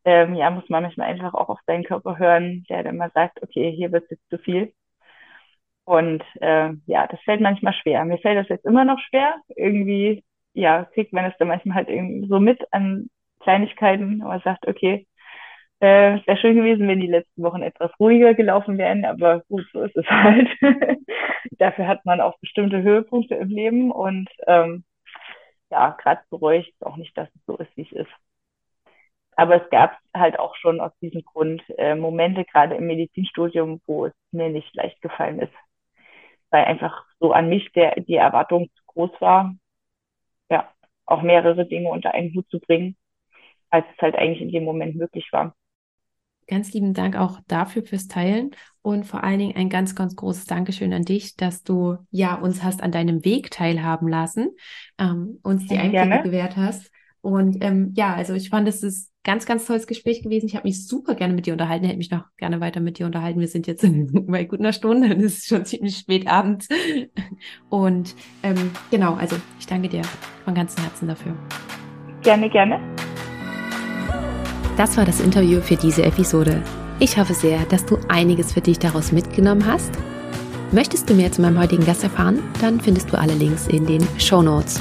ähm, 0.06 0.36
ja, 0.36 0.50
muss 0.50 0.68
man 0.70 0.84
manchmal 0.84 1.08
einfach 1.10 1.34
auch 1.34 1.50
auf 1.50 1.60
seinen 1.66 1.84
Körper 1.84 2.18
hören, 2.18 2.64
der 2.70 2.84
dann 2.84 2.98
mal 2.98 3.12
sagt, 3.14 3.42
okay, 3.44 3.72
hier 3.76 3.92
wird 3.92 4.04
es 4.06 4.12
jetzt 4.12 4.30
zu 4.30 4.38
viel. 4.38 4.74
Und 5.84 6.22
äh, 6.40 6.72
ja, 6.86 7.06
das 7.06 7.20
fällt 7.22 7.40
manchmal 7.40 7.72
schwer. 7.74 8.04
Mir 8.04 8.18
fällt 8.18 8.38
das 8.38 8.48
jetzt 8.48 8.64
immer 8.66 8.84
noch 8.84 8.98
schwer. 9.00 9.36
Irgendwie, 9.54 10.24
ja, 10.54 10.84
kriegt 10.86 11.12
man 11.12 11.24
es 11.26 11.34
dann 11.38 11.48
manchmal 11.48 11.76
halt 11.76 11.88
irgendwie 11.88 12.26
so 12.28 12.40
mit 12.40 12.60
an 12.72 13.08
Kleinigkeiten, 13.40 14.22
aber 14.22 14.40
sagt, 14.40 14.66
okay, 14.66 15.06
äh, 15.80 16.20
wäre 16.26 16.38
schön 16.38 16.56
gewesen, 16.56 16.88
wenn 16.88 17.00
die 17.00 17.06
letzten 17.08 17.42
Wochen 17.42 17.62
etwas 17.62 17.90
ruhiger 18.00 18.34
gelaufen 18.34 18.78
wären, 18.78 19.04
aber 19.04 19.42
gut, 19.48 19.66
so 19.72 19.82
ist 19.82 19.96
es 19.96 20.06
halt. 20.10 20.48
Dafür 21.58 21.86
hat 21.88 22.04
man 22.06 22.20
auch 22.20 22.38
bestimmte 22.40 22.82
Höhepunkte 22.82 23.34
im 23.36 23.48
Leben 23.50 23.90
und 23.92 24.28
ähm, 24.46 24.84
ja, 25.70 25.90
gerade 26.02 26.22
bereue 26.30 26.60
ich 26.60 26.74
auch 26.80 26.96
nicht, 26.96 27.16
dass 27.18 27.28
es 27.34 27.42
so 27.46 27.56
ist, 27.58 27.76
wie 27.76 27.82
es 27.82 27.92
ist. 27.92 28.10
Aber 29.36 29.62
es 29.62 29.70
gab 29.70 29.98
halt 30.14 30.38
auch 30.38 30.56
schon 30.56 30.80
aus 30.80 30.92
diesem 31.00 31.22
Grund 31.22 31.62
äh, 31.76 31.94
Momente, 31.94 32.44
gerade 32.44 32.74
im 32.74 32.86
Medizinstudium, 32.86 33.80
wo 33.86 34.06
es 34.06 34.12
mir 34.32 34.48
nicht 34.48 34.74
leicht 34.74 35.00
gefallen 35.02 35.40
ist. 35.40 35.52
Weil 36.50 36.64
einfach 36.64 37.04
so 37.20 37.32
an 37.32 37.48
mich 37.48 37.70
der, 37.72 38.00
die 38.00 38.14
Erwartung 38.14 38.68
zu 38.74 38.82
groß 38.86 39.10
war, 39.20 39.54
ja, 40.50 40.70
auch 41.04 41.22
mehrere 41.22 41.66
Dinge 41.66 41.90
unter 41.90 42.14
einen 42.14 42.34
Hut 42.34 42.48
zu 42.48 42.58
bringen, 42.58 42.96
als 43.68 43.84
es 43.94 44.02
halt 44.02 44.16
eigentlich 44.16 44.40
in 44.40 44.52
dem 44.52 44.64
Moment 44.64 44.96
möglich 44.96 45.28
war. 45.32 45.54
Ganz 46.48 46.72
lieben 46.72 46.94
Dank 46.94 47.16
auch 47.16 47.40
dafür 47.48 47.82
fürs 47.82 48.06
Teilen 48.06 48.52
und 48.80 49.04
vor 49.04 49.24
allen 49.24 49.40
Dingen 49.40 49.56
ein 49.56 49.68
ganz, 49.68 49.96
ganz 49.96 50.14
großes 50.14 50.44
Dankeschön 50.44 50.92
an 50.92 51.02
dich, 51.02 51.34
dass 51.34 51.64
du 51.64 51.98
ja 52.10 52.36
uns 52.36 52.62
hast 52.62 52.82
an 52.82 52.92
deinem 52.92 53.24
Weg 53.24 53.50
teilhaben 53.50 54.06
lassen, 54.06 54.50
ähm, 54.98 55.40
uns 55.42 55.66
die 55.66 55.76
Einblicke 55.76 56.22
gewährt 56.22 56.56
hast. 56.56 56.92
Und 57.20 57.64
ähm, 57.64 57.92
ja, 57.96 58.14
also 58.14 58.34
ich 58.34 58.48
fand, 58.48 58.68
es 58.68 58.84
ist 58.84 59.12
ganz, 59.26 59.44
ganz 59.44 59.66
tolles 59.66 59.88
Gespräch 59.88 60.22
gewesen. 60.22 60.46
Ich 60.46 60.54
habe 60.54 60.66
mich 60.66 60.86
super 60.86 61.16
gerne 61.16 61.34
mit 61.34 61.46
dir 61.46 61.52
unterhalten, 61.52 61.84
hätte 61.84 61.98
mich 61.98 62.12
noch 62.12 62.24
gerne 62.36 62.60
weiter 62.60 62.80
mit 62.80 62.98
dir 62.98 63.06
unterhalten. 63.06 63.40
Wir 63.40 63.48
sind 63.48 63.66
jetzt 63.66 63.84
bei 64.12 64.44
gut 64.44 64.60
einer 64.60 64.72
Stunde, 64.72 65.12
es 65.14 65.38
ist 65.38 65.48
schon 65.48 65.64
ziemlich 65.64 65.98
spät 65.98 66.28
abends. 66.28 66.68
Und 67.68 68.14
ähm, 68.44 68.70
genau, 68.90 69.14
also 69.14 69.36
ich 69.58 69.66
danke 69.66 69.88
dir 69.88 70.02
von 70.44 70.54
ganzem 70.54 70.84
Herzen 70.84 71.08
dafür. 71.08 71.34
Gerne, 72.22 72.48
gerne. 72.48 72.80
Das 74.76 74.96
war 74.96 75.04
das 75.04 75.20
Interview 75.20 75.60
für 75.60 75.76
diese 75.76 76.04
Episode. 76.04 76.62
Ich 77.00 77.18
hoffe 77.18 77.34
sehr, 77.34 77.58
dass 77.68 77.84
du 77.84 77.98
einiges 78.08 78.52
für 78.52 78.60
dich 78.60 78.78
daraus 78.78 79.10
mitgenommen 79.10 79.66
hast. 79.66 79.92
Möchtest 80.70 81.10
du 81.10 81.14
mehr 81.14 81.32
zu 81.32 81.42
meinem 81.42 81.58
heutigen 81.58 81.84
Gast 81.84 82.04
erfahren? 82.04 82.42
Dann 82.60 82.80
findest 82.80 83.12
du 83.12 83.18
alle 83.18 83.34
Links 83.34 83.66
in 83.66 83.86
den 83.86 84.06
Show 84.18 84.42
Notes. 84.42 84.80